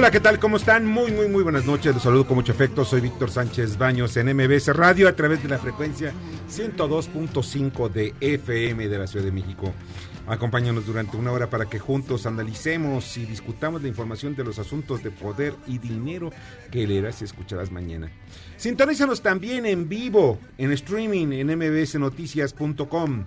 Hola, 0.00 0.10
¿qué 0.10 0.20
tal? 0.20 0.38
¿Cómo 0.38 0.56
están? 0.56 0.86
Muy, 0.86 1.12
muy, 1.12 1.28
muy 1.28 1.42
buenas 1.42 1.66
noches. 1.66 1.92
Los 1.92 2.04
saludo 2.04 2.26
con 2.26 2.36
mucho 2.36 2.52
afecto. 2.52 2.86
Soy 2.86 3.02
Víctor 3.02 3.30
Sánchez 3.30 3.76
Baños 3.76 4.16
en 4.16 4.34
MBS 4.34 4.74
Radio 4.74 5.06
a 5.06 5.12
través 5.14 5.42
de 5.42 5.50
la 5.50 5.58
frecuencia 5.58 6.14
102.5 6.48 7.90
de 7.90 8.14
FM 8.18 8.88
de 8.88 8.98
la 8.98 9.06
Ciudad 9.06 9.26
de 9.26 9.30
México. 9.30 9.74
Acompáñanos 10.26 10.86
durante 10.86 11.18
una 11.18 11.32
hora 11.32 11.50
para 11.50 11.66
que 11.66 11.78
juntos 11.78 12.24
analicemos 12.24 13.14
y 13.18 13.26
discutamos 13.26 13.82
la 13.82 13.88
información 13.88 14.34
de 14.34 14.42
los 14.42 14.58
asuntos 14.58 15.02
de 15.02 15.10
poder 15.10 15.54
y 15.66 15.76
dinero 15.76 16.30
que 16.70 16.86
leerás 16.86 17.20
y 17.20 17.26
escucharás 17.26 17.70
mañana. 17.70 18.10
Sintonízanos 18.56 19.20
también 19.20 19.66
en 19.66 19.86
vivo, 19.86 20.38
en 20.56 20.72
streaming, 20.72 21.32
en 21.32 21.58
mbsnoticias.com. 21.58 23.26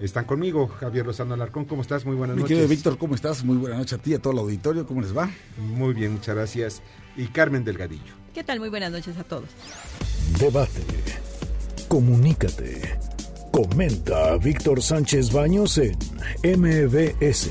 Están 0.00 0.24
conmigo, 0.26 0.68
Javier 0.68 1.04
Lozano 1.06 1.34
Alarcón. 1.34 1.64
¿Cómo 1.64 1.82
estás? 1.82 2.04
Muy 2.04 2.14
buenas 2.14 2.36
Mi 2.36 2.42
noches. 2.42 2.56
querido 2.56 2.68
Víctor, 2.68 2.98
¿cómo 2.98 3.14
estás? 3.14 3.44
Muy 3.44 3.56
buena 3.56 3.76
noche 3.76 3.96
a 3.96 3.98
ti 3.98 4.12
y 4.12 4.14
a 4.14 4.18
todo 4.20 4.32
el 4.32 4.38
auditorio. 4.38 4.86
¿Cómo 4.86 5.00
les 5.00 5.16
va? 5.16 5.28
Muy 5.58 5.92
bien, 5.92 6.12
muchas 6.12 6.36
gracias. 6.36 6.82
Y 7.16 7.26
Carmen 7.26 7.64
Delgadillo. 7.64 8.14
¿Qué 8.32 8.44
tal? 8.44 8.60
Muy 8.60 8.68
buenas 8.68 8.92
noches 8.92 9.16
a 9.18 9.24
todos. 9.24 9.48
Debate. 10.38 10.82
Comunícate. 11.88 12.96
Comenta 13.50 14.34
a 14.34 14.36
Víctor 14.38 14.80
Sánchez 14.82 15.32
Baños 15.32 15.78
en 15.78 15.96
MBS. 16.44 17.50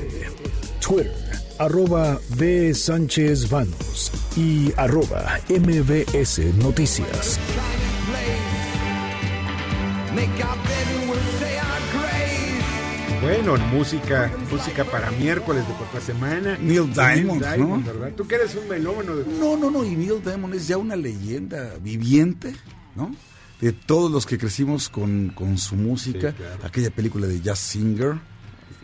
Twitter, 0.80 1.12
arroba 1.58 2.18
B. 2.36 2.72
Sánchez 2.72 3.50
Baños 3.50 4.10
y 4.36 4.72
arroba 4.76 5.38
MBS 5.50 6.38
Noticias. 6.62 7.38
Bueno, 13.28 13.58
música, 13.58 14.32
música 14.50 14.84
para 14.84 15.10
miércoles 15.10 15.66
de 15.68 15.74
por 15.74 15.92
la 15.92 16.00
semana. 16.00 16.56
Neil 16.58 16.90
Diamond, 16.94 17.44
¿no? 17.58 17.82
¿verdad? 17.82 18.12
Tú 18.16 18.26
que 18.26 18.36
eres 18.36 18.54
un 18.54 18.66
melómano. 18.68 19.16
de- 19.16 19.24
No, 19.38 19.54
no, 19.54 19.70
no. 19.70 19.84
Y 19.84 19.94
Neil 19.96 20.22
Diamond 20.24 20.54
es 20.54 20.66
ya 20.66 20.78
una 20.78 20.96
leyenda 20.96 21.74
viviente, 21.82 22.54
¿no? 22.96 23.14
De 23.60 23.72
todos 23.72 24.10
los 24.10 24.24
que 24.24 24.38
crecimos 24.38 24.88
con, 24.88 25.28
con 25.34 25.58
su 25.58 25.76
música. 25.76 26.30
Sí, 26.30 26.36
claro. 26.38 26.64
Aquella 26.64 26.90
película 26.90 27.26
de 27.26 27.38
Jazz 27.42 27.58
Singer. 27.58 28.14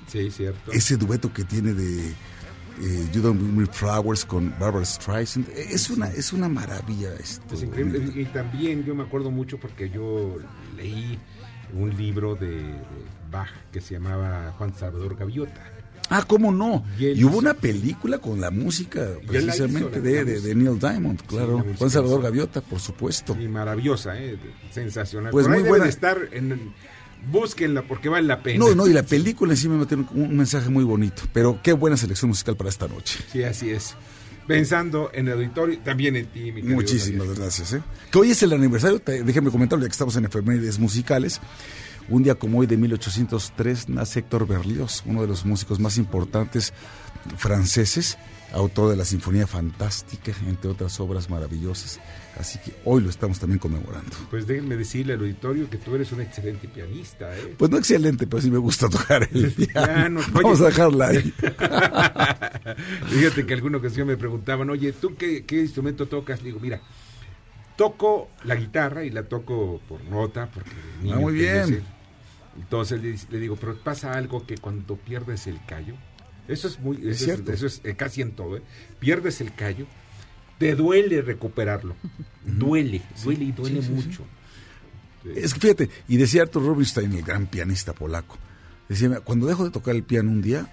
Sí, 0.08 0.30
cierto. 0.30 0.72
Ese 0.72 0.98
dueto 0.98 1.32
que 1.32 1.44
tiene 1.44 1.72
de 1.72 2.10
eh, 2.10 3.08
You 3.14 3.22
Don't 3.22 3.40
Bring 3.40 3.56
Me 3.56 3.66
Flowers 3.66 4.26
con 4.26 4.54
Barbara 4.60 4.84
Streisand. 4.84 5.48
Es 5.56 5.88
una, 5.88 6.08
es 6.08 6.34
una 6.34 6.50
maravilla 6.50 7.14
esto. 7.14 7.54
Es 7.54 7.62
increíble. 7.62 8.12
Y 8.20 8.26
también 8.26 8.84
yo 8.84 8.94
me 8.94 9.04
acuerdo 9.04 9.30
mucho 9.30 9.58
porque 9.58 9.88
yo 9.88 10.36
leí 10.76 11.18
un 11.72 11.96
libro 11.96 12.34
de, 12.34 12.48
de 12.58 12.76
Bach 13.34 13.48
que 13.72 13.80
se 13.80 13.94
llamaba 13.94 14.54
Juan 14.56 14.72
Salvador 14.78 15.16
Gaviota. 15.16 15.70
Ah, 16.10 16.22
¿cómo 16.26 16.52
no? 16.52 16.84
Y 16.98 17.24
hubo 17.24 17.30
hizo- 17.30 17.38
una 17.38 17.54
película 17.54 18.18
con 18.18 18.38
la 18.40 18.50
música 18.50 19.00
la 19.00 19.08
hizo, 19.22 19.26
precisamente 19.26 20.00
de, 20.02 20.54
Neil 20.54 20.78
Diamond, 20.78 21.20
claro. 21.26 21.64
Juan 21.78 21.90
Salvador. 21.90 22.22
Gaviota, 22.22 22.60
por 22.60 22.78
supuesto. 22.78 23.36
Y 23.40 23.48
maravillosa, 23.48 24.16
¿eh? 24.20 24.38
sensacional. 24.70 25.32
Pues 25.32 25.46
Por 25.46 25.54
muy 25.58 25.68
buena. 25.68 25.86
estar 25.86 26.18
en... 26.32 26.72
Búsquenla 27.32 27.80
porque 27.88 28.10
vale 28.10 28.26
la 28.26 28.42
pena. 28.42 28.58
No, 28.58 28.74
no, 28.74 28.86
y 28.86 28.92
la 28.92 29.02
película 29.02 29.54
encima 29.54 29.76
me 29.78 29.86
tiene 29.86 30.04
un 30.12 30.36
mensaje 30.36 30.68
muy 30.68 30.84
bonito. 30.84 31.22
Pero 31.32 31.58
qué 31.62 31.72
buena 31.72 31.96
selección 31.96 32.28
musical 32.28 32.54
para 32.54 32.68
esta 32.68 32.86
noche. 32.86 33.18
Sí, 33.32 33.42
así 33.42 33.70
es. 33.70 33.94
Pensando 34.46 35.10
en 35.14 35.28
el 35.28 35.32
auditorio, 35.38 35.78
también 35.78 36.16
en 36.16 36.26
ti, 36.26 36.40
mi 36.52 36.56
querido 36.60 36.74
Muchísimas 36.74 37.28
gracias. 37.38 37.72
¿eh? 37.72 37.80
Que 38.12 38.18
hoy 38.18 38.30
es 38.32 38.42
el 38.42 38.52
aniversario, 38.52 38.98
te- 39.00 39.22
déjenme 39.24 39.50
comentarlo 39.50 39.82
ya 39.82 39.88
que 39.88 39.92
estamos 39.92 40.14
en 40.16 40.26
efemérides 40.26 40.78
musicales. 40.78 41.40
Un 42.08 42.22
día 42.22 42.34
como 42.34 42.58
hoy 42.58 42.66
de 42.66 42.76
1803 42.76 43.88
nace 43.88 44.20
Héctor 44.20 44.46
Berlioz, 44.46 45.02
uno 45.06 45.22
de 45.22 45.28
los 45.28 45.44
músicos 45.46 45.80
más 45.80 45.96
importantes 45.96 46.74
franceses, 47.38 48.18
autor 48.52 48.90
de 48.90 48.96
la 48.96 49.04
Sinfonía 49.06 49.46
Fantástica, 49.46 50.32
entre 50.46 50.70
otras 50.70 51.00
obras 51.00 51.30
maravillosas. 51.30 51.98
Así 52.38 52.58
que 52.58 52.74
hoy 52.84 53.02
lo 53.02 53.08
estamos 53.08 53.38
también 53.40 53.58
conmemorando. 53.58 54.10
Pues 54.30 54.46
déjenme 54.46 54.76
decirle 54.76 55.14
al 55.14 55.20
auditorio 55.20 55.70
que 55.70 55.78
tú 55.78 55.94
eres 55.94 56.12
un 56.12 56.20
excelente 56.20 56.68
pianista, 56.68 57.34
¿eh? 57.38 57.54
Pues 57.56 57.70
no 57.70 57.78
excelente, 57.78 58.26
pero 58.26 58.42
sí 58.42 58.50
me 58.50 58.58
gusta 58.58 58.88
tocar 58.88 59.26
el 59.32 59.52
piano. 59.72 60.20
Vamos 60.32 60.60
a 60.60 60.66
dejarla 60.66 61.08
ahí. 61.08 61.32
Fíjate 63.08 63.46
que 63.46 63.54
alguna 63.54 63.78
ocasión 63.78 64.06
me 64.08 64.16
preguntaban, 64.16 64.68
oye, 64.68 64.92
¿tú 64.92 65.16
qué, 65.16 65.44
qué 65.44 65.62
instrumento 65.62 66.06
tocas? 66.06 66.40
Le 66.40 66.46
digo, 66.46 66.60
mira, 66.60 66.80
toco 67.76 68.28
la 68.44 68.56
guitarra 68.56 69.04
y 69.04 69.10
la 69.10 69.22
toco 69.24 69.80
por 69.88 70.02
nota, 70.04 70.50
porque 70.52 70.70
Ah, 71.10 71.16
muy 71.16 71.34
bien. 71.34 71.82
Entonces 72.56 73.02
le, 73.02 73.16
le 73.30 73.40
digo, 73.40 73.56
pero 73.56 73.76
pasa 73.76 74.12
algo 74.14 74.46
que 74.46 74.56
cuando 74.58 74.96
pierdes 74.96 75.46
el 75.46 75.58
callo, 75.66 75.94
eso 76.48 76.68
es 76.68 76.78
muy, 76.78 76.96
Es 76.98 77.16
eso 77.16 77.24
cierto. 77.24 77.52
eso 77.52 77.66
es 77.66 77.80
eh, 77.84 77.94
casi 77.96 78.22
en 78.22 78.32
todo, 78.32 78.56
¿eh? 78.58 78.62
pierdes 79.00 79.40
el 79.40 79.52
callo, 79.54 79.86
te 80.58 80.74
duele 80.74 81.20
recuperarlo, 81.22 81.96
duele, 82.44 83.02
duele 83.24 83.44
y 83.44 83.52
duele 83.52 83.82
sí, 83.82 83.88
sí, 83.88 84.00
sí. 84.02 84.06
mucho. 84.08 84.24
Es 85.34 85.54
que 85.54 85.60
fíjate, 85.60 85.90
y 86.06 86.16
decía 86.18 86.42
Arthur 86.42 86.64
Rubinstein, 86.64 87.12
el 87.12 87.22
gran 87.22 87.46
pianista 87.46 87.92
polaco, 87.94 88.36
decía, 88.88 89.08
"Mira, 89.08 89.20
cuando 89.22 89.46
dejo 89.46 89.64
de 89.64 89.70
tocar 89.70 89.94
el 89.96 90.02
piano 90.04 90.30
un 90.30 90.42
día, 90.42 90.68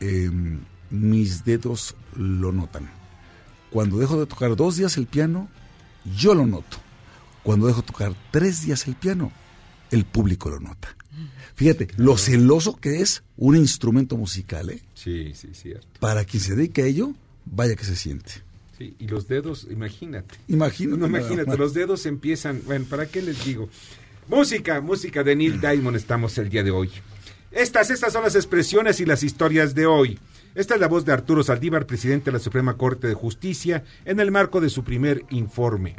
eh, 0.00 0.30
mis 0.90 1.44
dedos 1.44 1.94
lo 2.16 2.52
notan. 2.52 2.90
Cuando 3.70 3.98
dejo 3.98 4.18
de 4.20 4.26
tocar 4.26 4.54
dos 4.56 4.76
días 4.76 4.96
el 4.96 5.06
piano, 5.06 5.48
yo 6.16 6.34
lo 6.34 6.46
noto. 6.46 6.76
Cuando 7.42 7.66
dejo 7.66 7.80
de 7.80 7.86
tocar 7.86 8.12
tres 8.30 8.62
días 8.62 8.86
el 8.86 8.94
piano, 8.96 9.32
el 9.90 10.04
público 10.04 10.50
lo 10.50 10.60
nota. 10.60 10.96
Fíjate, 11.54 11.88
lo 11.96 12.16
celoso 12.18 12.76
que 12.76 13.00
es 13.00 13.22
un 13.36 13.56
instrumento 13.56 14.16
musical, 14.16 14.70
¿eh? 14.70 14.82
Sí, 14.94 15.32
sí, 15.34 15.50
cierto. 15.52 15.86
Para 16.00 16.24
quien 16.24 16.42
se 16.42 16.56
dedique 16.56 16.82
a 16.82 16.86
ello, 16.86 17.12
vaya 17.44 17.76
que 17.76 17.84
se 17.84 17.94
siente. 17.94 18.32
Sí, 18.76 18.96
y 18.98 19.06
los 19.06 19.28
dedos, 19.28 19.68
imagínate. 19.70 20.34
Imagínate. 20.48 20.98
No, 20.98 21.06
imagínate, 21.06 21.56
los 21.56 21.74
dedos 21.74 22.06
empiezan. 22.06 22.60
Bueno, 22.66 22.86
¿para 22.90 23.06
qué 23.06 23.22
les 23.22 23.44
digo? 23.44 23.68
Música, 24.28 24.80
música 24.80 25.22
de 25.22 25.36
Neil 25.36 25.60
Diamond 25.60 25.96
estamos 25.96 26.36
el 26.38 26.48
día 26.48 26.64
de 26.64 26.72
hoy. 26.72 26.90
Estas, 27.52 27.90
estas 27.90 28.12
son 28.12 28.24
las 28.24 28.34
expresiones 28.34 28.98
y 28.98 29.06
las 29.06 29.22
historias 29.22 29.76
de 29.76 29.86
hoy. 29.86 30.18
Esta 30.56 30.74
es 30.74 30.80
la 30.80 30.88
voz 30.88 31.04
de 31.04 31.12
Arturo 31.12 31.44
Saldívar, 31.44 31.86
presidente 31.86 32.26
de 32.26 32.32
la 32.32 32.38
Suprema 32.38 32.76
Corte 32.76 33.06
de 33.06 33.14
Justicia, 33.14 33.84
en 34.04 34.18
el 34.18 34.32
marco 34.32 34.60
de 34.60 34.70
su 34.70 34.82
primer 34.82 35.22
informe. 35.30 35.94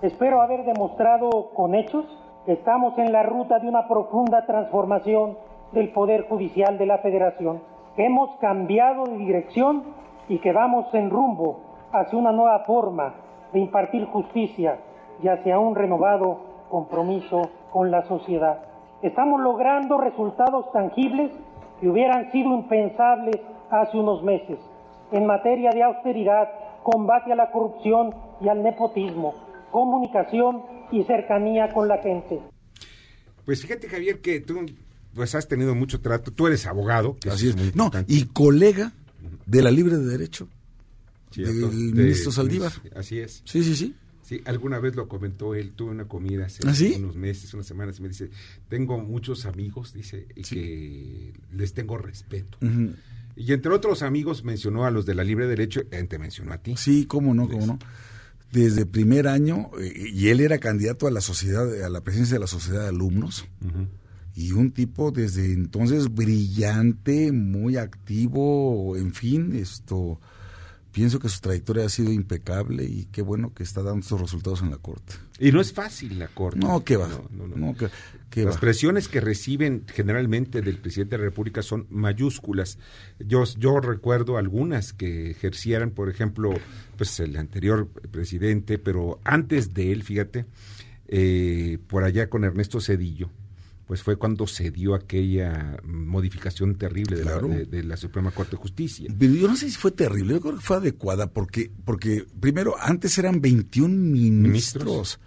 Espero 0.00 0.42
haber 0.42 0.64
demostrado 0.64 1.50
con 1.56 1.74
hechos 1.74 2.04
estamos 2.46 2.98
en 2.98 3.12
la 3.12 3.22
ruta 3.22 3.58
de 3.58 3.68
una 3.68 3.88
profunda 3.88 4.44
transformación 4.44 5.36
del 5.72 5.90
Poder 5.90 6.28
Judicial 6.28 6.78
de 6.78 6.86
la 6.86 6.98
Federación, 6.98 7.60
hemos 7.96 8.36
cambiado 8.36 9.04
de 9.04 9.16
dirección 9.16 9.84
y 10.28 10.38
que 10.38 10.52
vamos 10.52 10.92
en 10.94 11.10
rumbo 11.10 11.60
hacia 11.92 12.18
una 12.18 12.32
nueva 12.32 12.60
forma 12.60 13.14
de 13.52 13.60
impartir 13.60 14.06
justicia 14.06 14.78
y 15.22 15.28
hacia 15.28 15.58
un 15.58 15.74
renovado 15.74 16.38
compromiso 16.68 17.42
con 17.70 17.90
la 17.90 18.02
sociedad. 18.02 18.58
Estamos 19.02 19.40
logrando 19.40 19.98
resultados 19.98 20.70
tangibles 20.72 21.30
que 21.80 21.88
hubieran 21.88 22.30
sido 22.30 22.52
impensables 22.54 23.40
hace 23.70 23.98
unos 23.98 24.22
meses 24.22 24.58
en 25.12 25.26
materia 25.26 25.70
de 25.70 25.82
austeridad, 25.82 26.48
combate 26.82 27.32
a 27.32 27.36
la 27.36 27.50
corrupción 27.50 28.14
y 28.40 28.48
al 28.48 28.62
nepotismo, 28.62 29.34
comunicación 29.70 30.62
y 30.94 31.04
cercanía 31.04 31.72
con 31.72 31.88
la 31.88 31.98
gente. 32.02 32.38
Pues 33.44 33.60
fíjate, 33.62 33.88
Javier, 33.88 34.20
que 34.20 34.40
tú 34.40 34.64
pues 35.14 35.34
has 35.34 35.46
tenido 35.46 35.74
mucho 35.74 36.00
trato. 36.00 36.30
Tú 36.32 36.46
eres 36.46 36.66
abogado. 36.66 37.16
que 37.20 37.30
Así 37.30 37.52
muy 37.54 37.68
es. 37.68 37.76
No, 37.76 37.84
importante. 37.84 38.12
y 38.12 38.24
colega 38.26 38.92
de 39.46 39.62
la 39.62 39.70
Libre 39.70 39.96
de 39.96 40.06
Derecho 40.06 40.48
Cierto, 41.30 41.68
del 41.68 41.94
de- 41.94 42.02
ministro 42.02 42.32
Saldívar. 42.32 42.72
Así 42.96 43.18
es. 43.18 43.42
Sí, 43.44 43.62
sí, 43.62 43.76
sí. 43.76 43.94
Sí, 44.22 44.40
alguna 44.46 44.78
vez 44.78 44.96
lo 44.96 45.06
comentó 45.06 45.54
él, 45.54 45.72
tuve 45.76 45.90
una 45.90 46.06
comida 46.08 46.46
hace 46.46 46.66
¿Ah, 46.66 46.74
sí? 46.74 46.94
unos 46.96 47.14
meses, 47.14 47.52
unas 47.52 47.66
semanas, 47.66 47.98
y 47.98 48.02
me 48.02 48.08
dice, 48.08 48.30
tengo 48.70 48.96
muchos 48.98 49.44
amigos, 49.44 49.92
dice, 49.92 50.26
y 50.34 50.40
que 50.42 51.32
les 51.52 51.74
tengo 51.74 51.98
respeto. 51.98 52.56
Y 53.36 53.52
entre 53.52 53.70
otros 53.74 54.02
amigos 54.02 54.42
mencionó 54.42 54.86
a 54.86 54.90
los 54.90 55.04
de 55.04 55.14
la 55.14 55.24
libre 55.24 55.46
derecho, 55.46 55.82
eh, 55.90 56.02
te 56.04 56.18
mencionó 56.18 56.54
a 56.54 56.58
ti. 56.58 56.74
Sí, 56.78 57.04
cómo 57.04 57.34
no, 57.34 57.46
cómo 57.50 57.66
no. 57.66 57.78
Desde 58.54 58.86
primer 58.86 59.26
año, 59.26 59.72
eh, 59.80 60.10
y 60.14 60.28
él 60.28 60.38
era 60.38 60.58
candidato 60.58 61.08
a 61.08 61.10
la 61.10 61.20
sociedad, 61.20 61.82
a 61.82 61.88
la 61.88 62.02
presidencia 62.02 62.36
de 62.36 62.40
la 62.40 62.46
sociedad 62.46 62.82
de 62.82 62.88
alumnos. 62.88 63.46
Y 64.36 64.52
un 64.52 64.70
tipo 64.70 65.10
desde 65.10 65.52
entonces 65.52 66.14
brillante, 66.14 67.32
muy 67.32 67.76
activo, 67.76 68.96
en 68.96 69.12
fin, 69.12 69.56
esto 69.56 70.20
pienso 70.92 71.18
que 71.18 71.28
su 71.28 71.40
trayectoria 71.40 71.84
ha 71.84 71.88
sido 71.88 72.12
impecable 72.12 72.84
y 72.84 73.06
qué 73.06 73.22
bueno 73.22 73.52
que 73.52 73.64
está 73.64 73.82
dando 73.82 74.00
estos 74.00 74.20
resultados 74.20 74.62
en 74.62 74.70
la 74.70 74.78
corte. 74.78 75.14
Y 75.40 75.50
no 75.50 75.60
es 75.60 75.72
fácil 75.72 76.18
la 76.18 76.28
corte. 76.28 76.60
No, 76.60 76.84
qué 76.84 76.96
va. 76.96 77.08
No, 77.08 77.24
no, 77.30 77.46
no. 77.48 77.56
No, 77.56 77.74
qué- 77.76 77.88
qué 78.30 78.44
Las 78.44 78.56
va. 78.56 78.60
presiones 78.60 79.08
que 79.08 79.20
reciben 79.20 79.84
generalmente 79.92 80.60
del 80.62 80.78
presidente 80.78 81.16
de 81.16 81.18
la 81.22 81.24
República 81.28 81.60
son 81.62 81.86
mayúsculas. 81.90 82.78
Yo, 83.18 83.42
yo 83.58 83.80
recuerdo 83.80 84.38
algunas 84.38 84.92
que 84.92 85.30
ejercieran, 85.32 85.90
por 85.90 86.08
ejemplo, 86.08 86.52
pues 86.96 87.18
el 87.18 87.36
anterior 87.36 87.88
presidente, 87.88 88.78
pero 88.78 89.18
antes 89.24 89.74
de 89.74 89.90
él, 89.92 90.04
fíjate, 90.04 90.46
eh, 91.08 91.78
por 91.88 92.04
allá 92.04 92.30
con 92.30 92.44
Ernesto 92.44 92.80
Cedillo, 92.80 93.28
pues 93.86 94.02
fue 94.02 94.16
cuando 94.16 94.46
se 94.46 94.70
dio 94.70 94.94
aquella 94.94 95.76
modificación 95.84 96.76
terrible 96.76 97.16
de, 97.16 97.24
la, 97.24 97.38
de- 97.38 97.66
de 97.66 97.84
la 97.84 97.96
Suprema 97.96 98.30
Corte 98.30 98.52
de 98.52 98.56
Justicia. 98.56 99.12
Pero 99.18 99.34
yo 99.34 99.46
no 99.48 99.56
sé 99.56 99.68
si 99.70 99.76
fue 99.76 99.90
terrible, 99.90 100.34
yo 100.34 100.40
creo 100.40 100.54
que 100.54 100.60
fue 100.60 100.76
adecuada 100.78 101.26
porque, 101.30 101.70
porque 101.84 102.26
primero, 102.40 102.74
antes 102.80 103.18
eran 103.18 103.40
21 103.42 103.94
ministros, 103.94 104.84
Ministros. 104.86 105.20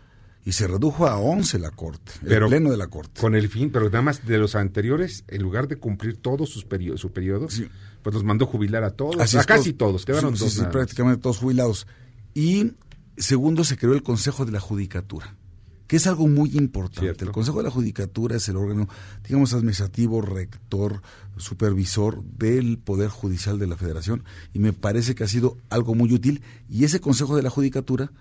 y 0.43 0.53
se 0.53 0.65
redujo 0.67 1.05
a 1.07 1.19
11 1.19 1.59
la 1.59 1.69
corte, 1.71 2.11
Pero 2.25 2.45
el 2.47 2.49
pleno 2.51 2.71
de 2.71 2.77
la 2.77 2.87
corte. 2.87 3.21
Con 3.21 3.35
el 3.35 3.47
fin, 3.47 3.69
pero 3.71 3.85
nada 3.85 4.01
más 4.01 4.25
de 4.25 4.37
los 4.39 4.55
anteriores, 4.55 5.23
en 5.27 5.43
lugar 5.43 5.67
de 5.67 5.75
cumplir 5.77 6.17
todos 6.17 6.49
sus 6.49 6.65
perio- 6.67 6.97
su 6.97 7.11
periodo, 7.13 7.49
Sí. 7.49 7.67
pues 8.01 8.15
los 8.15 8.23
mandó 8.23 8.47
jubilar 8.47 8.83
a 8.83 8.89
todos, 8.91 9.19
Así 9.21 9.37
a 9.37 9.43
casi 9.43 9.73
todos, 9.73 10.03
quedaron 10.03 10.35
sí, 10.35 10.61
prácticamente 10.71 11.21
todos 11.21 11.37
jubilados. 11.37 11.85
Y 12.33 12.71
segundo, 13.17 13.63
se 13.63 13.77
creó 13.77 13.93
el 13.93 14.01
Consejo 14.03 14.45
de 14.45 14.51
la 14.51 14.59
Judicatura, 14.59 15.36
que 15.87 15.95
es 15.95 16.05
algo 16.07 16.27
muy 16.27 16.57
importante. 16.57 17.01
Cierto. 17.01 17.25
El 17.25 17.31
Consejo 17.31 17.57
de 17.59 17.63
la 17.63 17.71
Judicatura 17.71 18.35
es 18.35 18.47
el 18.49 18.57
órgano, 18.57 18.87
digamos, 19.25 19.53
administrativo, 19.53 20.21
rector, 20.21 21.01
supervisor 21.37 22.23
del 22.23 22.77
Poder 22.77 23.09
Judicial 23.09 23.57
de 23.57 23.67
la 23.67 23.77
Federación, 23.77 24.23
y 24.53 24.59
me 24.59 24.73
parece 24.73 25.15
que 25.15 25.23
ha 25.23 25.27
sido 25.27 25.57
algo 25.69 25.95
muy 25.95 26.13
útil. 26.13 26.41
Y 26.69 26.83
ese 26.83 26.99
Consejo 26.99 27.35
de 27.35 27.43
la 27.43 27.49
Judicatura 27.49 28.11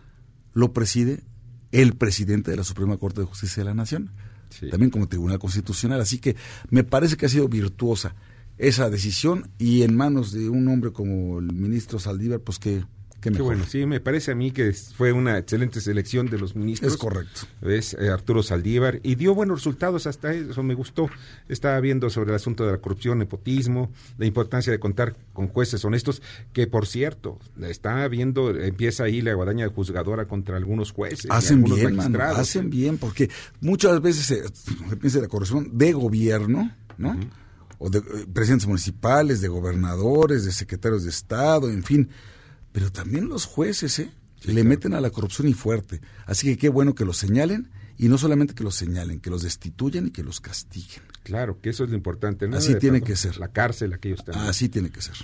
lo 0.55 0.73
preside 0.73 1.25
el 1.73 1.95
presidente 1.95 2.51
de 2.53 2.57
la 2.57 2.65
Suprema 2.65 2.97
Corte 2.97 3.21
de 3.21 3.27
Justicia 3.27 3.63
de 3.63 3.69
la 3.69 3.75
Nación, 3.75 4.13
Sí. 4.49 4.71
también 4.71 4.91
como 4.91 5.09
Tribunal 5.09 5.41
Constitucional. 5.41 6.01
Así 6.01 6.19
que 6.19 6.37
me 6.71 6.85
parece 6.85 7.17
que 7.17 7.27
ha 7.27 7.29
sido 7.29 7.49
virtuosa 7.49 8.15
esa 8.59 8.89
decisión 8.89 9.51
y 9.59 9.83
en 9.83 9.97
manos 9.97 10.31
de 10.33 10.49
un 10.49 10.69
hombre 10.69 10.93
como 10.93 11.41
el 11.41 11.53
ministro 11.53 11.99
Saldívar, 11.99 12.41
pues 12.41 12.59
que, 12.61 12.85
que 12.87 12.87
Qué 13.27 13.31
mejor. 13.33 13.47
bueno, 13.47 13.65
sí, 13.69 13.87
me 13.87 14.01
parece 14.01 14.31
a 14.31 14.35
mí 14.35 14.53
que 14.53 14.73
fue 14.73 15.13
una 15.13 15.37
excelente 15.39 15.81
selección 15.81 16.27
de 16.27 16.39
los 16.39 16.55
ministros. 16.55 16.93
Es 16.93 16.99
correcto. 16.99 17.41
Es 17.63 17.95
eh, 17.95 18.09
Arturo 18.09 18.43
Saldívar 18.43 19.01
y 19.03 19.17
dio 19.17 19.35
buenos 19.35 19.59
resultados 19.59 20.07
hasta 20.07 20.33
eso, 20.33 20.63
me 20.63 20.75
gustó. 20.75 21.11
Estaba 21.49 21.81
viendo 21.81 22.09
sobre 22.09 22.31
el 22.31 22.37
asunto 22.37 22.65
de 22.65 22.73
la 22.73 22.79
corrupción, 22.79 23.19
nepotismo, 23.19 23.91
la 24.17 24.27
importancia 24.27 24.71
de 24.71 24.79
contar 24.79 25.17
con 25.33 25.49
jueces 25.49 25.85
honestos, 25.85 26.23
que 26.53 26.67
por 26.67 26.87
cierto, 26.87 27.39
está 27.63 28.07
viendo, 28.07 28.51
empieza 28.51 29.05
ahí 29.05 29.23
la 29.23 29.35
guadaña 29.35 29.69
juzgadora 29.69 30.27
contra 30.27 30.57
algunos 30.57 30.93
jueces. 30.93 31.27
Hacen 31.29 31.59
algunos 31.59 31.79
bien, 31.79 31.97
mano, 31.97 32.11
magistrados. 32.11 32.39
hacen 32.39 32.71
bien, 32.71 32.99
porque 32.99 33.29
muchas 33.61 34.01
veces 34.01 34.27
se, 34.27 34.49
se 34.49 34.97
piensa 34.97 35.19
en 35.19 35.23
la 35.23 35.29
corrupción 35.29 35.77
de 35.77 35.93
gobierno, 35.93 36.73
¿no? 36.97 37.19
O 37.79 37.91
de 37.91 37.99
eh, 37.99 38.03
presidentes 38.33 38.67
municipales, 38.67 39.41
de 39.41 39.49
gobernadores, 39.49 40.45
de 40.45 40.53
secretarios 40.53 41.05
de 41.05 41.11
Estado, 41.11 41.69
en 41.69 41.83
fin. 41.83 42.09
Pero 42.77 42.93
también 42.93 43.31
los 43.31 43.47
jueces, 43.47 43.99
¿eh? 44.01 44.11
Le 44.43 44.63
meten 44.63 44.93
a 44.93 45.01
la 45.01 45.09
corrupción 45.09 45.49
y 45.49 45.55
fuerte. 45.55 46.03
Así 46.27 46.47
que 46.47 46.59
qué 46.59 46.69
bueno 46.69 46.95
que 46.95 47.07
los 47.07 47.17
señalen 47.17 47.71
y 47.97 48.09
no 48.11 48.19
solamente 48.19 48.53
que 48.53 48.63
los 48.63 48.75
señalen, 48.75 49.19
que 49.19 49.31
los 49.31 49.41
destituyan 49.41 50.09
y 50.09 50.11
que 50.11 50.23
los 50.23 50.43
castiguen. 50.43 51.03
Claro, 51.23 51.59
que 51.63 51.71
eso 51.71 51.85
es 51.85 51.91
lo 51.91 51.97
importante. 51.97 52.47
¿no? 52.47 52.59
Así 52.59 52.75
De 52.75 52.81
tiene 52.81 52.99
tanto, 52.99 53.07
que 53.07 53.17
ser. 53.17 53.39
La 53.39 53.49
cárcel, 53.49 53.95
aquellos 53.95 54.23
también. 54.27 54.47
Así 54.47 54.69
tiene 54.69 54.91
que 54.91 55.01
ser. 55.01 55.15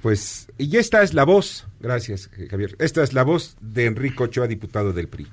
Pues, 0.00 0.48
y 0.56 0.74
esta 0.78 1.02
es 1.02 1.12
la 1.12 1.24
voz, 1.24 1.66
gracias 1.80 2.30
Javier, 2.48 2.76
esta 2.78 3.02
es 3.02 3.12
la 3.12 3.24
voz 3.24 3.58
de 3.60 3.84
Enrico 3.84 4.24
Ochoa, 4.24 4.46
diputado 4.46 4.94
del 4.94 5.08
PRI. 5.08 5.26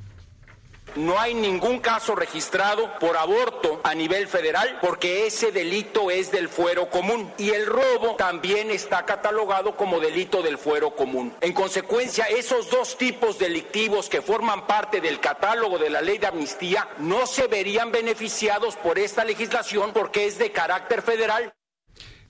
No 0.96 1.20
hay 1.20 1.34
ningún 1.34 1.80
caso 1.80 2.16
registrado 2.16 2.88
por 3.00 3.18
aborto 3.18 3.82
a 3.84 3.96
nivel 3.96 4.28
federal 4.28 4.78
porque 4.80 5.26
ese 5.26 5.52
delito 5.52 6.12
es 6.12 6.32
del 6.32 6.48
fuero 6.50 6.90
común 6.90 7.32
y 7.40 7.50
el 7.50 7.66
robo 7.66 8.16
también 8.16 8.70
está 8.70 9.04
catalogado 9.04 9.76
como 9.76 10.00
delito 10.00 10.44
del 10.44 10.60
fuero 10.60 10.96
común. 10.96 11.34
En 11.42 11.54
consecuencia, 11.54 12.26
esos 12.26 12.70
dos 12.70 12.96
tipos 12.98 13.40
delictivos 13.40 14.08
que 14.08 14.22
forman 14.22 14.68
parte 14.68 15.02
del 15.02 15.20
catálogo 15.20 15.80
de 15.80 15.90
la 15.90 16.02
ley 16.02 16.20
de 16.20 16.28
amnistía 16.28 16.88
no 17.00 17.26
se 17.26 17.48
verían 17.48 17.92
beneficiados 17.92 18.76
por 18.76 19.00
esta 19.00 19.26
legislación 19.26 19.94
porque 19.94 20.28
es 20.28 20.38
de 20.38 20.52
carácter 20.52 21.02
federal. 21.02 21.54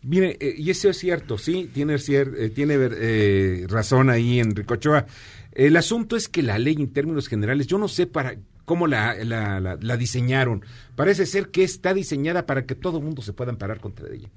Mire, 0.04 0.38
eh, 0.40 0.54
y 0.58 0.70
eso 0.70 0.90
es 0.90 0.98
cierto, 0.98 1.38
sí, 1.38 1.70
tiene, 1.74 1.96
cier- 1.96 2.34
eh, 2.38 2.50
tiene 2.50 2.76
eh, 2.80 3.66
razón 3.68 4.10
ahí 4.10 4.40
Enrico 4.40 4.76
Ochoa. 4.76 5.06
El 5.54 5.78
asunto 5.78 6.16
es 6.16 6.28
que 6.30 6.42
la 6.42 6.58
ley 6.58 6.76
en 6.80 6.92
términos 6.92 7.28
generales, 7.28 7.68
yo 7.68 7.78
no 7.78 7.88
sé 7.88 8.08
para 8.08 8.36
cómo 8.66 8.88
la, 8.88 9.16
la, 9.24 9.60
la- 9.60 9.78
la 9.80 9.98
diseñaron. 9.98 10.64
Parece 10.96 11.26
ser 11.26 11.50
que 11.50 11.64
está 11.64 11.94
diseñada 11.94 12.46
para 12.46 12.66
que 12.66 12.76
todo 12.76 12.98
el 13.00 13.04
mundo 13.04 13.22
se 13.22 13.34
pueda 13.34 13.52
amparar 13.52 13.80
contra 13.80 14.08
ella. 14.14 14.30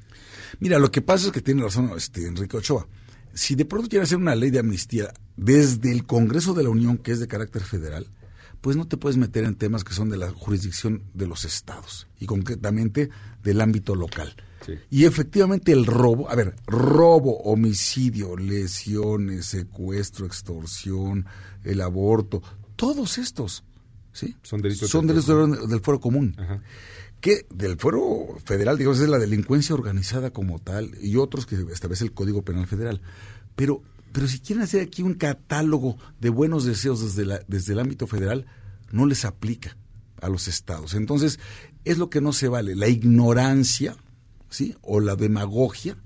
Mira, 0.60 0.78
lo 0.78 0.90
que 0.90 1.02
pasa 1.02 1.26
es 1.26 1.32
que 1.32 1.42
tiene 1.42 1.62
razón 1.62 1.90
este 1.96 2.26
Enrique 2.26 2.56
Ochoa. 2.56 2.86
Si 3.34 3.54
de 3.54 3.64
pronto 3.66 3.88
quiere 3.88 4.04
hacer 4.04 4.16
una 4.18 4.34
ley 4.34 4.50
de 4.50 4.60
amnistía 4.60 5.12
desde 5.36 5.92
el 5.92 6.06
Congreso 6.06 6.54
de 6.54 6.62
la 6.62 6.70
Unión, 6.70 6.96
que 6.98 7.12
es 7.12 7.20
de 7.20 7.28
carácter 7.28 7.62
federal, 7.62 8.06
pues 8.62 8.76
no 8.76 8.88
te 8.88 8.96
puedes 8.96 9.18
meter 9.18 9.44
en 9.44 9.54
temas 9.54 9.84
que 9.84 9.92
son 9.92 10.08
de 10.08 10.16
la 10.16 10.30
jurisdicción 10.30 11.02
de 11.12 11.26
los 11.26 11.44
estados 11.44 12.08
y 12.18 12.24
concretamente 12.26 13.10
del 13.44 13.60
ámbito 13.60 13.94
local. 13.94 14.34
Sí. 14.64 14.72
Y 14.90 15.04
efectivamente 15.04 15.70
el 15.72 15.84
robo, 15.84 16.30
a 16.30 16.34
ver, 16.34 16.56
robo, 16.66 17.36
homicidio, 17.42 18.36
lesiones, 18.36 19.46
secuestro, 19.46 20.24
extorsión, 20.26 21.26
el 21.62 21.82
aborto, 21.82 22.42
todos 22.74 23.18
estos, 23.18 23.62
¿sí? 24.16 24.34
Son 24.42 24.60
delitos 24.62 24.88
son 24.90 25.06
del 25.06 25.16
delitos 25.16 25.60
del, 25.60 25.68
del 25.68 25.80
fuero 25.80 26.00
común 26.00 26.34
Ajá. 26.38 26.62
que 27.20 27.46
del 27.54 27.76
fuero 27.76 28.38
federal, 28.44 28.78
digamos, 28.78 29.00
es 29.00 29.08
la 29.08 29.18
delincuencia 29.18 29.74
organizada 29.74 30.30
como 30.30 30.58
tal 30.58 30.96
y 31.00 31.16
otros 31.16 31.46
que 31.46 31.56
establece 31.72 32.04
el 32.04 32.12
Código 32.12 32.42
Penal 32.42 32.66
Federal. 32.66 33.00
Pero, 33.54 33.82
pero 34.12 34.26
si 34.26 34.40
quieren 34.40 34.64
hacer 34.64 34.82
aquí 34.82 35.02
un 35.02 35.14
catálogo 35.14 35.96
de 36.20 36.30
buenos 36.30 36.64
deseos 36.64 37.02
desde, 37.02 37.26
la, 37.26 37.40
desde 37.46 37.74
el 37.74 37.80
ámbito 37.80 38.06
federal, 38.06 38.46
no 38.90 39.06
les 39.06 39.24
aplica 39.24 39.76
a 40.20 40.28
los 40.28 40.48
estados. 40.48 40.94
Entonces, 40.94 41.38
es 41.84 41.98
lo 41.98 42.10
que 42.10 42.20
no 42.20 42.32
se 42.32 42.48
vale, 42.48 42.74
la 42.74 42.88
ignorancia, 42.88 43.96
¿sí? 44.48 44.74
O 44.80 45.00
la 45.00 45.16
demagogia 45.16 45.96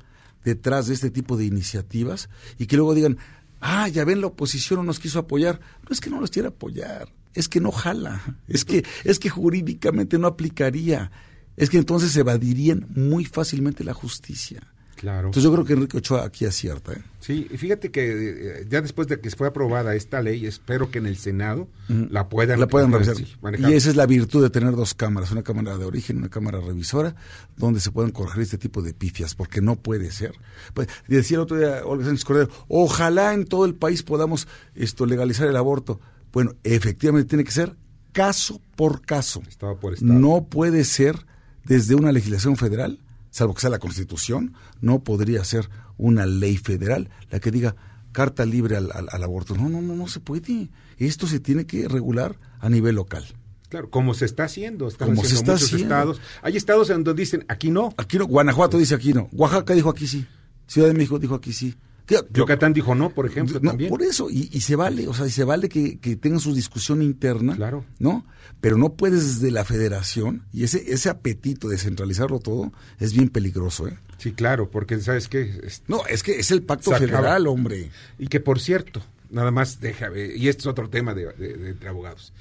detrás 0.44 0.86
de 0.86 0.94
este 0.94 1.10
tipo 1.10 1.36
de 1.36 1.44
iniciativas 1.44 2.28
y 2.58 2.66
que 2.66 2.76
luego 2.76 2.94
digan, 2.94 3.18
ah, 3.60 3.88
ya 3.88 4.04
ven, 4.04 4.20
la 4.20 4.28
oposición 4.28 4.80
no 4.80 4.84
nos 4.84 4.98
quiso 4.98 5.18
apoyar. 5.18 5.60
No 5.82 5.92
es 5.92 6.00
que 6.00 6.10
no 6.10 6.20
los 6.20 6.30
quiera 6.30 6.48
apoyar, 6.48 7.12
es 7.34 7.48
que 7.48 7.60
no 7.60 7.70
jala, 7.70 8.38
es 8.48 8.64
que, 8.64 8.84
es 9.04 9.18
que 9.18 9.28
jurídicamente 9.28 10.18
no 10.18 10.26
aplicaría, 10.26 11.10
es 11.56 11.70
que 11.70 11.78
entonces 11.78 12.16
evadirían 12.16 12.86
muy 12.94 13.24
fácilmente 13.24 13.84
la 13.84 13.94
justicia. 13.94 14.60
Claro. 15.00 15.28
Entonces 15.28 15.44
yo 15.44 15.52
creo 15.54 15.64
que 15.64 15.72
Enrique 15.72 15.96
Ochoa 15.96 16.26
aquí 16.26 16.44
acierta. 16.44 16.92
¿eh? 16.92 17.02
Sí, 17.20 17.48
y 17.50 17.56
fíjate 17.56 17.90
que 17.90 18.60
eh, 18.60 18.66
ya 18.68 18.82
después 18.82 19.08
de 19.08 19.18
que 19.18 19.30
fue 19.30 19.48
aprobada 19.48 19.94
esta 19.94 20.20
ley, 20.20 20.44
espero 20.44 20.90
que 20.90 20.98
en 20.98 21.06
el 21.06 21.16
Senado 21.16 21.68
la 21.88 22.28
puedan, 22.28 22.60
la 22.60 22.66
pueden 22.66 22.90
eh, 22.92 22.98
revisar. 22.98 23.16
sí, 23.16 23.34
y 23.60 23.72
esa 23.72 23.88
es 23.88 23.96
la 23.96 24.04
virtud 24.04 24.42
de 24.42 24.50
tener 24.50 24.76
dos 24.76 24.92
cámaras, 24.92 25.30
una 25.30 25.42
cámara 25.42 25.78
de 25.78 25.86
origen 25.86 26.16
y 26.16 26.18
una 26.18 26.28
cámara 26.28 26.60
revisora, 26.60 27.14
donde 27.56 27.80
se 27.80 27.90
pueden 27.90 28.10
corregir 28.10 28.42
este 28.42 28.58
tipo 28.58 28.82
de 28.82 28.92
pifias, 28.92 29.34
porque 29.34 29.62
no 29.62 29.76
puede 29.76 30.10
ser. 30.10 30.32
Pues, 30.74 30.88
decía 31.08 31.38
el 31.38 31.44
otro 31.44 31.56
día 31.56 31.80
Olga 31.86 32.04
Sánchez 32.04 32.24
Cordero, 32.26 32.50
ojalá 32.68 33.32
en 33.32 33.46
todo 33.46 33.64
el 33.64 33.74
país 33.74 34.02
podamos 34.02 34.48
esto 34.74 35.06
legalizar 35.06 35.48
el 35.48 35.56
aborto. 35.56 35.98
Bueno, 36.32 36.54
efectivamente 36.64 37.28
tiene 37.28 37.44
que 37.44 37.50
ser 37.52 37.76
caso 38.12 38.60
por 38.76 39.02
caso. 39.02 39.42
Estado 39.48 39.78
por 39.78 39.94
estado. 39.94 40.12
No 40.12 40.44
puede 40.44 40.84
ser 40.84 41.26
desde 41.64 41.94
una 41.94 42.12
legislación 42.12 42.56
federal, 42.56 43.00
salvo 43.30 43.54
que 43.54 43.60
sea 43.60 43.70
la 43.70 43.78
Constitución, 43.78 44.54
no 44.80 45.02
podría 45.04 45.44
ser 45.44 45.68
una 45.96 46.26
ley 46.26 46.56
federal 46.56 47.10
la 47.30 47.40
que 47.40 47.50
diga 47.50 47.76
carta 48.12 48.44
libre 48.46 48.76
al, 48.76 48.90
al- 48.92 49.08
al 49.10 49.22
aborto. 49.24 49.54
No, 49.54 49.68
no, 49.68 49.80
no, 49.82 49.94
no 49.94 50.08
se 50.08 50.20
puede. 50.20 50.70
Esto 50.98 51.26
se 51.26 51.38
tiene 51.40 51.66
que 51.66 51.86
regular 51.88 52.38
a 52.58 52.68
nivel 52.68 52.96
local. 52.96 53.24
Claro, 53.68 53.88
como 53.88 54.14
se 54.14 54.24
está 54.24 54.44
haciendo, 54.44 54.88
están 54.88 55.08
Como 55.10 55.20
se 55.22 55.34
haciendo 55.34 55.40
está 55.40 55.52
muchos 55.52 55.66
haciendo. 55.74 55.94
estados. 55.94 56.20
Hay 56.42 56.56
estados 56.56 56.90
en 56.90 57.04
donde 57.04 57.22
dicen, 57.22 57.44
aquí 57.48 57.70
no. 57.70 57.94
Aquí 57.98 58.18
no, 58.18 58.26
Guanajuato 58.26 58.78
dice 58.78 58.96
aquí 58.96 59.12
no, 59.12 59.28
Oaxaca 59.32 59.74
dijo 59.74 59.90
aquí 59.90 60.08
sí, 60.08 60.26
Ciudad 60.66 60.88
de 60.88 60.94
México 60.94 61.18
dijo 61.20 61.36
aquí 61.36 61.52
sí, 61.52 61.76
Yucatán 62.32 62.72
dijo 62.72 62.94
no, 62.94 63.10
por 63.10 63.26
ejemplo, 63.26 63.60
no, 63.62 63.70
también. 63.70 63.90
Por 63.90 64.02
eso, 64.02 64.28
y, 64.30 64.48
y, 64.52 64.60
se 64.60 64.76
vale, 64.76 65.08
o 65.08 65.14
sea, 65.14 65.26
y 65.26 65.30
se 65.30 65.44
vale 65.44 65.68
que, 65.68 65.98
que, 65.98 66.16
tengan 66.16 66.40
su 66.40 66.54
discusión 66.54 67.02
interna, 67.02 67.54
claro. 67.56 67.84
¿no? 67.98 68.26
Pero 68.60 68.76
no 68.76 68.94
puedes 68.94 69.40
desde 69.40 69.50
la 69.50 69.64
federación, 69.64 70.44
y 70.52 70.64
ese, 70.64 70.92
ese 70.92 71.08
apetito 71.08 71.68
de 71.68 71.78
centralizarlo 71.78 72.40
todo 72.40 72.72
es 72.98 73.12
bien 73.12 73.28
peligroso, 73.28 73.88
¿eh? 73.88 73.98
Sí, 74.18 74.32
claro, 74.32 74.70
porque 74.70 75.00
sabes 75.00 75.28
que... 75.28 75.60
No, 75.88 76.04
es 76.06 76.22
que 76.22 76.38
es 76.38 76.50
el 76.50 76.62
pacto 76.62 76.90
federal, 76.90 77.46
hombre. 77.46 77.90
Y 78.18 78.26
que 78.26 78.38
por 78.38 78.60
cierto, 78.60 79.02
nada 79.30 79.50
más 79.50 79.80
déjame, 79.80 80.36
y 80.36 80.48
este 80.48 80.62
es 80.62 80.66
otro 80.66 80.90
tema 80.90 81.14
de, 81.14 81.32
de, 81.32 81.56
de, 81.56 81.74
de 81.74 81.88
abogados, 81.88 82.34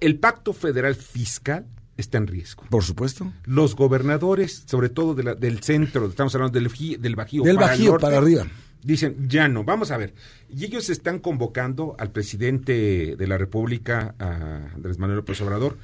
el 0.00 0.18
pacto 0.18 0.52
federal 0.52 0.94
fiscal 0.94 1.66
está 2.00 2.18
en 2.18 2.26
riesgo. 2.26 2.64
Por 2.68 2.82
supuesto. 2.82 3.32
Los 3.44 3.76
gobernadores, 3.76 4.64
sobre 4.66 4.88
todo 4.88 5.14
de 5.14 5.22
la, 5.22 5.34
del 5.34 5.62
centro, 5.62 6.06
estamos 6.06 6.34
hablando 6.34 6.58
del, 6.58 6.68
del 7.00 7.16
Bajío, 7.16 7.42
del 7.42 7.56
para, 7.56 7.68
Bajío 7.68 7.84
el 7.84 7.90
norte, 7.92 8.02
para 8.02 8.18
arriba. 8.18 8.46
Dicen, 8.82 9.28
ya 9.28 9.46
no, 9.48 9.64
vamos 9.64 9.90
a 9.90 9.98
ver. 9.98 10.14
Y 10.48 10.64
ellos 10.64 10.88
están 10.88 11.18
convocando 11.18 11.94
al 11.98 12.12
presidente 12.12 13.14
de 13.16 13.26
la 13.26 13.36
República, 13.36 14.14
a 14.18 14.72
Andrés 14.74 14.98
Manuel 14.98 15.18
López 15.18 15.40
Obrador, 15.42 15.76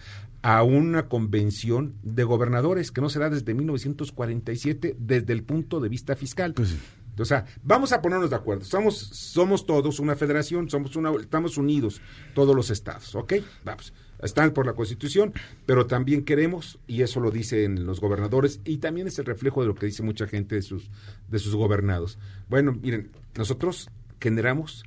a 0.42 0.62
una 0.62 1.08
convención 1.08 1.94
de 2.02 2.24
gobernadores 2.24 2.92
que 2.92 3.00
no 3.00 3.10
será 3.10 3.28
desde 3.28 3.52
1947 3.52 4.96
desde 4.98 5.32
el 5.32 5.42
punto 5.42 5.80
de 5.80 5.88
vista 5.88 6.16
fiscal. 6.16 6.54
Pues 6.54 6.70
sí. 6.70 6.78
O 7.18 7.24
sea, 7.24 7.46
vamos 7.62 7.92
a 7.92 8.02
ponernos 8.02 8.30
de 8.30 8.36
acuerdo. 8.36 8.64
Somos, 8.64 8.98
somos 8.98 9.66
todos 9.66 10.00
una 10.00 10.16
federación, 10.16 10.68
somos 10.68 10.96
una, 10.96 11.12
estamos 11.20 11.56
unidos 11.56 12.00
todos 12.34 12.54
los 12.54 12.70
estados, 12.70 13.14
¿ok? 13.14 13.34
Vamos 13.64 13.92
están 14.22 14.52
por 14.52 14.66
la 14.66 14.72
Constitución, 14.74 15.32
pero 15.66 15.86
también 15.86 16.24
queremos, 16.24 16.78
y 16.86 17.02
eso 17.02 17.20
lo 17.20 17.30
dicen 17.30 17.84
los 17.86 18.00
gobernadores, 18.00 18.60
y 18.64 18.78
también 18.78 19.06
es 19.06 19.18
el 19.18 19.24
reflejo 19.26 19.60
de 19.60 19.68
lo 19.68 19.74
que 19.74 19.86
dice 19.86 20.02
mucha 20.02 20.26
gente 20.26 20.54
de 20.54 20.62
sus, 20.62 20.90
de 21.28 21.38
sus 21.38 21.54
gobernados. 21.54 22.18
Bueno, 22.48 22.72
miren, 22.72 23.10
nosotros 23.36 23.88
generamos 24.20 24.84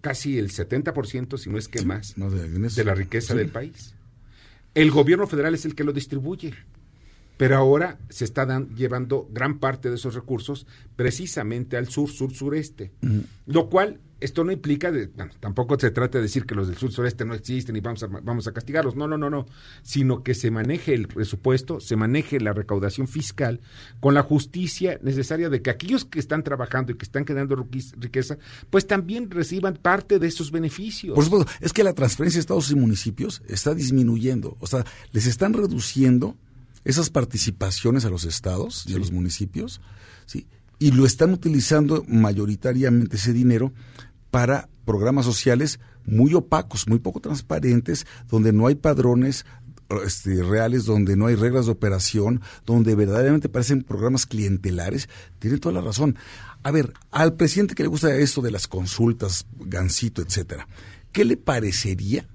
casi 0.00 0.38
el 0.38 0.50
70%, 0.50 1.38
si 1.38 1.50
no 1.50 1.58
es 1.58 1.66
que 1.68 1.82
más, 1.82 2.16
no, 2.18 2.30
de- 2.30 2.84
la 2.84 2.94
riqueza 2.94 3.32
Sí. 3.34 3.38
del 3.38 3.48
país. 3.48 3.94
El 4.74 4.90
gobierno 4.90 5.26
federal 5.26 5.54
es 5.54 5.64
el 5.64 5.74
que 5.74 5.82
lo 5.84 5.92
distribuye, 5.92 6.54
pero 7.38 7.56
ahora 7.56 7.98
se 8.10 8.24
está 8.24 8.44
dan- 8.46 8.74
llevando 8.76 9.28
gran 9.32 9.58
parte 9.60 9.88
de 9.88 9.94
esos 9.96 10.14
recursos 10.14 10.66
precisamente 10.94 11.76
al 11.76 11.88
sur, 11.88 12.10
sur, 12.10 12.32
sureste, 12.32 12.92
lo 13.46 13.68
cual 13.70 13.98
esto 14.20 14.42
no 14.44 14.52
implica, 14.52 14.90
de, 14.90 15.06
bueno, 15.06 15.32
tampoco 15.40 15.78
se 15.78 15.90
trata 15.90 16.18
de 16.18 16.22
decir 16.22 16.44
que 16.44 16.54
los 16.54 16.66
del 16.68 16.76
sur, 16.76 16.90
sureste 16.90 17.24
no 17.24 17.34
existen 17.34 17.76
y 17.76 17.80
vamos 17.80 18.02
a, 18.02 18.06
vamos 18.06 18.46
a 18.46 18.52
castigarlos, 18.52 18.96
no, 18.96 19.06
no, 19.06 19.16
no, 19.16 19.30
no, 19.30 19.46
sino 19.82 20.22
que 20.22 20.34
se 20.34 20.50
maneje 20.50 20.94
el 20.94 21.08
presupuesto, 21.08 21.80
se 21.80 21.96
maneje 21.96 22.40
la 22.40 22.52
recaudación 22.52 23.06
fiscal 23.06 23.60
con 24.00 24.14
la 24.14 24.22
justicia 24.22 24.98
necesaria 25.02 25.48
de 25.48 25.62
que 25.62 25.70
aquellos 25.70 26.04
que 26.04 26.18
están 26.18 26.42
trabajando 26.42 26.92
y 26.92 26.96
que 26.96 27.04
están 27.04 27.24
creando 27.24 27.56
riquez- 27.56 27.94
riqueza, 27.98 28.38
pues 28.70 28.86
también 28.86 29.30
reciban 29.30 29.74
parte 29.74 30.18
de 30.18 30.26
esos 30.26 30.50
beneficios. 30.50 31.14
Por 31.14 31.24
supuesto, 31.24 31.50
es 31.60 31.72
que 31.72 31.84
la 31.84 31.92
transferencia 31.92 32.38
de 32.38 32.42
estados 32.42 32.70
y 32.70 32.74
municipios 32.74 33.42
está 33.48 33.74
disminuyendo. 33.74 34.56
O 34.60 34.66
sea, 34.66 34.84
les 35.12 35.26
están 35.26 35.52
reduciendo 35.52 36.36
esas 36.84 37.10
participaciones 37.10 38.04
a 38.04 38.10
los 38.10 38.24
estados 38.24 38.84
y 38.86 38.94
a 38.94 38.98
los 38.98 39.12
municipios, 39.12 39.80
¿sí? 40.26 40.46
Y 40.78 40.92
lo 40.92 41.06
están 41.06 41.32
utilizando 41.32 42.04
mayoritariamente 42.06 43.16
ese 43.16 43.32
dinero 43.32 43.72
para 44.30 44.68
programas 44.84 45.24
sociales 45.26 45.80
muy 46.04 46.34
opacos, 46.34 46.88
muy 46.88 46.98
poco 46.98 47.20
transparentes, 47.20 48.06
donde 48.28 48.52
no 48.52 48.66
hay 48.66 48.74
padrones 48.74 49.44
este, 50.04 50.42
reales, 50.42 50.84
donde 50.84 51.16
no 51.16 51.26
hay 51.26 51.34
reglas 51.34 51.66
de 51.66 51.72
operación, 51.72 52.40
donde 52.66 52.94
verdaderamente 52.94 53.48
parecen 53.48 53.82
programas 53.82 54.26
clientelares. 54.26 55.08
Tiene 55.38 55.58
toda 55.58 55.74
la 55.74 55.80
razón. 55.80 56.16
A 56.62 56.70
ver, 56.70 56.92
al 57.10 57.34
presidente 57.34 57.74
que 57.74 57.82
le 57.82 57.88
gusta 57.88 58.14
esto 58.14 58.42
de 58.42 58.50
las 58.50 58.68
consultas, 58.68 59.46
Gancito, 59.58 60.22
etcétera, 60.22 60.68
¿qué 61.12 61.24
le 61.24 61.36
parecería 61.36 62.26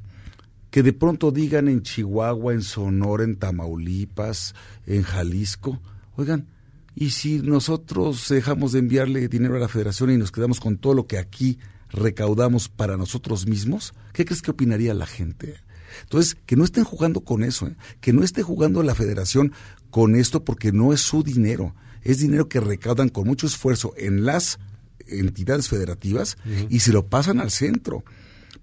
que 0.73 0.81
de 0.81 0.93
pronto 0.93 1.29
digan 1.29 1.67
en 1.67 1.83
Chihuahua, 1.83 2.53
en 2.53 2.63
Sonora, 2.63 3.23
en 3.23 3.35
Tamaulipas, 3.35 4.55
en 4.87 5.03
Jalisco, 5.03 5.79
oigan, 6.15 6.47
¿y 6.95 7.11
si 7.11 7.43
nosotros 7.43 8.27
dejamos 8.27 8.71
de 8.71 8.79
enviarle 8.79 9.27
dinero 9.27 9.55
a 9.55 9.59
la 9.59 9.67
federación 9.67 10.09
y 10.09 10.17
nos 10.17 10.31
quedamos 10.31 10.59
con 10.59 10.77
todo 10.77 10.95
lo 10.95 11.05
que 11.05 11.19
aquí 11.19 11.59
recaudamos 11.93 12.67
para 12.67 12.97
nosotros 12.97 13.47
mismos? 13.47 13.93
¿Qué 14.11 14.25
crees 14.25 14.41
que 14.41 14.51
opinaría 14.51 14.93
la 14.93 15.05
gente? 15.05 15.55
Entonces, 16.01 16.35
que 16.45 16.55
no 16.55 16.63
estén 16.63 16.83
jugando 16.83 17.21
con 17.21 17.43
eso, 17.43 17.67
¿eh? 17.67 17.75
que 18.01 18.13
no 18.13 18.23
esté 18.23 18.41
jugando 18.43 18.83
la 18.83 18.95
federación 18.95 19.53
con 19.89 20.15
esto 20.15 20.43
porque 20.43 20.71
no 20.71 20.91
es 20.91 21.01
su 21.01 21.23
dinero, 21.23 21.75
es 22.01 22.19
dinero 22.19 22.49
que 22.49 22.59
recaudan 22.59 23.09
con 23.09 23.27
mucho 23.27 23.47
esfuerzo 23.47 23.93
en 23.95 24.25
las 24.25 24.59
entidades 25.07 25.69
federativas 25.69 26.37
y 26.69 26.79
se 26.79 26.91
lo 26.91 27.05
pasan 27.07 27.39
al 27.39 27.51
centro 27.51 28.03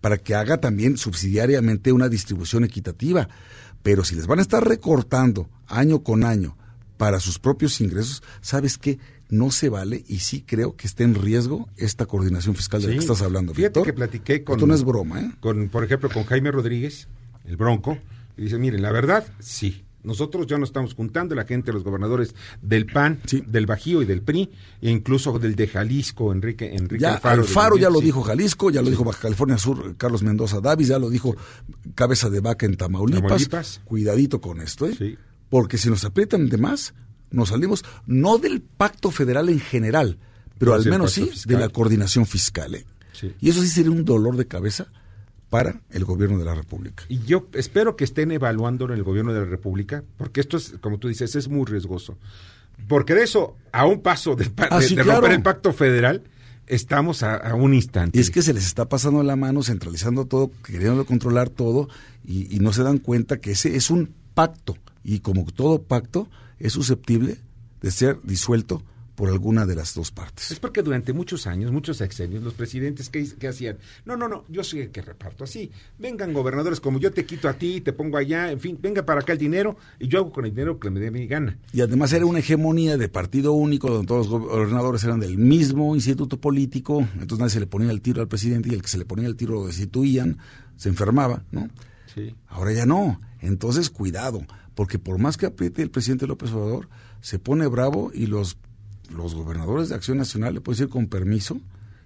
para 0.01 0.19
que 0.19 0.35
haga 0.35 0.61
también 0.61 0.97
subsidiariamente 0.97 1.93
una 1.93 2.09
distribución 2.09 2.65
equitativa. 2.65 3.29
Pero 3.83 4.05
si 4.05 4.15
les 4.15 4.27
van 4.27 4.39
a 4.39 4.43
estar 4.43 4.67
recortando 4.67 5.49
año 5.67 6.03
con 6.03 6.25
año 6.25 6.57
para 6.97 7.21
sus 7.21 7.39
propios 7.39 7.81
ingresos, 7.81 8.23
¿sabes 8.41 8.77
qué? 8.77 8.99
No 9.31 9.51
se 9.51 9.69
vale 9.69 10.05
y 10.09 10.19
sí 10.19 10.43
creo 10.47 10.77
que 10.77 10.87
está 10.87 11.05
en 11.05 11.15
riesgo 11.15 11.69
esta 11.77 12.07
coordinación 12.07 12.55
fiscal 12.57 12.81
de 12.83 12.89
la 12.89 12.93
que 12.95 12.99
estás 13.01 13.23
hablando, 13.23 13.55
Fíjate 13.55 13.69
Víctor. 13.81 13.85
que 13.87 13.93
platiqué 13.93 14.45
con. 14.45 14.57
Esto 14.57 14.67
no 14.67 14.75
es 14.75 14.85
broma, 14.85 15.21
¿eh? 15.21 15.31
Con, 15.41 15.69
por 15.69 15.85
ejemplo, 15.85 16.09
con 16.13 16.25
Jaime 16.25 16.51
Rodríguez, 16.51 17.09
el 17.45 17.57
Bronco, 17.57 17.97
y 18.37 18.43
dice: 18.43 18.59
Miren, 18.59 18.83
la 18.83 18.93
verdad, 18.93 19.25
sí. 19.39 19.85
Nosotros 20.03 20.47
ya 20.47 20.57
nos 20.57 20.71
estamos 20.71 20.95
juntando, 20.95 21.35
la 21.35 21.45
gente, 21.45 21.75
los 21.75 21.85
gobernadores 21.85 22.35
del 22.63 22.87
PAN, 22.87 23.21
Sí. 23.27 23.45
del 23.47 23.67
Bajío 23.67 24.01
y 24.01 24.07
del 24.07 24.23
PRI, 24.23 24.49
e 24.81 24.91
incluso 24.91 25.39
del 25.39 25.55
de 25.55 25.69
Jalisco, 25.69 26.33
Enrique, 26.33 26.75
Enrique 26.75 27.03
Ya 27.03 27.17
Alfaro. 27.17 27.43
Alfaro, 27.43 27.77
ya 27.77 27.91
lo 27.91 28.01
dijo 28.01 28.23
Jalisco, 28.23 28.71
ya 28.71 28.81
lo 28.81 28.89
dijo 28.89 29.05
Baja 29.05 29.21
California 29.21 29.59
Sur, 29.59 29.95
Carlos 29.99 30.23
Mendoza 30.23 30.59
Davis, 30.63 30.89
ya 30.89 30.99
lo 30.99 31.11
dijo 31.11 31.37
Cabeza 31.95 32.31
de 32.31 32.41
Vaca 32.41 32.65
en 32.65 32.79
Tamaulipas. 32.79 33.23
Tamaulipas. 33.25 33.81
Cuidadito 33.85 34.41
con 34.41 34.63
esto, 34.63 34.87
¿eh? 34.87 35.19
Porque 35.51 35.77
si 35.77 35.91
nos 35.91 36.03
aprietan 36.07 36.49
de 36.49 36.57
más, 36.57 36.95
nos 37.31 37.51
salimos 37.51 37.85
no 38.07 38.39
del 38.39 38.61
pacto 38.61 39.11
federal 39.11 39.49
en 39.49 39.61
general, 39.61 40.19
pero 40.59 40.75
al 40.75 40.85
menos 40.87 41.13
sí 41.13 41.27
fiscal. 41.27 41.55
de 41.55 41.61
la 41.61 41.69
coordinación 41.69 42.27
fiscal. 42.27 42.75
¿eh? 42.75 42.85
Sí. 43.13 43.35
Y 43.41 43.51
eso 43.51 43.61
sí 43.63 43.69
sería 43.69 43.91
un 43.91 44.05
dolor 44.05 44.37
de 44.37 44.47
cabeza 44.47 44.87
para 45.49 45.81
el 45.91 46.05
gobierno 46.05 46.39
de 46.39 46.45
la 46.45 46.55
República. 46.55 47.05
Y 47.09 47.21
yo 47.25 47.49
espero 47.55 47.97
que 47.97 48.05
estén 48.05 48.31
evaluándolo 48.31 48.93
en 48.95 48.99
el 48.99 49.05
gobierno 49.05 49.33
de 49.33 49.41
la 49.41 49.47
República, 49.47 50.05
porque 50.17 50.41
esto 50.41 50.57
es, 50.57 50.75
como 50.81 50.99
tú 50.99 51.09
dices, 51.09 51.35
es 51.35 51.49
muy 51.49 51.65
riesgoso. 51.67 52.19
Porque 52.89 53.15
de 53.15 53.25
eso, 53.25 53.57
a 53.73 53.85
un 53.85 54.01
paso 54.01 54.37
de, 54.37 54.51
Ah, 54.71 54.79
de- 54.79 54.87
sí, 54.87 54.95
de 54.95 55.03
claro. 55.03 55.21
romper 55.21 55.37
el 55.37 55.43
pacto 55.43 55.73
federal, 55.73 56.23
estamos 56.67 57.23
a, 57.25 57.35
a 57.37 57.55
un 57.55 57.75
instante. 57.75 58.17
Y 58.17 58.21
es 58.21 58.31
que 58.31 58.43
se 58.43 58.55
les 58.55 58.65
está 58.65 58.89
pasando 58.89 59.23
la 59.25 59.35
mano, 59.37 59.63
centralizando 59.63 60.25
todo, 60.27 60.53
queriendo 60.65 61.05
controlar 61.05 61.49
todo, 61.51 61.89
y, 62.25 62.55
y 62.55 62.61
no 62.61 62.73
se 62.73 62.83
dan 62.85 62.99
cuenta 62.99 63.39
que 63.41 63.51
ese 63.53 63.75
es 63.77 63.91
un 63.91 64.15
pacto. 64.35 64.77
Y 65.03 65.19
como 65.19 65.45
todo 65.47 65.83
pacto, 65.83 66.29
es 66.61 66.73
susceptible 66.73 67.39
de 67.83 67.91
ser 67.91 68.19
disuelto 68.23 68.83
por 69.21 69.29
alguna 69.29 69.67
de 69.67 69.75
las 69.75 69.93
dos 69.93 70.11
partes. 70.11 70.51
Es 70.51 70.59
porque 70.59 70.83
durante 70.83 71.13
muchos 71.13 71.47
años, 71.47 71.73
muchos 71.73 71.99
sexenios, 71.99 72.43
los 72.43 72.55
presidentes 72.55 73.11
que, 73.11 73.49
hacían, 73.49 73.77
no, 74.07 74.17
no, 74.17 74.29
no, 74.29 74.47
yo 74.49 74.65
soy 74.65 74.81
el 74.81 74.91
que 74.93 75.03
reparto 75.03 75.45
así. 75.45 75.71
Vengan 75.99 76.33
gobernadores 76.33 76.81
como 76.81 76.99
yo 76.99 77.13
te 77.13 77.27
quito 77.27 77.47
a 77.47 77.53
ti, 77.53 77.83
te 77.83 77.93
pongo 77.93 78.17
allá, 78.17 78.51
en 78.51 78.61
fin, 78.61 78.79
venga 78.81 79.05
para 79.05 79.21
acá 79.21 79.35
el 79.35 79.39
dinero 79.39 79.77
y 79.99 80.09
yo 80.09 80.21
hago 80.21 80.33
con 80.33 80.47
el 80.47 80.53
dinero 80.53 80.81
que 80.81 80.89
me 80.89 81.01
dé 81.01 81.11
mi 81.11 81.27
gana. 81.27 81.59
Y 81.75 81.83
además 81.83 82.15
era 82.15 82.25
una 82.25 82.39
hegemonía 82.39 82.97
de 82.97 83.11
partido 83.11 83.53
único, 83.53 83.91
donde 83.91 84.07
todos 84.07 84.27
los 84.27 84.41
gobernadores 84.41 85.05
eran 85.05 85.21
del 85.21 85.37
mismo 85.37 85.95
instituto 85.95 86.41
político, 86.41 87.07
entonces 87.13 87.39
nadie 87.41 87.51
se 87.51 87.61
le 87.61 87.67
ponía 87.67 87.91
el 87.91 88.01
tiro 88.01 88.23
al 88.23 88.29
presidente 88.29 88.71
y 88.71 88.75
el 88.75 88.81
que 88.81 88.89
se 88.89 88.97
le 88.97 89.05
ponía 89.05 89.27
el 89.27 89.37
tiro 89.37 89.53
lo 89.53 89.67
destituían, 89.67 90.39
se 90.77 90.89
enfermaba, 90.89 91.45
¿no? 91.51 91.69
Sí. 92.15 92.35
Ahora 92.49 92.73
ya 92.73 92.87
no. 92.87 93.21
Entonces, 93.41 93.91
cuidado, 93.91 94.47
porque 94.81 94.99
por 94.99 95.19
más 95.19 95.37
que 95.37 95.45
apriete 95.45 95.83
el 95.83 95.91
presidente 95.91 96.27
López 96.27 96.51
Obrador, 96.53 96.89
se 97.21 97.39
pone 97.39 97.67
bravo 97.67 98.11
y 98.15 98.25
los, 98.25 98.57
los 99.15 99.35
gobernadores 99.35 99.91
de 99.91 99.95
Acción 99.95 100.17
Nacional 100.17 100.55
le 100.55 100.63
pueden 100.63 100.79
decir 100.79 100.91
con 100.91 101.07
permiso 101.07 101.61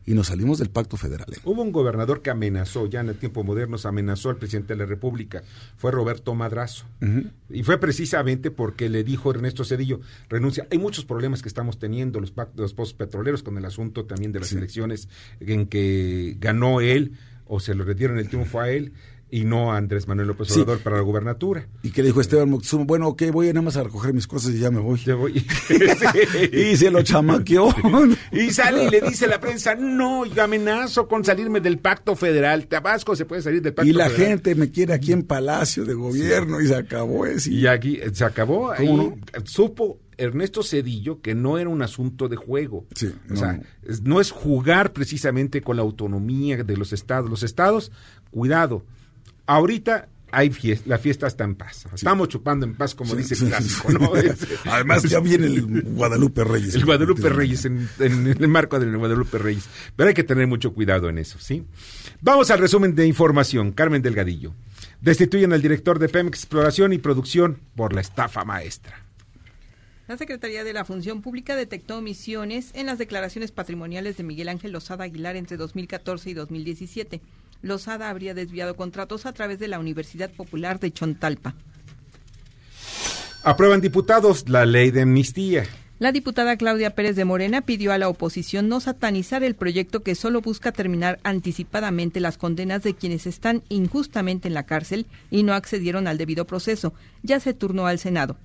y 0.05 0.15
nos 0.15 0.27
salimos 0.27 0.59
del 0.59 0.71
pacto 0.71 0.97
federal. 0.97 1.29
¿eh? 1.33 1.39
Hubo 1.45 1.63
un 1.63 1.71
gobernador 1.71 2.21
que 2.21 2.31
amenazó, 2.31 2.87
ya 2.89 2.99
en 2.99 3.11
el 3.11 3.15
tiempo 3.15 3.45
moderno, 3.45 3.79
se 3.79 3.87
amenazó 3.87 4.31
al 4.31 4.39
presidente 4.39 4.73
de 4.75 4.79
la 4.81 4.87
República. 4.87 5.45
Fue 5.77 5.93
Roberto 5.93 6.35
Madrazo. 6.35 6.85
Y 7.49 7.63
fue 7.63 7.79
precisamente 7.79 8.51
porque 8.51 8.89
le 8.89 9.05
dijo 9.05 9.31
Ernesto 9.31 9.65
Cedillo, 9.65 10.01
renuncia. 10.29 10.67
Hay 10.73 10.79
muchos 10.79 11.05
problemas 11.05 11.43
que 11.43 11.49
estamos 11.49 11.79
teniendo 11.79 12.19
los, 12.19 12.35
pac- 12.35 12.57
los 12.57 12.75
pozos 12.75 12.95
petroleros 12.95 13.45
con 13.45 13.57
el 13.57 13.67
asunto 13.67 14.05
también 14.05 14.33
de 14.33 14.41
las 14.41 14.49
Sí. 14.49 14.57
elecciones 14.57 15.09
en 15.39 15.67
que 15.67 16.37
ganó 16.41 16.81
él 16.81 17.13
o 17.47 17.61
se 17.61 17.77
le 17.77 17.95
dieron 17.95 18.19
el 18.19 18.29
triunfo 18.29 18.59
a 18.59 18.69
él. 18.69 18.95
Y 19.31 19.45
no 19.45 19.73
a 19.73 19.79
Andrés 19.79 20.07
Manuel 20.07 20.29
López 20.29 20.51
Obrador 20.53 20.79
para 20.81 20.97
la 20.97 21.03
gubernatura. 21.03 21.67
Y 21.83 21.91
le 21.91 22.03
dijo 22.05 22.21
Esteban 22.21 22.49
Moctezuma, 22.51 22.85
bueno, 22.85 23.09
ok, 23.09 23.25
voy 23.33 23.49
nada 23.49 23.63
más 23.63 23.77
a 23.77 23.83
recoger 23.83 24.13
mis 24.15 24.27
cosas 24.27 24.53
y 24.55 24.59
ya 24.59 24.71
me 24.71 24.81
voy. 24.81 24.99
Ya 25.05 25.15
voy. 25.15 25.33
y 26.53 26.77
se 26.77 26.91
lo 26.91 27.03
chamaqueó. 27.03 27.69
y 28.33 28.51
sale 28.51 28.85
y 28.85 28.91
le 28.91 29.01
dice 29.01 29.25
a 29.25 29.29
la 29.29 29.41
prensa, 29.41 29.75
no, 29.75 30.25
yo 30.25 30.43
amenazo 30.43 31.09
con 31.09 31.25
salirme 31.25 31.61
del 31.61 31.79
pacto 31.79 32.15
federal. 32.17 32.67
Tabasco 32.67 33.17
se 33.17 33.25
puede 33.25 33.43
salir 33.43 33.61
del 33.63 33.75
pacto 33.75 33.89
Y 33.89 33.93
la 33.93 34.09
federal. 34.09 34.29
gente 34.29 34.55
me 34.55 34.71
quiere 34.71 34.95
aquí 34.95 35.13
en 35.13 35.23
Palacio 35.25 35.85
de 35.85 35.95
Gobierno 35.95 36.61
y 36.61 36.69
se 36.69 36.77
acabó 36.77 37.27
ese. 37.27 37.51
Y 37.51 37.67
aquí 37.67 37.97
eh, 37.97 38.11
se 38.13 38.25
acabó. 38.25 38.71
Ahí 38.71 38.87
¿Cómo 38.87 39.19
supo 39.45 39.99
Ernesto 40.17 40.63
Cedillo 40.63 41.21
que 41.21 41.35
no 41.35 41.59
era 41.59 41.69
un 41.69 41.83
asunto 41.83 42.29
de 42.29 42.37
juego. 42.37 42.87
Sí, 42.95 43.07
o 43.07 43.33
no. 43.33 43.37
sea, 43.37 43.61
no 44.03 44.21
es 44.21 44.31
jugar 44.31 44.93
precisamente 44.93 45.61
con 45.61 45.77
la 45.77 45.83
autonomía 45.83 46.63
de 46.63 46.77
los 46.77 46.93
estados. 46.93 47.29
Los 47.31 47.43
estados, 47.43 47.91
cuidado. 48.31 48.85
Ahorita 49.47 50.09
hay 50.33 50.51
fiesta, 50.51 50.85
la 50.89 50.99
fiesta 50.99 51.27
está 51.29 51.45
en 51.45 51.55
paz. 51.55 51.87
Estamos 51.95 52.29
chupando 52.29 52.67
en 52.67 52.75
paz, 52.75 52.95
como 52.95 53.13
Sí, 53.13 53.19
dice 53.19 53.35
el 53.35 53.51
clásico, 53.51 53.91
sí. 53.91 53.97
¿no? 54.01 54.17
Es- 54.17 54.47
Además 54.65 55.03
ya 55.05 55.21
viene 55.21 55.47
el 55.47 55.83
Guadalupe 55.83 56.43
Reyes. 56.43 56.75
el 56.75 56.85
Guadalupe 56.85 57.29
Reyes, 57.29 57.65
en, 57.67 57.89
en 58.01 58.27
el 58.43 58.49
marco 58.49 58.81
del 58.81 58.97
Guadalupe 58.97 59.39
Reyes. 59.39 59.69
Pero 59.95 60.09
hay 60.09 60.15
que 60.15 60.25
tener 60.25 60.47
mucho 60.49 60.73
cuidado 60.75 61.09
en 61.09 61.19
eso, 61.19 61.39
¿sí? 61.39 61.65
Vamos 62.21 62.51
al 62.51 62.59
resumen 62.59 62.95
de 62.97 63.07
información. 63.07 63.71
Carmen 63.73 64.03
Delgadillo. 64.03 64.55
Destituyen 65.01 65.53
al 65.53 65.63
director 65.63 65.99
de 65.99 66.09
Pemex 66.09 66.39
Exploración 66.41 66.93
y 66.93 66.99
Producción 66.99 67.61
por 67.77 67.93
la 67.93 68.01
estafa 68.01 68.45
maestra. 68.45 69.03
La 70.09 70.19
Secretaría 70.19 70.65
de 70.65 70.73
la 70.75 70.85
Función 70.85 71.23
Pública 71.23 71.57
detectó 71.57 71.97
omisiones 71.99 72.73
en 72.75 72.87
las 72.87 72.99
declaraciones 72.99 73.53
patrimoniales 73.53 74.17
de 74.19 74.23
Miguel 74.25 74.51
Ángel 74.51 74.73
Lozada 74.73 75.05
Aguilar 75.05 75.37
entre 75.37 75.57
2014 75.57 76.29
y 76.31 76.35
2017. 76.35 77.21
Lozada 77.65 78.11
habría 78.11 78.35
desviado 78.35 78.77
contratos 78.77 79.25
a 79.25 79.33
través 79.33 79.59
de 79.59 79.69
la 79.69 79.79
Universidad 79.79 80.31
Popular 80.31 80.79
de 80.79 80.93
Chontalpa. 80.93 81.55
Aprueban 83.43 83.81
diputados 83.81 84.49
la 84.49 84.67
ley 84.67 84.91
de 84.91 85.03
amnistía. 85.03 85.65
La 85.99 86.13
diputada 86.13 86.57
Claudia 86.57 86.95
Pérez 86.95 87.17
de 87.17 87.25
Morena 87.25 87.63
pidió 87.63 87.93
a 87.93 87.99
la 87.99 88.09
oposición 88.09 88.69
no 88.69 88.81
satanizar 88.81 89.43
el 89.43 89.55
proyecto 89.55 90.03
que 90.03 90.15
solo 90.15 90.43
busca 90.43 90.73
terminar 90.73 91.21
anticipadamente 91.23 92.21
las 92.21 92.37
condenas 92.37 92.83
de 92.83 92.95
quienes 92.95 93.27
están 93.27 93.63
injustamente 93.71 94.49
en 94.49 94.55
la 94.55 94.67
cárcel 94.67 95.07
y 95.31 95.43
no 95.43 95.55
accedieron 95.55 96.07
al 96.07 96.19
debido 96.19 96.47
proceso. 96.47 96.93
Ya 97.23 97.41
se 97.41 97.55
turnó 97.55 97.87
al 97.87 97.99
Senado. 97.99 98.37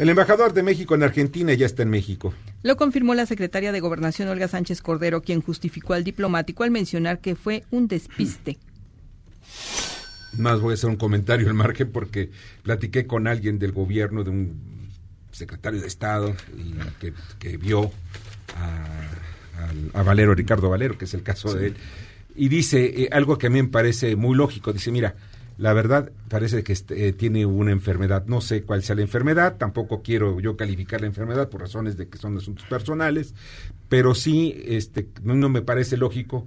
El 0.00 0.08
embajador 0.08 0.54
de 0.54 0.62
México 0.62 0.94
en 0.94 1.02
Argentina 1.02 1.52
ya 1.52 1.66
está 1.66 1.82
en 1.82 1.90
México. 1.90 2.32
Lo 2.62 2.78
confirmó 2.78 3.14
la 3.14 3.26
secretaria 3.26 3.70
de 3.70 3.80
Gobernación 3.80 4.28
Olga 4.28 4.48
Sánchez 4.48 4.80
Cordero, 4.80 5.20
quien 5.20 5.42
justificó 5.42 5.92
al 5.92 6.04
diplomático 6.04 6.64
al 6.64 6.70
mencionar 6.70 7.20
que 7.20 7.36
fue 7.36 7.64
un 7.70 7.86
despiste. 7.86 8.56
Más 10.38 10.58
voy 10.58 10.70
a 10.70 10.74
hacer 10.74 10.88
un 10.88 10.96
comentario 10.96 11.48
al 11.48 11.52
margen 11.52 11.92
porque 11.92 12.30
platiqué 12.62 13.06
con 13.06 13.26
alguien 13.26 13.58
del 13.58 13.72
gobierno, 13.72 14.24
de 14.24 14.30
un 14.30 14.88
secretario 15.32 15.82
de 15.82 15.88
Estado, 15.88 16.34
y 16.56 16.72
que, 16.98 17.12
que 17.38 17.58
vio 17.58 17.90
a, 18.56 19.98
a 19.98 20.02
Valero, 20.02 20.34
Ricardo 20.34 20.70
Valero, 20.70 20.96
que 20.96 21.04
es 21.04 21.12
el 21.12 21.22
caso 21.22 21.52
de 21.52 21.66
él, 21.66 21.74
y 22.34 22.48
dice 22.48 23.02
eh, 23.02 23.08
algo 23.12 23.36
que 23.36 23.48
a 23.48 23.50
mí 23.50 23.60
me 23.60 23.68
parece 23.68 24.16
muy 24.16 24.34
lógico. 24.34 24.72
Dice, 24.72 24.90
mira, 24.90 25.14
la 25.60 25.72
verdad 25.74 26.10
parece 26.28 26.62
que 26.64 26.72
este, 26.72 27.08
eh, 27.08 27.12
tiene 27.12 27.44
una 27.44 27.70
enfermedad. 27.70 28.24
No 28.26 28.40
sé 28.40 28.62
cuál 28.62 28.82
sea 28.82 28.96
la 28.96 29.02
enfermedad, 29.02 29.56
tampoco 29.58 30.00
quiero 30.02 30.40
yo 30.40 30.56
calificar 30.56 31.02
la 31.02 31.06
enfermedad 31.06 31.48
por 31.50 31.60
razones 31.60 31.96
de 31.98 32.08
que 32.08 32.16
son 32.18 32.36
asuntos 32.38 32.64
personales, 32.66 33.34
pero 33.88 34.14
sí 34.14 34.54
este, 34.64 35.08
no, 35.22 35.48
me 35.50 35.60
parece 35.62 35.96
lógico 35.98 36.46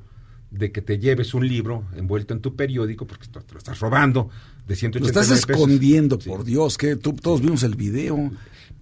de 0.50 0.72
que 0.72 0.82
te 0.82 0.98
lleves 1.00 1.34
un 1.34 1.48
libro 1.48 1.84
envuelto 1.96 2.34
en 2.34 2.40
tu 2.42 2.56
periódico, 2.56 3.06
porque 3.08 3.28
te 3.28 3.40
lo 3.54 3.58
estás 3.60 3.80
robando, 3.80 4.30
de 4.68 4.74
Lo 4.74 4.80
180 4.80 5.20
estás 5.22 5.46
pesos. 5.46 5.50
escondiendo, 5.62 6.20
Sí. 6.20 6.30
por 6.30 6.44
Dios, 6.44 6.78
que 6.78 6.96
tú- 6.96 7.14
todos 7.14 7.42
vimos 7.42 7.64
el 7.64 7.76
video. 7.76 8.32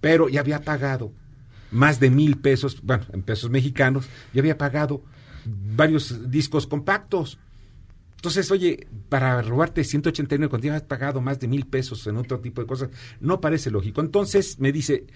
Pero 0.00 0.28
ya 0.28 0.40
había 0.40 0.62
pagado 0.62 1.12
más 1.70 2.00
de 2.00 2.10
mil 2.10 2.36
pesos, 2.38 2.78
bueno, 2.82 3.04
en 3.12 3.22
pesos 3.22 3.50
mexicanos, 3.50 4.06
ya 4.34 4.40
había 4.40 4.58
pagado 4.58 5.02
varios 5.76 6.30
discos 6.30 6.66
compactos. 6.66 7.38
Entonces, 8.22 8.52
oye, 8.52 8.86
para 9.08 9.42
robarte 9.42 9.82
189 9.82 10.48
cuando 10.48 10.68
ya 10.68 10.76
has 10.76 10.82
pagado 10.82 11.20
más 11.20 11.40
de 11.40 11.48
mil 11.48 11.66
pesos 11.66 12.06
en 12.06 12.16
otro 12.16 12.38
tipo 12.38 12.60
de 12.60 12.68
cosas, 12.68 12.88
no 13.18 13.40
parece 13.40 13.68
lógico. 13.68 14.00
Entonces 14.00 14.60
me 14.60 14.70
dice 14.70 15.06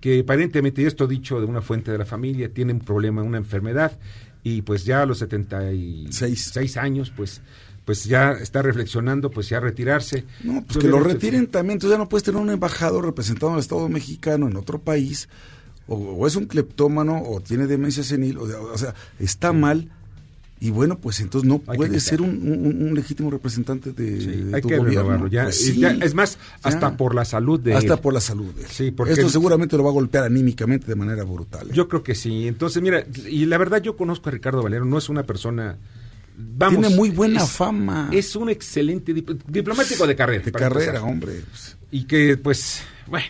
que 0.00 0.20
aparentemente, 0.20 0.86
esto 0.86 1.08
dicho 1.08 1.40
de 1.40 1.46
una 1.46 1.60
fuente 1.60 1.90
de 1.90 1.98
la 1.98 2.04
familia, 2.04 2.54
tiene 2.54 2.72
un 2.72 2.78
problema, 2.78 3.24
una 3.24 3.38
enfermedad, 3.38 3.98
y 4.44 4.62
pues 4.62 4.84
ya 4.84 5.02
a 5.02 5.06
los 5.06 5.18
76 5.18 6.50
Seis. 6.52 6.76
años, 6.76 7.12
pues 7.16 7.42
pues 7.84 8.04
ya 8.04 8.30
está 8.30 8.62
reflexionando, 8.62 9.28
pues 9.32 9.48
ya 9.48 9.58
retirarse. 9.58 10.24
No, 10.44 10.62
pues 10.62 10.76
Yo 10.76 10.82
que 10.82 10.86
lo 10.86 11.00
retiren 11.00 11.48
también. 11.48 11.78
Entonces 11.78 11.96
ya 11.96 11.98
no 11.98 12.08
puedes 12.08 12.22
tener 12.22 12.40
un 12.40 12.50
embajador 12.50 13.04
representando 13.04 13.54
al 13.54 13.58
Estado 13.58 13.88
mexicano 13.88 14.46
en 14.46 14.56
otro 14.56 14.80
país. 14.80 15.28
O, 15.88 15.96
o 15.96 16.26
es 16.28 16.36
un 16.36 16.46
cleptómano 16.46 17.20
o 17.24 17.40
tiene 17.40 17.66
demencia 17.66 18.04
senil. 18.04 18.38
O, 18.38 18.42
o 18.44 18.78
sea, 18.78 18.94
está 19.18 19.52
mal. 19.52 19.90
Y 20.64 20.70
bueno, 20.70 20.96
pues 20.98 21.18
entonces 21.20 21.48
no 21.48 21.60
Hay 21.66 21.76
puede 21.76 21.98
ser 21.98 22.22
un, 22.22 22.30
un- 22.30 22.86
un 22.88 22.94
legítimo 22.94 23.30
representante 23.32 23.92
de, 23.92 24.20
Sí, 24.20 24.26
de 24.26 24.54
hay 24.56 24.62
tu 24.62 24.68
que 24.68 24.76
gobierno. 24.78 25.26
ya. 25.26 25.42
Pues 25.44 25.60
Y 25.60 25.72
sí, 25.72 25.80
ya, 25.80 25.90
es 25.90 26.14
más, 26.14 26.34
ya. 26.36 26.68
hasta 26.68 26.96
por 26.96 27.16
la 27.16 27.24
salud 27.24 27.58
de 27.58 27.74
Hasta 27.74 27.94
él. 27.94 28.00
por 28.00 28.14
la 28.14 28.20
salud 28.20 28.54
de 28.54 28.62
él. 28.62 28.68
Sí, 28.70 28.90
porque 28.92 29.14
Esto 29.14 29.28
seguramente 29.28 29.76
lo 29.76 29.82
va 29.82 29.90
a 29.90 29.92
golpear 29.92 30.22
anímicamente 30.24 30.86
de 30.86 30.94
manera 30.94 31.24
brutal. 31.24 31.66
¿eh? 31.68 31.72
Yo 31.74 31.88
creo 31.88 32.04
que 32.04 32.14
sí. 32.14 32.46
Entonces, 32.46 32.80
mira, 32.80 33.04
y 33.28 33.44
la 33.46 33.58
verdad 33.58 33.82
yo 33.82 33.96
conozco 33.96 34.28
a 34.28 34.32
Ricardo 34.32 34.62
Valero, 34.62 34.84
no 34.84 34.98
es 34.98 35.08
una 35.08 35.24
persona... 35.24 35.78
Vamos, 36.38 36.80
Tiene 36.80 36.96
muy 36.96 37.10
buena 37.10 37.42
es- 37.42 37.50
fama. 37.50 38.08
Es 38.12 38.36
un 38.36 38.48
excelente 38.48 39.12
dip- 39.14 39.42
diplomático 39.48 40.06
de 40.06 40.14
carrera. 40.16 40.44
de 40.44 40.52
carrera, 40.52 40.84
empezar. 40.92 41.08
hombre. 41.10 41.32
Pues, 41.50 41.76
Y 41.90 42.04
que, 42.04 42.36
pues, 42.36 42.82
bueno, 43.08 43.26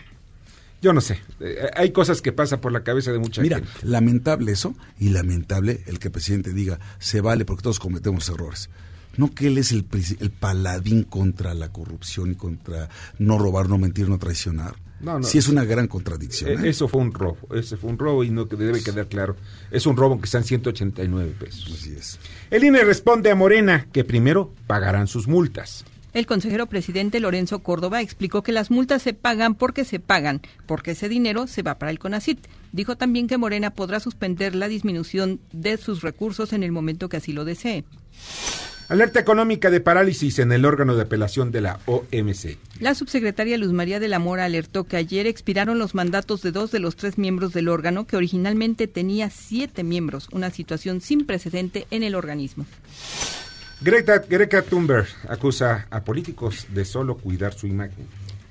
yo 0.83 0.91
no 0.91 0.99
sé. 1.01 1.17
Eh, 1.39 1.69
hay 1.75 1.91
cosas 1.91 2.21
que 2.21 2.33
pasan 2.33 2.59
por 2.59 2.73
la 2.73 2.83
cabeza 2.83 3.11
de 3.13 3.17
mucha 3.17 3.41
Mira, 3.41 3.57
gente. 3.57 3.71
lamentable 3.83 4.51
eso 4.51 4.75
y 4.99 5.09
lamentable 5.09 5.81
el 5.87 5.97
que 5.97 6.09
el 6.09 6.11
presidente 6.11 6.53
diga 6.53 6.77
se 6.99 7.21
vale 7.21 7.45
porque 7.45 7.63
todos 7.63 7.79
cometemos 7.79 8.27
errores. 8.27 8.69
No 9.15 9.33
que 9.33 9.47
él 9.47 9.57
es 9.57 9.71
el, 9.71 9.85
el 10.19 10.29
paladín 10.31 11.03
contra 11.03 11.53
la 11.53 11.69
corrupción 11.69 12.31
y 12.31 12.35
contra 12.35 12.89
no 13.17 13.37
robar, 13.37 13.69
no 13.69 13.77
mentir, 13.77 14.09
no 14.09 14.17
traicionar. 14.19 14.75
No, 14.99 15.19
no. 15.19 15.23
Sí 15.25 15.37
es 15.37 15.47
una 15.47 15.63
gran 15.63 15.87
contradicción. 15.87 16.51
Eh, 16.51 16.53
¿eh? 16.65 16.69
Eso 16.69 16.87
fue 16.89 16.99
un 17.01 17.13
robo, 17.13 17.37
ese 17.55 17.77
fue 17.77 17.89
un 17.89 17.97
robo 17.97 18.23
y 18.25 18.29
no 18.29 18.49
que 18.49 18.55
debe 18.57 18.83
quedar 18.83 19.07
claro. 19.07 19.37
Es 19.71 19.85
un 19.85 19.95
robo 19.95 20.19
que 20.19 20.25
están 20.25 20.43
189 20.43 21.33
pesos. 21.39 21.71
Así 21.73 21.93
es. 21.97 22.19
El 22.51 22.63
INE 22.65 22.83
responde 22.83 23.31
a 23.31 23.35
Morena 23.35 23.87
que 23.93 24.03
primero 24.03 24.53
pagarán 24.67 25.07
sus 25.07 25.27
multas. 25.27 25.85
El 26.13 26.27
consejero 26.27 26.67
presidente 26.67 27.19
Lorenzo 27.19 27.59
Córdoba 27.59 28.01
explicó 28.01 28.43
que 28.43 28.51
las 28.51 28.69
multas 28.69 29.01
se 29.01 29.13
pagan 29.13 29.55
porque 29.55 29.83
se 29.83 29.99
pagan, 29.99 30.41
porque 30.67 30.91
ese 30.91 31.09
dinero 31.09 31.47
se 31.47 31.63
va 31.63 31.79
para 31.79 31.91
el 31.91 31.97
CONACIT. 31.97 32.39
Dijo 32.71 32.95
también 32.95 33.27
que 33.27 33.39
Morena 33.39 33.71
podrá 33.71 33.99
suspender 33.99 34.53
la 34.53 34.67
disminución 34.67 35.39
de 35.51 35.77
sus 35.77 36.01
recursos 36.03 36.53
en 36.53 36.61
el 36.61 36.71
momento 36.71 37.09
que 37.09 37.17
así 37.17 37.33
lo 37.33 37.45
desee. 37.45 37.83
Alerta 38.89 39.19
económica 39.19 39.71
de 39.71 39.79
parálisis 39.79 40.37
en 40.37 40.51
el 40.51 40.65
órgano 40.65 40.95
de 40.95 41.01
apelación 41.01 41.51
de 41.51 41.61
la 41.61 41.79
OMC. 41.87 42.57
La 42.79 42.93
subsecretaria 42.93 43.57
Luz 43.57 43.71
María 43.71 43.99
de 43.99 44.07
la 44.07 44.19
Mora 44.19 44.45
alertó 44.45 44.83
que 44.83 44.97
ayer 44.97 45.25
expiraron 45.25 45.79
los 45.79 45.95
mandatos 45.95 46.43
de 46.43 46.51
dos 46.51 46.69
de 46.71 46.79
los 46.79 46.95
tres 46.95 47.17
miembros 47.17 47.53
del 47.53 47.69
órgano, 47.69 48.05
que 48.05 48.17
originalmente 48.17 48.87
tenía 48.87 49.31
siete 49.31 49.83
miembros, 49.83 50.27
una 50.31 50.51
situación 50.51 51.01
sin 51.01 51.25
precedente 51.25 51.87
en 51.89 52.03
el 52.03 52.13
organismo. 52.13 52.67
Greta, 53.83 54.19
Greta 54.19 54.61
Thunberg 54.61 55.07
acusa 55.27 55.87
a 55.89 56.05
políticos 56.05 56.67
de 56.69 56.85
solo 56.85 57.17
cuidar 57.17 57.53
su 57.53 57.67
imagen. 57.67 58.07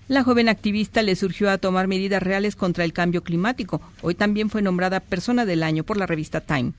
La 0.08 0.24
joven 0.24 0.50
activista 0.50 1.00
le 1.00 1.16
surgió 1.16 1.48
a 1.50 1.56
tomar 1.56 1.88
medidas 1.88 2.22
reales 2.22 2.54
contra 2.54 2.84
el 2.84 2.92
cambio 2.92 3.22
climático. 3.22 3.80
Hoy 4.02 4.14
también 4.14 4.50
fue 4.50 4.60
nombrada 4.60 5.00
Persona 5.00 5.46
del 5.46 5.62
Año 5.62 5.84
por 5.84 5.96
la 5.96 6.04
revista 6.04 6.42
Time. 6.42 6.74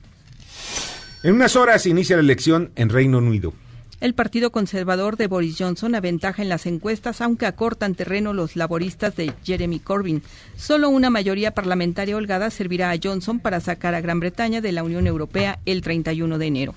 En 1.24 1.34
unas 1.34 1.56
horas 1.56 1.84
inicia 1.86 2.14
la 2.14 2.22
elección 2.22 2.70
en 2.76 2.90
Reino 2.90 3.18
Unido. 3.18 3.52
El 4.00 4.14
Partido 4.14 4.52
Conservador 4.52 5.16
de 5.16 5.26
Boris 5.26 5.56
Johnson 5.58 5.96
aventaja 5.96 6.40
en 6.40 6.48
las 6.48 6.66
encuestas, 6.66 7.20
aunque 7.22 7.46
acortan 7.46 7.96
terreno 7.96 8.34
los 8.34 8.54
laboristas 8.54 9.16
de 9.16 9.32
Jeremy 9.42 9.80
Corbyn. 9.80 10.22
Solo 10.56 10.90
una 10.90 11.10
mayoría 11.10 11.54
parlamentaria 11.54 12.16
holgada 12.16 12.50
servirá 12.50 12.92
a 12.92 12.98
Johnson 13.02 13.40
para 13.40 13.58
sacar 13.58 13.96
a 13.96 14.00
Gran 14.00 14.20
Bretaña 14.20 14.60
de 14.60 14.70
la 14.70 14.84
Unión 14.84 15.08
Europea 15.08 15.58
el 15.64 15.80
31 15.80 16.38
de 16.38 16.46
enero. 16.46 16.74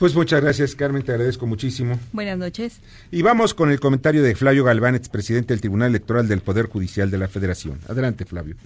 Pues 0.00 0.16
muchas 0.16 0.40
gracias, 0.40 0.74
Carmen, 0.74 1.02
te 1.02 1.12
agradezco 1.12 1.46
muchísimo. 1.46 1.96
Buenas 2.14 2.38
noches. 2.38 2.80
Y 3.12 3.20
vamos 3.20 3.52
con 3.52 3.70
el 3.70 3.80
comentario 3.80 4.22
de 4.22 4.34
Flavio 4.34 4.64
Galván, 4.64 4.94
expresidente 4.94 5.52
del 5.52 5.60
Tribunal 5.60 5.90
Electoral 5.90 6.26
del 6.26 6.40
Poder 6.40 6.70
Judicial 6.70 7.10
de 7.10 7.18
la 7.18 7.28
Federación. 7.28 7.80
Adelante, 7.86 8.24
Flavio. 8.24 8.56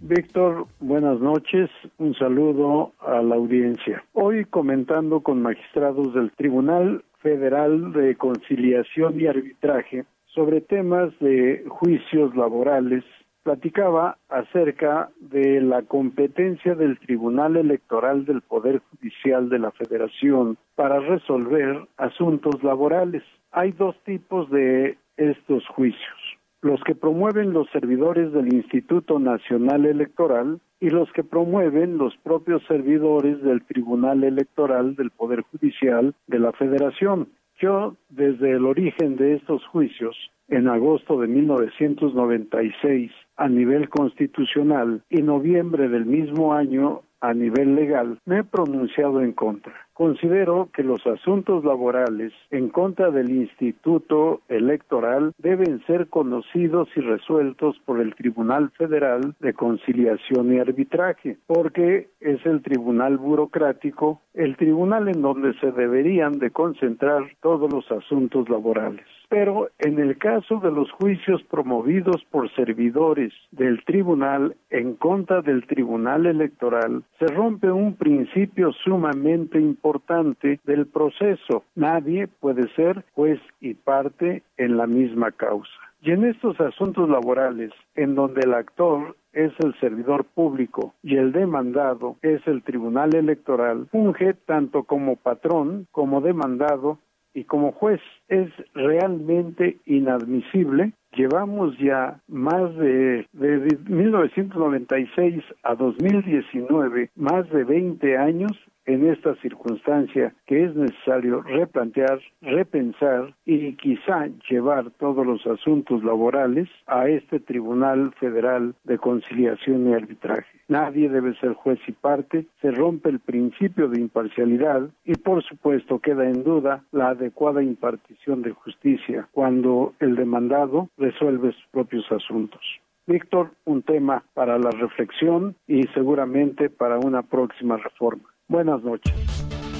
Víctor, 0.00 0.66
buenas 0.80 1.20
noches. 1.20 1.68
Un 1.98 2.14
saludo 2.14 2.94
a 3.00 3.20
la 3.20 3.34
audiencia. 3.34 4.02
Hoy 4.14 4.46
comentando 4.46 5.20
con 5.20 5.42
magistrados 5.42 6.14
del 6.14 6.32
Tribunal 6.32 7.04
Federal 7.18 7.92
de 7.92 8.14
Conciliación 8.16 9.20
y 9.20 9.26
Arbitraje 9.26 10.06
sobre 10.34 10.62
temas 10.62 11.12
de 11.20 11.62
juicios 11.68 12.34
laborales, 12.34 13.04
platicaba 13.44 14.18
acerca 14.28 15.10
de 15.20 15.60
la 15.60 15.82
competencia 15.82 16.74
del 16.74 16.98
Tribunal 16.98 17.56
Electoral 17.56 18.24
del 18.24 18.40
Poder 18.40 18.82
Judicial 18.90 19.48
de 19.48 19.60
la 19.60 19.70
Federación 19.70 20.56
para 20.74 20.98
resolver 20.98 21.86
asuntos 21.96 22.62
laborales. 22.64 23.22
Hay 23.52 23.72
dos 23.72 23.94
tipos 24.04 24.50
de 24.50 24.98
estos 25.16 25.64
juicios 25.68 26.18
los 26.64 26.82
que 26.82 26.94
promueven 26.94 27.52
los 27.52 27.68
servidores 27.70 28.32
del 28.32 28.52
Instituto 28.54 29.18
Nacional 29.18 29.84
Electoral 29.84 30.60
y 30.80 30.88
los 30.88 31.12
que 31.12 31.22
promueven 31.22 31.98
los 31.98 32.16
propios 32.16 32.62
servidores 32.66 33.42
del 33.42 33.62
Tribunal 33.66 34.24
Electoral 34.24 34.96
del 34.96 35.10
Poder 35.10 35.42
Judicial 35.42 36.14
de 36.26 36.38
la 36.38 36.52
Federación. 36.52 37.28
Yo, 37.60 37.96
desde 38.08 38.52
el 38.52 38.64
origen 38.64 39.16
de 39.16 39.34
estos 39.34 39.64
juicios, 39.66 40.16
en 40.48 40.68
agosto 40.68 41.20
de 41.20 41.28
1996, 41.28 43.12
a 43.36 43.48
nivel 43.48 43.88
constitucional, 43.88 45.02
y 45.10 45.22
noviembre 45.22 45.88
del 45.88 46.06
mismo 46.06 46.54
año, 46.54 47.02
a 47.20 47.32
nivel 47.32 47.74
legal, 47.74 48.18
me 48.26 48.40
he 48.40 48.44
pronunciado 48.44 49.22
en 49.22 49.32
contra. 49.32 49.72
Considero 49.94 50.68
que 50.74 50.82
los 50.82 51.06
asuntos 51.06 51.64
laborales 51.64 52.32
en 52.50 52.68
contra 52.68 53.10
del 53.10 53.30
Instituto 53.30 54.42
Electoral 54.48 55.32
deben 55.38 55.82
ser 55.86 56.08
conocidos 56.08 56.88
y 56.96 57.00
resueltos 57.00 57.80
por 57.86 58.00
el 58.00 58.14
Tribunal 58.14 58.70
Federal 58.72 59.34
de 59.40 59.54
Conciliación 59.54 60.52
y 60.52 60.58
Arbitraje, 60.58 61.38
porque 61.46 62.08
es 62.20 62.44
el 62.44 62.60
tribunal 62.60 63.16
burocrático, 63.16 64.20
el 64.34 64.56
tribunal 64.56 65.08
en 65.08 65.22
donde 65.22 65.54
se 65.60 65.72
deberían 65.72 66.38
de 66.38 66.50
concentrar 66.50 67.22
todos 67.40 67.72
los 67.72 67.90
asuntos 67.90 68.50
laborales. 68.50 69.06
Pero 69.34 69.68
en 69.80 69.98
el 69.98 70.16
caso 70.16 70.60
de 70.60 70.70
los 70.70 70.92
juicios 70.92 71.42
promovidos 71.50 72.24
por 72.30 72.48
servidores 72.54 73.32
del 73.50 73.84
tribunal 73.84 74.54
en 74.70 74.94
contra 74.94 75.42
del 75.42 75.66
Tribunal 75.66 76.26
Electoral, 76.26 77.02
se 77.18 77.26
rompe 77.26 77.68
un 77.68 77.96
principio 77.96 78.70
sumamente 78.84 79.58
importante 79.58 80.60
del 80.62 80.86
proceso. 80.86 81.64
Nadie 81.74 82.28
puede 82.28 82.72
ser 82.76 83.04
juez 83.16 83.40
y 83.60 83.74
parte 83.74 84.44
en 84.56 84.76
la 84.76 84.86
misma 84.86 85.32
causa. 85.32 85.72
Y 86.00 86.12
en 86.12 86.26
estos 86.26 86.60
asuntos 86.60 87.10
laborales, 87.10 87.72
en 87.96 88.14
donde 88.14 88.42
el 88.44 88.54
actor 88.54 89.16
es 89.32 89.52
el 89.64 89.74
servidor 89.80 90.26
público 90.26 90.94
y 91.02 91.16
el 91.16 91.32
demandado 91.32 92.18
es 92.22 92.46
el 92.46 92.62
tribunal 92.62 93.16
electoral, 93.16 93.88
funge 93.90 94.34
tanto 94.46 94.84
como 94.84 95.16
patrón 95.16 95.88
como 95.90 96.20
demandado 96.20 96.98
y 97.34 97.44
como 97.44 97.72
juez 97.72 98.00
es 98.28 98.50
realmente 98.74 99.78
inadmisible. 99.84 100.92
Llevamos 101.12 101.76
ya 101.78 102.20
más 102.28 102.74
de, 102.76 103.26
de 103.32 103.78
1996 103.86 105.44
a 105.62 105.74
2019, 105.74 107.10
más 107.16 107.48
de 107.50 107.64
20 107.64 108.16
años 108.16 108.52
en 108.86 109.06
esta 109.06 109.34
circunstancia 109.36 110.34
que 110.46 110.64
es 110.64 110.74
necesario 110.74 111.42
replantear, 111.42 112.20
repensar 112.42 113.34
y 113.44 113.74
quizá 113.74 114.28
llevar 114.48 114.90
todos 114.98 115.26
los 115.26 115.46
asuntos 115.46 116.02
laborales 116.04 116.68
a 116.86 117.08
este 117.08 117.40
Tribunal 117.40 118.12
Federal 118.20 118.74
de 118.84 118.98
Conciliación 118.98 119.88
y 119.88 119.94
Arbitraje. 119.94 120.58
Nadie 120.68 121.08
debe 121.08 121.34
ser 121.36 121.54
juez 121.54 121.78
y 121.86 121.92
parte, 121.92 122.46
se 122.60 122.70
rompe 122.70 123.10
el 123.10 123.20
principio 123.20 123.88
de 123.88 124.00
imparcialidad 124.00 124.88
y 125.04 125.14
por 125.14 125.42
supuesto 125.42 125.98
queda 125.98 126.24
en 126.24 126.44
duda 126.44 126.84
la 126.92 127.10
adecuada 127.10 127.62
impartición 127.62 128.42
de 128.42 128.52
justicia 128.52 129.28
cuando 129.32 129.94
el 130.00 130.16
demandado 130.16 130.88
resuelve 130.96 131.52
sus 131.52 131.66
propios 131.70 132.10
asuntos. 132.10 132.60
Víctor, 133.06 133.50
un 133.66 133.82
tema 133.82 134.24
para 134.32 134.58
la 134.58 134.70
reflexión 134.70 135.56
y 135.66 135.82
seguramente 135.88 136.70
para 136.70 136.98
una 136.98 137.22
próxima 137.22 137.76
reforma. 137.76 138.33
Buenas 138.48 138.82
noches. 138.82 139.12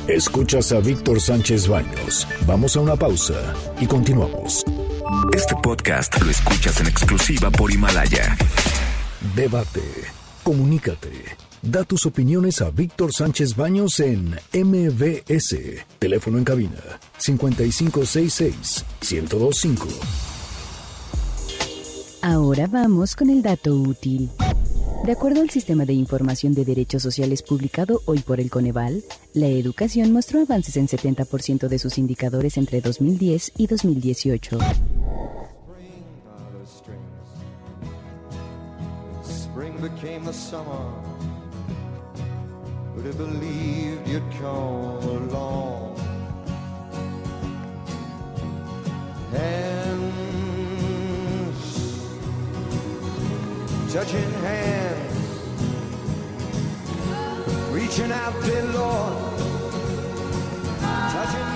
Escuchas 0.08 0.72
a 0.72 0.80
Víctor 0.80 1.20
Sánchez 1.20 1.68
Baños. 1.68 2.26
Vamos 2.46 2.76
a 2.76 2.80
una 2.80 2.96
pausa 2.96 3.54
y 3.78 3.86
continuamos. 3.86 4.64
Este 5.34 5.54
podcast 5.62 6.20
lo 6.22 6.30
escuchas 6.30 6.80
en 6.80 6.86
exclusiva 6.86 7.50
por 7.50 7.70
Himalaya. 7.70 8.36
Debate. 9.36 9.82
Comunícate. 10.42 11.12
Da 11.60 11.84
tus 11.84 12.06
opiniones 12.06 12.62
a 12.62 12.70
Víctor 12.70 13.12
Sánchez 13.12 13.54
Baños 13.54 14.00
en 14.00 14.34
MBS. 14.52 15.56
Teléfono 15.98 16.38
en 16.38 16.44
cabina 16.44 16.80
5566 17.18 18.84
1025. 19.10 20.33
Ahora 22.26 22.66
vamos 22.66 23.14
con 23.16 23.28
el 23.28 23.42
dato 23.42 23.74
útil. 23.74 24.30
De 25.04 25.12
acuerdo 25.12 25.42
al 25.42 25.50
Sistema 25.50 25.84
de 25.84 25.92
Información 25.92 26.54
de 26.54 26.64
Derechos 26.64 27.02
Sociales 27.02 27.42
publicado 27.42 28.00
hoy 28.06 28.20
por 28.20 28.40
el 28.40 28.48
Coneval, 28.48 29.04
la 29.34 29.48
educación 29.48 30.10
mostró 30.10 30.40
avances 30.40 30.78
en 30.78 30.88
70% 30.88 31.68
de 31.68 31.78
sus 31.78 31.98
indicadores 31.98 32.56
entre 32.56 32.80
2010 32.80 33.52
y 33.58 33.66
2018. 33.66 34.58
Spring 39.22 39.74
touching 53.94 54.18
hands, 54.44 55.14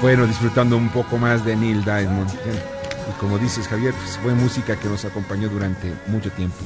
Bueno, 0.00 0.24
disfrutando 0.24 0.76
un 0.76 0.88
poco 0.90 1.18
más 1.18 1.44
de 1.44 1.56
Neil 1.56 1.84
Diamond. 1.84 2.30
Y 2.30 3.20
como 3.20 3.38
dices, 3.38 3.66
Javier, 3.66 3.92
pues 3.92 4.16
fue 4.18 4.34
música 4.34 4.76
que 4.76 4.88
nos 4.88 5.04
acompañó 5.04 5.48
durante 5.48 5.92
mucho 6.06 6.30
tiempo. 6.30 6.58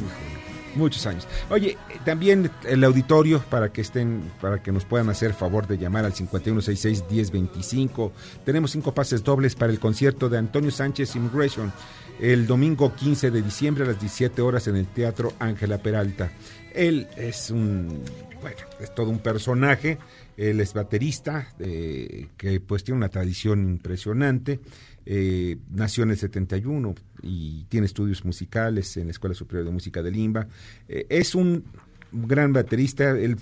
Muchos 0.75 1.07
años. 1.07 1.29
Oye, 1.51 1.77
también 2.05 2.51
el 2.65 2.83
auditorio 2.85 3.41
para 3.51 3.73
que 3.73 3.83
estén, 3.83 4.31
para 4.41 4.63
que 4.63 4.73
nos 4.73 4.85
puedan 4.85 5.09
hacer 5.11 5.35
favor 5.35 5.67
de 5.67 5.79
llamar 5.79 6.05
al 6.05 6.15
5166-1025. 6.15 8.11
Tenemos 8.45 8.71
cinco 8.71 8.95
pases 8.95 9.23
dobles 9.23 9.55
para 9.55 9.73
el 9.73 9.79
concierto 9.79 10.29
de 10.29 10.39
Antonio 10.39 10.71
Sánchez 10.71 11.15
Immigration 11.17 11.73
el 12.21 12.47
domingo 12.47 12.95
15 12.95 13.31
de 13.33 13.43
diciembre 13.43 13.85
a 13.85 13.89
las 13.89 14.01
17 14.01 14.43
horas 14.43 14.69
en 14.69 14.77
el 14.77 14.87
Teatro 14.87 15.33
Ángela 15.41 15.79
Peralta. 15.79 16.31
Él 16.73 17.09
es 17.17 17.51
un, 17.51 18.03
bueno, 18.41 18.57
es 18.81 18.95
todo 18.95 19.11
un 19.11 19.19
personaje. 19.19 19.99
Él 20.37 20.61
es 20.61 20.73
baterista, 20.73 21.49
eh, 21.59 22.29
que 22.37 22.61
pues 22.61 22.85
tiene 22.85 22.99
una 22.99 23.09
tradición 23.09 23.69
impresionante. 23.69 24.61
Eh, 25.05 25.59
nació 25.71 26.05
en 26.05 26.11
el 26.11 26.17
71 26.17 26.95
y 27.23 27.65
tiene 27.65 27.87
estudios 27.87 28.25
musicales 28.25 28.97
en 28.97 29.07
la 29.07 29.11
Escuela 29.13 29.35
Superior 29.35 29.65
de 29.65 29.73
Música 29.73 30.03
de 30.03 30.11
Limba. 30.11 30.47
Eh, 30.89 31.07
es 31.09 31.35
un 31.35 31.65
gran 32.13 32.53
baterista. 32.53 33.11
Él 33.11 33.37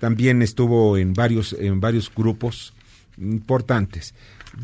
también 0.00 0.42
estuvo 0.42 0.96
en 0.96 1.12
varios, 1.12 1.54
en 1.58 1.80
varios 1.80 2.12
grupos 2.14 2.74
importantes. 3.18 4.14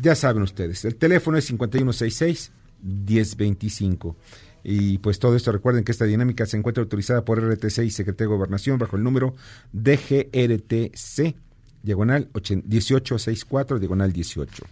Ya 0.01 0.15
saben 0.15 0.43
ustedes, 0.43 0.85
el 0.85 0.95
teléfono 0.95 1.37
es 1.37 1.45
5166 1.45 2.51
1025. 2.81 4.15
Y 4.63 4.99
pues 4.99 5.19
todo 5.19 5.35
esto, 5.35 5.51
recuerden 5.51 5.83
que 5.83 5.91
esta 5.91 6.05
dinámica 6.05 6.45
se 6.45 6.57
encuentra 6.57 6.83
autorizada 6.83 7.25
por 7.25 7.41
RTC 7.41 7.79
y 7.79 7.89
Secretaría 7.89 8.29
de 8.29 8.35
Gobernación 8.35 8.77
bajo 8.77 8.95
el 8.95 9.03
número 9.03 9.35
DGRTC, 9.73 11.35
diagonal 11.81 12.29
8- 12.33 12.63
1864, 12.63 13.79
diagonal 13.79 14.13
18. 14.13 14.63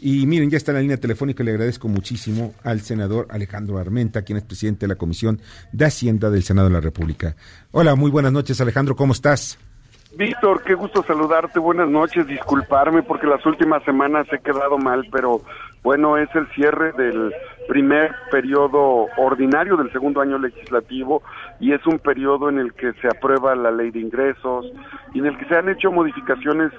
Y 0.00 0.26
miren, 0.26 0.48
ya 0.48 0.56
está 0.56 0.70
en 0.70 0.76
la 0.76 0.82
línea 0.82 0.96
telefónica, 0.96 1.42
le 1.42 1.50
agradezco 1.50 1.88
muchísimo 1.88 2.54
al 2.62 2.80
senador 2.80 3.26
Alejandro 3.30 3.78
Armenta, 3.78 4.22
quien 4.22 4.38
es 4.38 4.44
presidente 4.44 4.86
de 4.86 4.88
la 4.88 4.94
Comisión 4.94 5.40
de 5.72 5.84
Hacienda 5.86 6.30
del 6.30 6.44
Senado 6.44 6.68
de 6.68 6.74
la 6.74 6.80
República. 6.80 7.34
Hola, 7.72 7.96
muy 7.96 8.10
buenas 8.10 8.32
noches 8.32 8.60
Alejandro, 8.60 8.94
¿cómo 8.94 9.12
estás? 9.12 9.58
Víctor, 10.16 10.62
qué 10.62 10.74
gusto 10.74 11.02
saludarte, 11.02 11.58
buenas 11.58 11.88
noches, 11.88 12.26
disculparme 12.26 13.02
porque 13.02 13.26
las 13.26 13.44
últimas 13.44 13.82
semanas 13.84 14.26
he 14.32 14.38
quedado 14.38 14.78
mal, 14.78 15.06
pero 15.12 15.42
bueno, 15.82 16.16
es 16.16 16.28
el 16.34 16.46
cierre 16.54 16.92
del 16.92 17.32
primer 17.68 18.12
periodo 18.30 19.06
ordinario 19.18 19.76
del 19.76 19.92
segundo 19.92 20.20
año 20.20 20.38
legislativo 20.38 21.22
y 21.60 21.72
es 21.72 21.86
un 21.86 21.98
periodo 21.98 22.48
en 22.48 22.58
el 22.58 22.72
que 22.72 22.94
se 22.94 23.08
aprueba 23.08 23.54
la 23.54 23.70
ley 23.70 23.90
de 23.90 24.00
ingresos 24.00 24.66
y 25.12 25.18
en 25.18 25.26
el 25.26 25.36
que 25.36 25.44
se 25.44 25.56
han 25.56 25.68
hecho 25.68 25.92
modificaciones 25.92 26.72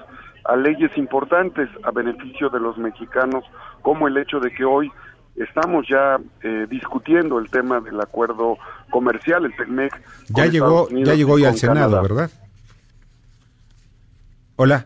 a 0.44 0.56
leyes 0.56 0.90
importantes 0.96 1.68
a 1.82 1.90
beneficio 1.90 2.48
de 2.48 2.60
los 2.60 2.78
mexicanos, 2.78 3.44
como 3.82 4.08
el 4.08 4.16
hecho 4.16 4.40
de 4.40 4.50
que 4.50 4.64
hoy 4.64 4.90
estamos 5.36 5.86
ya 5.88 6.18
eh, 6.42 6.66
discutiendo 6.68 7.38
el 7.38 7.50
tema 7.50 7.80
del 7.80 8.00
acuerdo 8.00 8.58
comercial, 8.90 9.44
el 9.44 9.54
TECMEC. 9.56 9.92
Ya 10.28 10.46
llegó, 10.46 10.88
ya 10.90 11.14
llegó 11.14 11.34
hoy 11.34 11.44
al 11.44 11.56
Senado, 11.56 11.90
Canadá. 11.90 12.02
¿verdad? 12.02 12.30
Hola. 14.56 14.84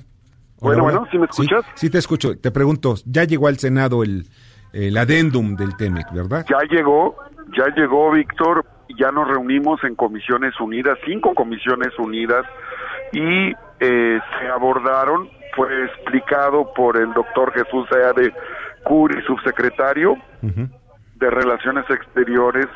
Bueno, 0.61 0.85
bueno, 0.85 1.07
¿sí 1.11 1.19
me 1.19 1.27
escuchas? 1.27 1.65
Sí, 1.75 1.91
te 1.91 1.99
escucho. 1.99 2.39
Te 2.39 2.51
pregunto, 2.51 2.95
ya 3.05 3.25
llegó 3.25 3.49
al 3.49 3.59
Senado 3.59 4.03
el, 4.03 4.27
el 4.73 4.97
adendum 4.97 5.57
del 5.57 5.77
TEMEC, 5.77 6.13
¿verdad? 6.13 6.47
Ya 6.49 6.59
llegó, 6.71 7.17
ya 7.57 7.67
llegó 7.77 8.13
Víctor, 8.13 8.65
ya 8.99 9.11
nos 9.11 9.29
reunimos 9.29 9.83
en 9.85 9.95
comisiones 9.95 10.59
unidas, 10.61 10.99
cinco 11.05 11.35
comisiones 11.35 11.91
unidas, 11.99 12.47
y 13.13 13.53
eh, 13.81 14.21
se 14.39 14.49
abordaron, 14.49 15.29
fue 15.55 15.85
explicado 15.85 16.73
por 16.75 16.97
el 16.97 17.13
doctor 17.13 17.53
Jesús 17.53 17.89
de 17.91 18.33
Curi, 18.85 19.23
subsecretario 19.23 20.17
de 20.43 21.31
Relaciones 21.31 21.89
Exteriores, 21.89 22.67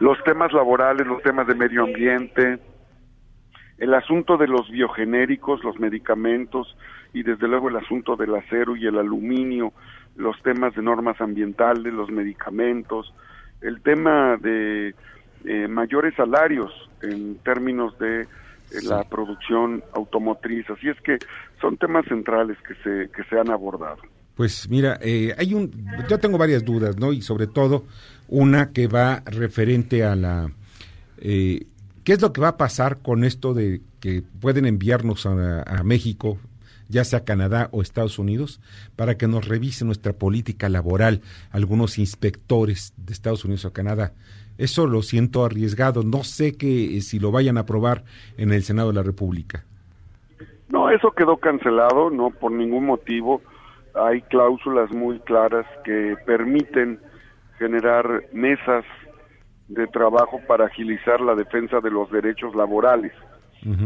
los 0.00 0.22
temas 0.24 0.52
laborales, 0.52 1.06
los 1.06 1.22
temas 1.22 1.46
de 1.46 1.54
medio 1.54 1.84
ambiente, 1.84 2.58
el 3.78 3.94
asunto 3.94 4.36
de 4.36 4.48
los 4.48 4.70
biogenéricos, 4.70 5.62
los 5.64 5.78
medicamentos 5.78 6.76
y 7.12 7.22
desde 7.22 7.48
luego 7.48 7.68
el 7.68 7.76
asunto 7.76 8.16
del 8.16 8.34
acero 8.34 8.76
y 8.76 8.86
el 8.86 8.98
aluminio, 8.98 9.72
los 10.16 10.40
temas 10.42 10.74
de 10.74 10.82
normas 10.82 11.20
ambientales, 11.20 11.92
los 11.92 12.10
medicamentos, 12.10 13.14
el 13.60 13.82
tema 13.82 14.36
de 14.36 14.94
eh, 15.44 15.68
mayores 15.68 16.14
salarios 16.14 16.70
en 17.02 17.38
términos 17.38 17.98
de 17.98 18.26
eh, 18.70 18.82
la 18.82 19.04
producción 19.04 19.82
automotriz. 19.94 20.68
Así 20.70 20.88
es 20.88 21.00
que 21.00 21.18
son 21.60 21.76
temas 21.76 22.04
centrales 22.06 22.56
que 22.66 22.74
se, 22.76 23.10
que 23.10 23.24
se 23.24 23.38
han 23.38 23.50
abordado. 23.50 23.98
Pues 24.34 24.68
mira, 24.70 24.98
eh, 25.02 25.34
hay 25.36 25.54
un, 25.54 25.70
yo 26.08 26.18
tengo 26.18 26.38
varias 26.38 26.64
dudas, 26.64 26.96
¿no? 26.96 27.12
Y 27.12 27.22
sobre 27.22 27.46
todo 27.46 27.84
una 28.28 28.72
que 28.72 28.86
va 28.86 29.22
referente 29.26 30.04
a 30.04 30.16
la, 30.16 30.50
¿qué 31.18 31.66
es 32.04 32.22
lo 32.22 32.32
que 32.32 32.40
va 32.40 32.48
a 32.48 32.56
pasar 32.56 32.98
con 32.98 33.24
esto 33.24 33.52
de 33.52 33.82
que 34.00 34.22
pueden 34.40 34.64
enviarnos 34.66 35.26
a, 35.26 35.62
a 35.62 35.82
México 35.82 36.38
ya 36.90 37.04
sea 37.04 37.24
Canadá 37.24 37.68
o 37.70 37.82
Estados 37.82 38.18
Unidos, 38.18 38.60
para 38.96 39.16
que 39.16 39.28
nos 39.28 39.46
revise 39.46 39.84
nuestra 39.84 40.12
política 40.12 40.68
laboral 40.68 41.22
algunos 41.50 41.98
inspectores 41.98 42.92
de 42.96 43.12
Estados 43.12 43.44
Unidos 43.44 43.64
o 43.64 43.72
Canadá. 43.72 44.12
Eso 44.60 44.86
lo 44.86 45.00
siento 45.00 45.42
arriesgado. 45.42 46.02
No 46.02 46.22
sé 46.22 46.58
que 46.58 46.98
eh, 46.98 47.00
si 47.00 47.18
lo 47.18 47.32
vayan 47.32 47.56
a 47.56 47.60
aprobar 47.60 48.04
en 48.36 48.52
el 48.52 48.62
Senado 48.62 48.88
de 48.88 48.94
la 48.94 49.02
República. 49.02 49.64
No, 50.68 50.90
eso 50.90 51.12
quedó 51.12 51.38
cancelado, 51.38 52.10
no 52.10 52.28
por 52.28 52.52
ningún 52.52 52.84
motivo. 52.84 53.40
Hay 53.94 54.20
cláusulas 54.20 54.92
muy 54.92 55.18
claras 55.20 55.64
que 55.82 56.14
permiten 56.26 57.00
generar 57.58 58.24
mesas 58.34 58.84
de 59.68 59.86
trabajo 59.86 60.40
para 60.46 60.66
agilizar 60.66 61.22
la 61.22 61.34
defensa 61.34 61.80
de 61.80 61.90
los 61.90 62.10
derechos 62.10 62.54
laborales. 62.54 63.12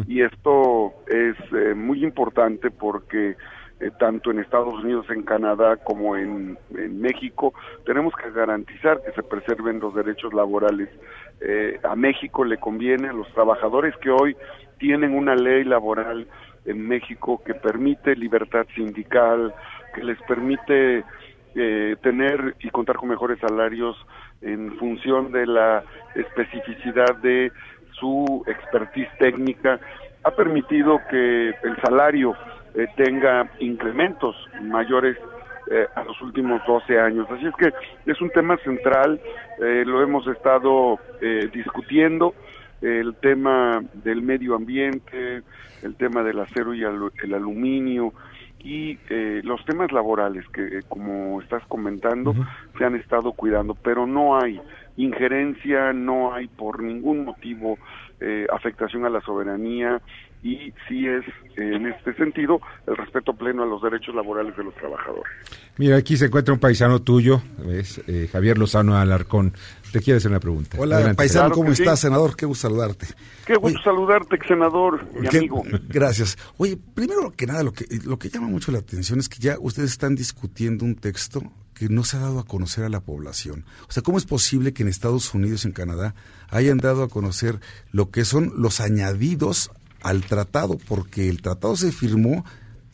Y 0.07 0.23
esto 0.23 0.93
es 1.09 1.37
eh, 1.53 1.75
muy 1.75 2.05
importante 2.05 2.71
porque 2.71 3.37
eh, 3.81 3.91
tanto 3.99 4.31
en 4.31 4.39
Estados 4.39 4.75
Unidos, 4.83 5.07
en 5.11 5.23
Canadá 5.23 5.77
como 5.77 6.17
en, 6.17 6.57
México, 7.01 7.53
tenemos 7.85 8.15
que 8.15 8.31
garantizar 8.31 9.01
que 9.03 9.13
se 9.13 9.23
preserven 9.23 9.81
los 9.81 9.95
derechos 9.95 10.33
laborales. 10.33 10.89
Eh, 11.41 11.79
a 11.83 11.95
México 11.95 12.45
le 12.45 12.59
conviene, 12.59 13.09
a 13.09 13.13
los 13.13 13.29
trabajadores 13.35 13.95
que 13.99 14.11
hoy 14.11 14.37
tienen 14.79 15.15
una 15.15 15.35
ley 15.35 15.65
laboral 15.65 16.27
en 16.65 16.89
México 16.89 17.43
que 17.45 17.55
permite 17.55 18.17
libertad 18.17 18.67
sindical, 18.75 19.55
que 19.95 20.03
les 20.03 20.21
permite 20.23 21.05
tener 22.03 22.57
y 22.59 22.71
contar 22.71 22.97
con 22.97 23.09
mejores 23.09 23.39
salarios 23.39 23.97
en 24.43 24.77
función 24.77 25.31
de 25.31 25.47
la 25.47 25.85
especificidad 26.17 27.15
de 27.23 27.53
su 27.93 28.43
expertise 28.49 29.09
técnica 29.21 29.79
ha 30.25 30.31
permitido 30.31 31.01
que 31.11 31.51
el 31.51 31.77
salario 31.85 32.35
eh, 32.75 32.89
tenga 32.97 33.51
incrementos 33.61 34.37
mayores 34.63 35.17
eh, 35.71 35.87
a 35.95 36.05
los 36.05 36.21
últimos 36.21 36.61
12 36.67 36.99
años. 36.99 37.27
Así 37.31 37.47
es 37.47 37.55
que 37.57 37.73
es 38.11 38.21
un 38.21 38.31
tema 38.31 38.57
central, 38.59 39.21
eh, 39.61 39.85
lo 39.87 40.03
hemos 40.03 40.27
estado 40.27 40.99
discutiendo, 41.53 42.35
el 42.83 43.15
tema 43.15 43.83
del 43.95 44.21
medio 44.21 44.57
ambiente, 44.57 45.43
el 45.83 45.95
tema 45.97 46.23
del 46.23 46.41
acero 46.41 46.75
y 46.75 46.83
el 46.83 47.35
aluminio 47.35 48.13
y 48.59 48.99
los 49.43 49.65
temas 49.65 49.91
laborales 49.91 50.47
que, 50.49 50.81
como 50.89 51.41
estás 51.41 51.63
comentando, 51.67 52.35
se 52.77 52.85
han 52.85 52.95
estado 52.97 53.33
cuidando, 53.33 53.75
pero 53.75 54.07
no 54.07 54.39
hay 54.39 54.61
injerencia, 54.97 55.93
no 55.93 56.35
hay 56.35 56.47
por 56.49 56.83
ningún 56.83 57.25
motivo 57.25 57.79
eh, 58.21 58.47
afectación 58.53 59.05
a 59.05 59.11
la 59.11 59.21
soberanía 59.21 60.01
y 60.45 60.75
sí 60.87 61.07
es 61.09 61.25
en 61.57 61.87
este 61.87 62.15
sentido 62.15 62.61
el 62.87 62.97
respeto 62.99 63.33
pleno 63.33 63.63
a 63.63 63.67
los 63.67 63.81
derechos 63.81 64.15
laborales 64.15 64.55
de 64.55 64.63
los 64.63 64.75
trabajadores. 64.75 65.33
Mira, 65.79 65.97
aquí 65.97 66.19
se 66.19 66.27
encuentra 66.27 66.53
un 66.53 66.61
paisano 66.61 67.01
tuyo, 67.01 67.41
¿ves? 67.65 68.03
Eh, 68.07 68.29
Javier 68.31 68.59
Lozano 68.59 68.97
Alarcón. 68.97 69.55
Te 69.91 70.01
quiere 70.01 70.19
hacer 70.19 70.31
una 70.31 70.41
pregunta. 70.41 70.77
Hola, 70.79 71.15
paisano, 71.15 71.55
¿cómo 71.55 71.71
estás, 71.73 72.01
senador? 72.01 72.37
Qué 72.37 72.45
gusto 72.45 72.69
saludarte. 72.69 73.07
Qué 73.47 73.55
gusto 73.55 73.81
saludarte, 73.83 74.39
senador, 74.47 75.07
mi 75.19 75.27
amigo. 75.27 75.63
Gracias. 75.89 76.37
Oye, 76.59 76.77
primero 76.95 77.33
que 77.35 77.47
nada, 77.47 77.63
lo 77.63 77.73
que, 77.73 77.87
lo 78.05 78.19
que 78.19 78.29
llama 78.29 78.49
mucho 78.49 78.71
la 78.71 78.79
atención 78.79 79.21
es 79.21 79.31
que 79.31 79.39
ya 79.39 79.57
ustedes 79.59 79.93
están 79.93 80.15
discutiendo 80.15 80.85
un 80.85 80.95
texto 80.95 81.43
que 81.75 81.89
no 81.89 82.05
se 82.05 82.19
ha 82.19 82.21
dado 82.21 82.39
a 82.39 82.45
conocer 82.45 82.85
a 82.85 82.89
la 82.89 83.01
población. 83.01 83.65
O 83.89 83.93
sea, 83.93 84.03
¿cómo 84.03 84.19
es 84.19 84.27
posible 84.27 84.75
que 84.75 84.83
en 84.83 84.89
Estados 84.89 85.33
Unidos 85.33 85.65
y 85.65 85.69
en 85.69 85.73
Canadá 85.73 86.15
hayan 86.51 86.79
dado 86.79 87.03
a 87.03 87.09
conocer 87.09 87.61
lo 87.93 88.11
que 88.11 88.25
son 88.25 88.53
los 88.57 88.81
añadidos 88.81 89.71
al 90.05 90.23
tratado? 90.23 90.79
Porque 90.79 91.29
el 91.29 91.43
tratado 91.43 91.77
se 91.77 91.91
firmó 91.91 92.45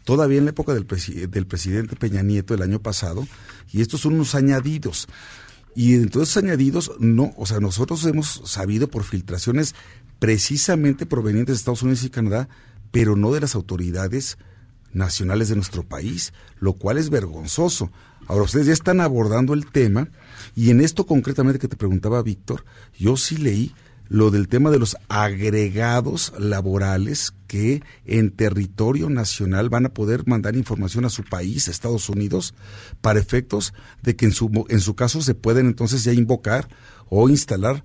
todavía 0.05 0.39
en 0.39 0.47
la 0.47 0.51
época 0.51 0.73
del, 0.73 0.87
del 1.31 1.47
presidente 1.47 1.97
Peña 1.97 2.23
Nieto 2.23 2.55
el 2.55 2.63
año 2.63 2.81
pasado 2.81 3.27
y 3.71 3.83
estos 3.83 4.01
son 4.01 4.15
unos 4.15 4.35
añadidos. 4.35 5.09
Y 5.75 5.95
entonces 5.95 6.37
añadidos, 6.37 6.93
no, 6.99 7.33
o 7.37 7.47
sea, 7.47 7.61
nosotros 7.61 8.05
hemos 8.07 8.43
sabido 8.45 8.89
por 8.89 9.05
filtraciones 9.05 9.75
precisamente 10.19 11.07
provenientes 11.07 11.55
de 11.55 11.59
Estados 11.59 11.83
Unidos 11.83 12.05
y 12.05 12.11
Canadá, 12.11 12.49
pero 12.91 13.17
no 13.17 13.33
de 13.33 13.41
las 13.41 13.55
autoridades 13.55 14.39
nacionales 14.93 15.49
de 15.49 15.57
nuestro 15.57 15.85
país, 15.85 16.33
lo 16.59 16.73
cual 16.75 16.99
es 16.99 17.11
vergonzoso. 17.11 17.91
Ahora, 18.27 18.45
ustedes 18.45 18.67
ya 18.67 18.73
están 18.73 19.01
abordando 19.01 19.55
el 19.55 19.67
tema 19.67 20.09
y 20.55 20.71
en 20.71 20.81
esto 20.81 21.07
concretamente 21.07 21.59
que 21.59 21.69
te 21.69 21.77
preguntaba 21.77 22.23
Víctor, 22.23 22.65
yo 22.99 23.17
sí 23.17 23.37
leí 23.37 23.75
lo 24.11 24.33
del 24.33 24.49
tema 24.49 24.71
de 24.71 24.81
los 24.81 24.97
agregados 25.09 26.33
laborales 26.37 27.33
que 27.47 27.81
en 28.05 28.33
territorio 28.33 29.09
nacional 29.09 29.69
van 29.69 29.87
a 29.87 29.95
poder 29.95 30.27
mandar 30.27 30.57
información 30.57 31.05
a 31.05 31.11
su 31.11 31.23
país, 31.23 31.69
Estados 31.69 32.09
Unidos, 32.09 32.53
para 33.01 33.21
efectos 33.21 33.73
de 34.03 34.17
que 34.17 34.27
en 34.27 34.33
su, 34.33 34.67
en 34.69 34.81
su 34.81 34.97
caso 34.97 35.23
se 35.23 35.37
pueden 35.37 35.67
entonces 35.67 36.03
ya 36.03 36.13
invocar 36.13 36.69
o 37.09 37.29
instalar 37.29 37.85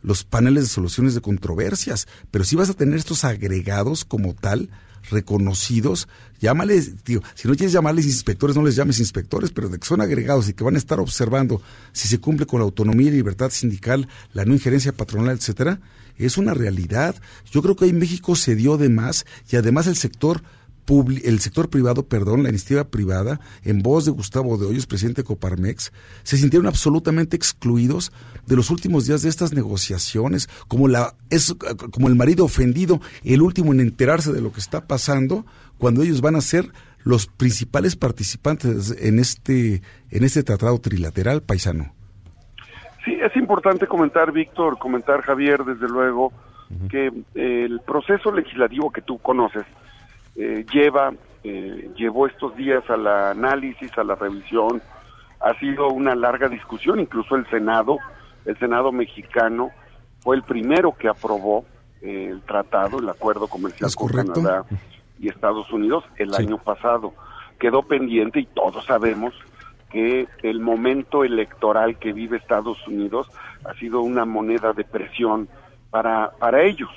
los 0.00 0.24
paneles 0.24 0.64
de 0.64 0.70
soluciones 0.70 1.14
de 1.14 1.20
controversias. 1.20 2.08
Pero 2.30 2.44
si 2.44 2.56
vas 2.56 2.70
a 2.70 2.74
tener 2.74 2.98
estos 2.98 3.24
agregados 3.24 4.06
como 4.06 4.34
tal, 4.34 4.70
reconocidos, 5.10 6.08
llámales, 6.40 6.92
tío, 7.02 7.22
si 7.34 7.48
no 7.48 7.54
quieres 7.54 7.72
llamarles 7.72 8.06
inspectores, 8.06 8.56
no 8.56 8.64
les 8.64 8.76
llames 8.76 8.98
inspectores, 8.98 9.50
pero 9.50 9.68
de 9.68 9.78
que 9.78 9.86
son 9.86 10.00
agregados 10.00 10.48
y 10.48 10.54
que 10.54 10.64
van 10.64 10.74
a 10.74 10.78
estar 10.78 11.00
observando 11.00 11.62
si 11.92 12.08
se 12.08 12.18
cumple 12.18 12.46
con 12.46 12.60
la 12.60 12.64
autonomía 12.64 13.08
y 13.08 13.12
libertad 13.12 13.50
sindical, 13.50 14.08
la 14.32 14.44
no 14.44 14.54
injerencia 14.54 14.92
patronal, 14.92 15.36
etcétera, 15.36 15.80
es 16.18 16.38
una 16.38 16.54
realidad. 16.54 17.14
Yo 17.50 17.62
creo 17.62 17.76
que 17.76 17.84
ahí 17.86 17.92
México 17.92 18.36
se 18.36 18.54
dio 18.54 18.76
de 18.76 18.88
más 18.88 19.26
y 19.50 19.56
además 19.56 19.86
el 19.86 19.96
sector 19.96 20.42
el 20.88 21.40
sector 21.40 21.68
privado, 21.68 22.06
perdón, 22.06 22.42
la 22.42 22.50
iniciativa 22.50 22.84
privada, 22.84 23.40
en 23.64 23.82
voz 23.82 24.04
de 24.04 24.12
Gustavo 24.12 24.56
de 24.56 24.66
Hoyos, 24.66 24.86
presidente 24.86 25.22
de 25.22 25.26
Coparmex, 25.26 25.92
se 26.22 26.36
sintieron 26.36 26.66
absolutamente 26.66 27.36
excluidos 27.36 28.12
de 28.46 28.56
los 28.56 28.70
últimos 28.70 29.06
días 29.06 29.22
de 29.22 29.28
estas 29.28 29.52
negociaciones, 29.52 30.48
como 30.68 30.88
la 30.88 31.14
es 31.30 31.54
como 31.90 32.08
el 32.08 32.14
marido 32.14 32.44
ofendido, 32.44 33.00
el 33.24 33.42
último 33.42 33.72
en 33.72 33.80
enterarse 33.80 34.32
de 34.32 34.40
lo 34.40 34.52
que 34.52 34.60
está 34.60 34.86
pasando, 34.86 35.44
cuando 35.78 36.02
ellos 36.02 36.20
van 36.20 36.36
a 36.36 36.40
ser 36.40 36.70
los 37.02 37.26
principales 37.26 37.96
participantes 37.96 38.96
en 39.00 39.18
este 39.18 39.82
en 40.10 40.24
este 40.24 40.42
tratado 40.42 40.80
trilateral 40.80 41.42
paisano. 41.42 41.92
Sí, 43.04 43.12
es 43.20 43.36
importante 43.36 43.86
comentar, 43.86 44.32
Víctor, 44.32 44.78
comentar, 44.78 45.22
Javier, 45.22 45.64
desde 45.64 45.88
luego, 45.88 46.32
que 46.90 47.12
el 47.34 47.80
proceso 47.86 48.32
legislativo 48.32 48.90
que 48.90 49.00
tú 49.00 49.18
conoces, 49.18 49.64
eh, 50.36 50.66
lleva, 50.70 51.12
eh, 51.44 51.90
llevó 51.96 52.26
estos 52.26 52.54
días 52.56 52.88
al 52.90 53.06
análisis, 53.06 53.90
a 53.96 54.04
la 54.04 54.14
revisión. 54.14 54.82
Ha 55.40 55.58
sido 55.58 55.88
una 55.88 56.14
larga 56.14 56.48
discusión, 56.48 57.00
incluso 57.00 57.36
el 57.36 57.48
Senado, 57.48 57.98
el 58.44 58.58
Senado 58.58 58.92
mexicano 58.92 59.70
fue 60.20 60.36
el 60.36 60.42
primero 60.42 60.92
que 60.92 61.08
aprobó 61.08 61.64
eh, 62.02 62.28
el 62.30 62.42
tratado, 62.42 62.98
el 62.98 63.08
acuerdo 63.08 63.48
comercial 63.48 63.90
con 63.94 64.08
Canadá 64.08 64.64
y 65.18 65.28
Estados 65.28 65.72
Unidos 65.72 66.04
el 66.16 66.34
año 66.34 66.58
pasado. 66.58 67.14
Quedó 67.58 67.82
pendiente 67.82 68.40
y 68.40 68.46
todos 68.46 68.84
sabemos 68.84 69.34
que 69.90 70.28
el 70.42 70.60
momento 70.60 71.24
electoral 71.24 71.98
que 71.98 72.12
vive 72.12 72.36
Estados 72.36 72.86
Unidos 72.86 73.28
ha 73.64 73.72
sido 73.74 74.00
una 74.00 74.24
moneda 74.24 74.72
de 74.72 74.84
presión 74.84 75.48
para, 75.90 76.32
para 76.38 76.62
ellos 76.62 76.90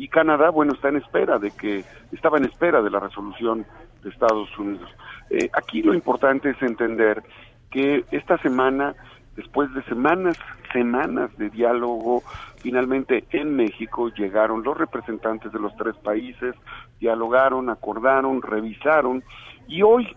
y 0.00 0.08
Canadá, 0.08 0.48
bueno, 0.48 0.72
está 0.72 0.88
en 0.88 0.96
espera 0.96 1.38
de 1.38 1.50
que, 1.50 1.84
estaba 2.10 2.38
en 2.38 2.46
espera 2.46 2.80
de 2.80 2.88
la 2.88 3.00
resolución 3.00 3.66
de 4.02 4.08
Estados 4.08 4.48
Unidos. 4.58 4.88
Eh, 5.28 5.50
aquí 5.52 5.82
lo 5.82 5.92
importante 5.92 6.48
es 6.48 6.62
entender 6.62 7.22
que 7.70 8.06
esta 8.10 8.38
semana 8.38 8.94
después 9.36 9.72
de 9.74 9.82
semanas, 9.82 10.38
semanas 10.72 11.36
de 11.36 11.50
diálogo, 11.50 12.22
finalmente 12.56 13.24
en 13.30 13.54
México 13.54 14.08
llegaron 14.08 14.62
los 14.62 14.74
representantes 14.78 15.52
de 15.52 15.58
los 15.58 15.76
tres 15.76 15.96
países, 15.96 16.54
dialogaron, 16.98 17.68
acordaron, 17.68 18.40
revisaron 18.40 19.22
y 19.68 19.82
hoy 19.82 20.08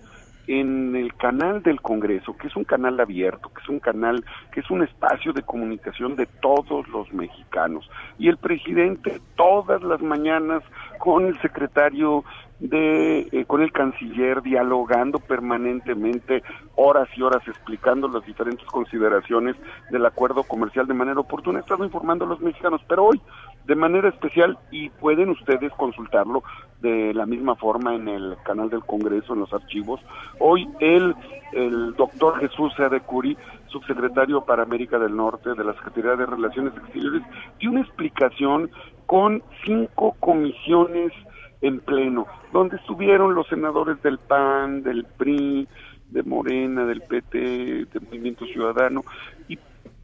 en 0.48 0.96
el 0.96 1.14
canal 1.16 1.64
del 1.64 1.82
Congreso, 1.82 2.36
que 2.36 2.48
es 2.48 2.56
un 2.56 2.64
canal 2.64 3.00
abierto, 3.00 3.50
que 3.54 3.62
es 3.62 3.70
un 3.70 3.80
canal, 3.80 4.24
que 4.52 4.60
es 4.60 4.70
un 4.70 4.84
espacio 4.84 5.34
de 5.34 5.44
comunicación 5.44 6.16
de 6.16 6.26
todos 6.26 6.88
los 6.90 7.12
mexicanos. 7.14 7.90
Y 8.20 8.30
el 8.30 8.38
presidente 8.38 9.22
todas 9.36 9.82
las 9.84 10.02
mañanas 10.02 10.64
con 11.00 11.26
el 11.26 11.40
secretario 11.42 12.24
de 12.60 13.28
eh, 13.32 13.46
con 13.46 13.62
el 13.62 13.74
canciller 13.74 14.42
dialogando 14.42 15.20
permanentemente 15.20 16.44
horas 16.76 17.10
y 17.16 17.22
horas 17.22 17.46
explicando 17.48 18.08
las 18.08 18.26
diferentes 18.26 18.66
consideraciones 18.68 19.56
del 19.92 20.06
acuerdo 20.06 20.44
comercial 20.44 20.88
de 20.88 20.94
manera 20.94 21.20
oportuna. 21.20 21.60
Estado 21.60 21.84
informando 21.84 22.26
a 22.26 22.30
los 22.30 22.40
mexicanos, 22.40 22.82
pero 22.88 23.06
hoy 23.06 23.22
de 23.66 23.76
manera 23.76 24.10
especial 24.10 24.58
y 24.72 24.90
pueden 24.90 25.30
ustedes 25.30 25.72
consultarlo 25.74 26.44
de 26.82 27.14
la 27.14 27.26
misma 27.26 27.56
forma 27.56 27.96
en 27.96 28.08
el 28.10 28.36
canal 28.44 28.70
del 28.70 28.84
Congreso, 28.84 29.34
en 29.34 29.40
los 29.40 29.54
archivos. 29.54 30.02
Hoy 30.40 30.68
el, 30.80 31.16
el 31.54 31.94
doctor 31.96 32.40
Jesús 32.40 32.74
C. 32.76 32.90
de 32.90 33.00
Curi, 33.00 33.38
subsecretario 33.68 34.42
para 34.42 34.64
América 34.64 35.00
del 35.00 35.16
Norte 35.16 35.54
de 35.54 35.64
la 35.64 35.74
Secretaría 35.74 36.16
de 36.16 36.26
Relaciones 36.26 36.74
Exteriores, 36.76 37.24
dio 37.60 37.72
una 37.72 37.82
explicación 37.82 38.70
con 39.06 39.42
cinco 39.66 40.16
comisiones 40.20 41.14
en 41.62 41.80
pleno, 41.80 42.28
donde 42.52 42.76
estuvieron 42.76 43.34
los 43.34 43.48
senadores 43.48 44.02
del 44.04 44.18
PAN, 44.18 44.84
del 44.84 45.06
PRI, 45.06 45.68
de 46.10 46.24
Morena, 46.24 46.86
del 46.86 47.02
PT, 47.02 47.38
del 47.38 48.02
Movimiento 48.06 48.46
Ciudadano, 48.46 49.02
y 49.48 49.58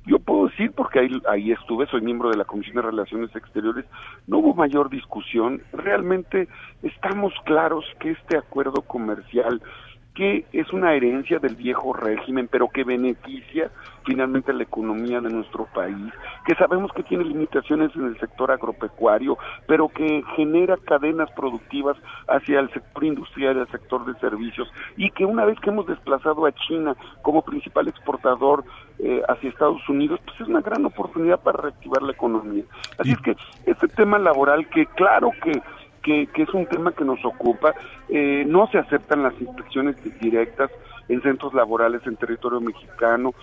yo 0.10 0.17
puedo 0.17 0.48
decir, 0.48 0.72
porque 0.72 1.00
ahí, 1.28 1.52
estuve, 1.52 1.86
soy 1.86 2.02
miembro 2.02 2.32
de 2.32 2.38
la 2.38 2.43
Comisión 2.43 2.78
de 2.78 2.82
Relaciones 2.82 3.36
Exteriores, 3.36 3.86
no 4.26 4.39
hubo 4.39 4.56
mayor 4.56 4.89
discusión, 4.89 5.62
realmente 5.72 6.48
estamos 6.82 7.32
claros 7.45 7.86
que 8.00 8.12
este 8.12 8.36
acuerdo 8.36 8.82
comercial 8.82 9.62
que 10.13 10.45
es 10.52 10.72
una 10.74 10.93
herencia 10.93 11.39
del 11.39 11.56
viejo 11.56 11.93
régimen, 11.93 12.50
pero 12.52 12.67
que 12.69 12.84
beneficia 12.84 13.72
finalmente 14.06 14.52
la 14.54 14.63
economía 14.63 15.22
de 15.22 15.30
nuestro 15.30 15.65
país, 15.74 16.12
que 16.45 16.56
sabemos 16.56 16.91
que 16.93 17.04
tiene 17.04 17.24
limitaciones 17.24 17.95
en 17.95 18.06
el 18.06 18.19
sector 18.19 18.52
agropecuario, 18.52 19.38
pero 19.67 19.88
que 19.88 20.24
genera 20.36 20.78
cadenas 20.78 21.30
productivas 21.32 21.95
hacia 22.28 22.60
el 22.60 22.72
sector 22.72 23.04
industrial 23.04 23.58
y 23.58 23.60
el 23.60 23.67
sector 23.67 24.06
de 24.06 24.19
servicios, 24.19 24.67
y 24.98 25.12
que 25.12 25.26
una 25.26 25.45
vez 25.45 25.60
que 25.60 25.69
hemos 25.69 25.86
desplazado 25.86 26.45
a 26.45 26.52
China 26.52 26.95
como 27.22 27.43
principal 27.43 27.88
exportador 27.88 28.63
eh, 28.98 29.22
hacia 29.30 29.50
Estados 29.50 29.88
Unidos, 29.88 30.19
pues 30.26 30.41
es 30.41 30.48
una 30.48 30.62
gran 30.62 30.84
oportunidad 30.86 31.39
para 31.39 31.62
reactivar 31.62 32.02
la 32.02 32.13
economía. 32.13 32.63
Así 32.98 33.12
es 33.12 33.19
que 33.19 33.36
este 33.65 33.88
tema 33.89 34.17
laboral 34.17 34.67
que 34.69 34.86
claro 34.88 35.32
que 35.43 35.62
que, 36.01 36.27
es 36.35 36.53
un 36.53 36.65
tema 36.65 36.91
que 36.91 37.05
nos 37.05 37.23
ocupa. 37.25 37.73
Eh, 38.09 38.43
no 38.47 38.67
se 38.67 38.77
aceptan 38.77 39.23
las 39.23 39.39
inspecciones 39.39 39.95
directas 40.19 40.71
en 41.09 41.21
centros 41.21 41.53
laborales 41.53 42.01
en 42.05 42.15
territorio 42.15 42.62
mexicano. 42.62 43.33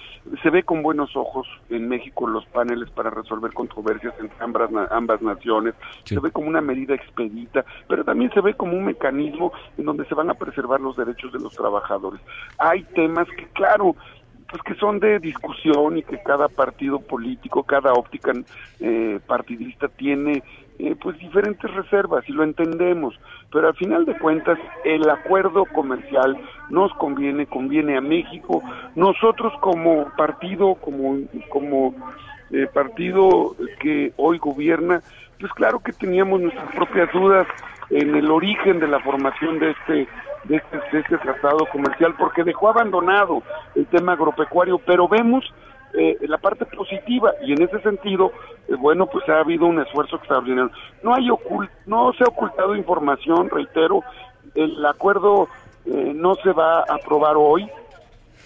Se 0.42 0.50
ve 0.50 0.62
con 0.62 0.82
buenos 0.82 1.16
ojos 1.16 1.46
en 1.68 1.88
México 1.88 2.26
los 2.26 2.46
paneles 2.46 2.88
para 2.90 3.10
resolver 3.10 3.52
controversias 3.52 4.14
entre 4.20 4.36
ambas, 4.42 4.70
ambas 4.90 5.20
naciones. 5.20 5.74
Se 6.04 6.18
ve 6.18 6.30
como 6.30 6.48
una 6.48 6.60
medida 6.60 6.94
expedita, 6.94 7.64
pero 7.88 8.04
también 8.04 8.30
se 8.32 8.40
ve 8.40 8.54
como 8.54 8.76
un 8.76 8.84
mecanismo 8.84 9.52
en 9.76 9.84
donde 9.84 10.06
se 10.06 10.14
van 10.14 10.30
a 10.30 10.34
preservar 10.34 10.80
los 10.80 10.96
derechos 10.96 11.32
de 11.32 11.40
los 11.40 11.54
trabajadores. 11.54 12.20
Hay 12.58 12.84
temas 12.94 13.28
que, 13.36 13.46
claro, 13.52 13.96
pues 14.48 14.62
que 14.62 14.74
son 14.74 15.00
de 15.00 15.18
discusión 15.18 15.98
y 15.98 16.02
que 16.02 16.22
cada 16.22 16.48
partido 16.48 17.00
político, 17.00 17.62
cada 17.64 17.92
óptica 17.92 18.32
eh, 18.80 19.18
partidista 19.26 19.88
tiene 19.88 20.42
eh, 20.78 20.94
pues 21.00 21.18
diferentes 21.18 21.72
reservas 21.72 22.28
y 22.28 22.32
lo 22.32 22.44
entendemos, 22.44 23.18
pero 23.50 23.68
al 23.68 23.74
final 23.74 24.04
de 24.04 24.18
cuentas 24.18 24.58
el 24.84 25.08
acuerdo 25.08 25.64
comercial 25.64 26.36
nos 26.68 26.92
conviene, 26.94 27.46
conviene 27.46 27.96
a 27.96 28.00
México, 28.00 28.62
nosotros 28.94 29.52
como 29.60 30.10
partido, 30.16 30.74
como, 30.74 31.18
como 31.48 31.94
eh, 32.50 32.66
partido 32.72 33.56
que 33.80 34.12
hoy 34.16 34.38
gobierna, 34.38 35.00
pues 35.40 35.52
claro 35.54 35.80
que 35.80 35.92
teníamos 35.92 36.40
nuestras 36.40 36.74
propias 36.74 37.10
dudas 37.12 37.46
en 37.90 38.14
el 38.14 38.30
origen 38.30 38.78
de 38.78 38.88
la 38.88 39.00
formación 39.00 39.58
de 39.58 39.70
este 39.70 40.08
de 40.48 40.56
este, 40.56 40.76
de 40.92 41.00
este 41.00 41.18
tratado 41.18 41.66
comercial 41.72 42.14
porque 42.18 42.44
dejó 42.44 42.68
abandonado 42.68 43.42
el 43.74 43.86
tema 43.86 44.12
agropecuario, 44.12 44.78
pero 44.78 45.08
vemos 45.08 45.44
eh, 45.94 46.18
la 46.28 46.38
parte 46.38 46.66
positiva 46.66 47.32
y 47.42 47.52
en 47.52 47.62
ese 47.62 47.80
sentido, 47.80 48.32
eh, 48.68 48.74
bueno, 48.78 49.06
pues 49.06 49.28
ha 49.28 49.40
habido 49.40 49.66
un 49.66 49.80
esfuerzo 49.80 50.16
extraordinario. 50.16 50.70
No 51.02 51.14
hay 51.14 51.28
no 51.86 52.12
se 52.12 52.24
ha 52.24 52.28
ocultado 52.28 52.76
información, 52.76 53.48
reitero, 53.50 54.02
el 54.54 54.84
acuerdo 54.84 55.48
eh, 55.86 56.12
no 56.14 56.34
se 56.36 56.52
va 56.52 56.80
a 56.80 56.94
aprobar 56.94 57.36
hoy, 57.36 57.68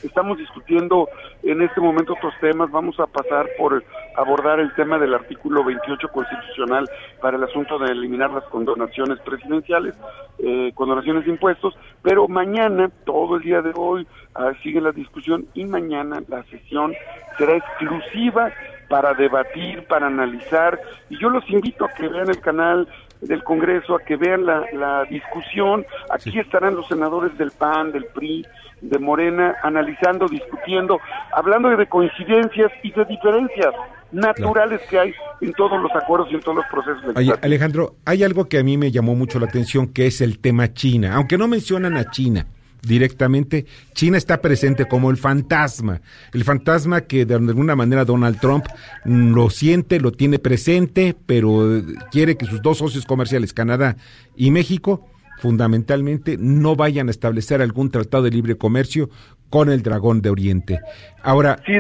Estamos 0.03 0.39
discutiendo 0.39 1.09
en 1.43 1.63
este 1.63 1.81
momento 1.81 2.15
otros 2.15 2.33
temas. 2.41 2.71
Vamos 2.71 2.99
a 3.01 3.07
pasar 3.07 3.47
por 3.59 3.85
abordar 4.17 4.61
el 4.61 4.75
tema 4.75 4.99
del 4.99 5.15
artículo 5.15 5.63
28 5.65 6.09
constitucional 6.09 6.89
para 7.21 7.37
el 7.37 7.45
asunto 7.45 7.79
de 7.79 7.93
eliminar 7.93 8.31
las 8.31 8.45
condonaciones 8.45 9.19
presidenciales, 9.21 9.95
eh, 10.39 10.73
condonaciones 10.75 11.25
de 11.25 11.31
impuestos. 11.31 11.75
Pero 12.03 12.29
mañana, 12.29 12.91
todo 13.05 13.37
el 13.37 13.43
día 13.43 13.61
de 13.61 13.73
hoy, 13.77 14.07
ah, 14.35 14.53
sigue 14.63 14.81
la 14.81 14.93
discusión 14.93 15.47
y 15.55 15.65
mañana 15.65 16.23
la 16.29 16.43
sesión 16.45 16.95
será 17.37 17.57
exclusiva 17.57 18.51
para 18.89 19.15
debatir, 19.15 19.87
para 19.87 20.07
analizar. 20.07 20.81
Y 21.11 21.19
yo 21.19 21.29
los 21.29 21.49
invito 21.51 21.85
a 21.85 21.93
que 21.93 22.09
vean 22.09 22.29
el 22.29 22.41
canal 22.41 22.89
del 23.21 23.45
Congreso, 23.45 23.95
a 23.95 24.01
que 24.01 24.17
vean 24.17 24.47
la, 24.47 24.65
la 24.73 25.05
discusión. 25.05 25.85
Aquí 26.11 26.39
estarán 26.39 26.75
los 26.75 26.89
senadores 26.89 27.37
del 27.37 27.51
PAN, 27.51 27.93
del 27.93 28.07
PRI, 28.07 28.47
de 28.81 28.99
Morena, 28.99 29.57
analizando, 29.63 30.27
discutiendo, 30.27 30.99
hablando 31.33 31.71
de 31.71 31.87
coincidencias 31.87 32.71
y 32.83 32.93
de 32.93 33.05
diferencias 33.05 33.75
naturales 34.13 34.81
que 34.89 34.99
hay 34.99 35.13
en 35.41 35.53
todos 35.53 35.81
los 35.81 35.91
acuerdos 35.95 36.29
y 36.31 36.35
en 36.35 36.41
todos 36.41 36.57
los 36.57 36.67
procesos. 36.67 37.17
Oye, 37.17 37.33
Alejandro, 37.43 37.97
hay 38.05 38.25
algo 38.25 38.49
que 38.49 38.59
a 38.59 38.63
mí 38.63 38.77
me 38.77 38.91
llamó 38.91 39.15
mucho 39.15 39.39
la 39.39 39.47
atención, 39.47 39.89
que 39.89 40.07
es 40.07 40.21
el 40.21 40.39
tema 40.39 40.73
China. 40.73 41.15
Aunque 41.15 41.39
no 41.39 41.49
mencionan 41.49 41.97
a 41.97 42.11
China 42.11 42.47
directamente, 42.83 43.67
China 43.93 44.17
está 44.17 44.41
presente 44.41 44.87
como 44.87 45.11
el 45.11 45.17
fantasma, 45.17 46.01
el 46.33 46.45
fantasma 46.45 47.03
que 47.03 47.27
de 47.27 47.35
alguna 47.35 47.77
manera 47.77 48.05
Donald 48.05 48.41
Trump 48.41 48.67
lo 49.05 49.51
siente, 49.51 50.01
lo 50.01 50.13
tiene 50.13 50.39
presente, 50.39 51.15
pero 51.27 51.83
quiere 52.11 52.37
que 52.37 52.47
sus 52.47 52.63
dos 52.63 52.79
socios 52.79 53.05
comerciales, 53.05 53.53
Canadá 53.53 53.97
y 54.35 54.51
México, 54.51 55.07
fundamentalmente 55.41 56.37
no 56.39 56.77
vayan 56.77 57.09
a 57.09 57.11
establecer 57.11 57.63
algún 57.63 57.91
tratado 57.91 58.25
de 58.25 58.31
libre 58.31 58.57
comercio 58.57 59.09
con 59.49 59.69
el 59.71 59.83
dragón 59.83 60.23
de 60.23 60.31
Oriente. 60.31 60.79
Ahora, 61.23 61.59
sí, 61.67 61.73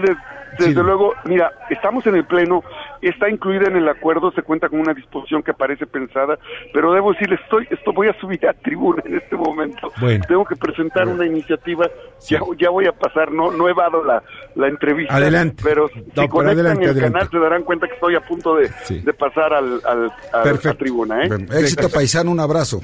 desde 0.58 0.82
luego, 0.82 1.12
mira, 1.24 1.52
estamos 1.70 2.04
en 2.06 2.16
el 2.16 2.26
pleno, 2.26 2.64
está 3.00 3.30
incluida 3.30 3.68
en 3.68 3.76
el 3.76 3.88
acuerdo, 3.88 4.32
se 4.32 4.42
cuenta 4.42 4.68
con 4.68 4.80
una 4.80 4.92
disposición 4.92 5.44
que 5.44 5.54
parece 5.54 5.86
pensada, 5.86 6.36
pero 6.74 6.92
debo 6.92 7.12
decirle, 7.12 7.38
estoy, 7.44 7.68
esto 7.70 7.92
voy 7.92 8.08
a 8.08 8.20
subir 8.20 8.44
a 8.48 8.52
tribuna 8.54 9.00
en 9.06 9.16
este 9.18 9.36
momento. 9.36 9.92
Tengo 10.26 10.44
que 10.44 10.56
presentar 10.56 11.06
una 11.06 11.24
iniciativa, 11.24 11.86
ya, 12.28 12.40
ya 12.58 12.70
voy 12.70 12.86
a 12.86 12.92
pasar, 12.92 13.30
no, 13.30 13.52
no 13.52 13.68
he 13.68 13.74
dado 13.74 14.02
la, 14.04 14.22
la 14.56 14.66
entrevista. 14.66 15.14
Adelante. 15.14 15.62
Pero 15.64 15.88
si 15.88 16.28
conectan 16.28 16.82
el 16.82 17.00
canal 17.00 17.28
se 17.30 17.38
darán 17.38 17.62
cuenta 17.62 17.86
que 17.86 17.94
estoy 17.94 18.16
a 18.16 18.20
punto 18.20 18.56
de, 18.56 18.68
de 18.88 19.12
pasar 19.14 19.54
al, 19.54 19.80
al, 19.84 20.10
a 20.32 20.44
la 20.44 20.74
tribuna. 20.74 21.24
¿eh? 21.24 21.28
Éxito 21.52 21.88
paisano, 21.88 22.32
un 22.32 22.40
abrazo. 22.40 22.80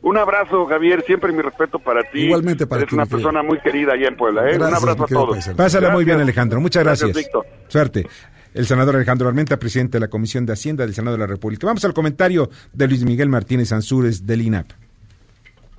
Un 0.00 0.16
abrazo, 0.16 0.64
Javier, 0.66 1.02
siempre 1.02 1.32
mi 1.32 1.42
respeto 1.42 1.78
para 1.78 2.02
ti. 2.04 2.20
Igualmente 2.20 2.66
para 2.66 2.82
Eres 2.82 2.92
una 2.92 3.06
persona 3.06 3.42
muy 3.42 3.58
querida 3.58 3.94
allá 3.94 4.08
en 4.08 4.16
Puebla, 4.16 4.48
¿eh? 4.48 4.56
Un 4.56 4.62
abrazo 4.62 5.04
a 5.04 5.06
todos. 5.06 5.48
Pásala 5.56 5.90
muy 5.90 6.04
bien, 6.04 6.20
Alejandro. 6.20 6.60
Muchas 6.60 6.84
gracias. 6.84 7.30
Suerte. 7.66 8.06
El 8.54 8.64
senador 8.64 8.96
Alejandro 8.96 9.28
Armenta, 9.28 9.58
presidente 9.58 9.98
de 9.98 10.00
la 10.00 10.08
Comisión 10.08 10.46
de 10.46 10.54
Hacienda 10.54 10.84
del 10.84 10.94
Senado 10.94 11.16
de 11.16 11.20
la 11.20 11.26
República. 11.26 11.66
Vamos 11.66 11.84
al 11.84 11.92
comentario 11.92 12.48
de 12.72 12.88
Luis 12.88 13.04
Miguel 13.04 13.28
Martínez 13.28 13.72
Ansúrez 13.72 14.26
del 14.26 14.42
INAP. 14.42 14.70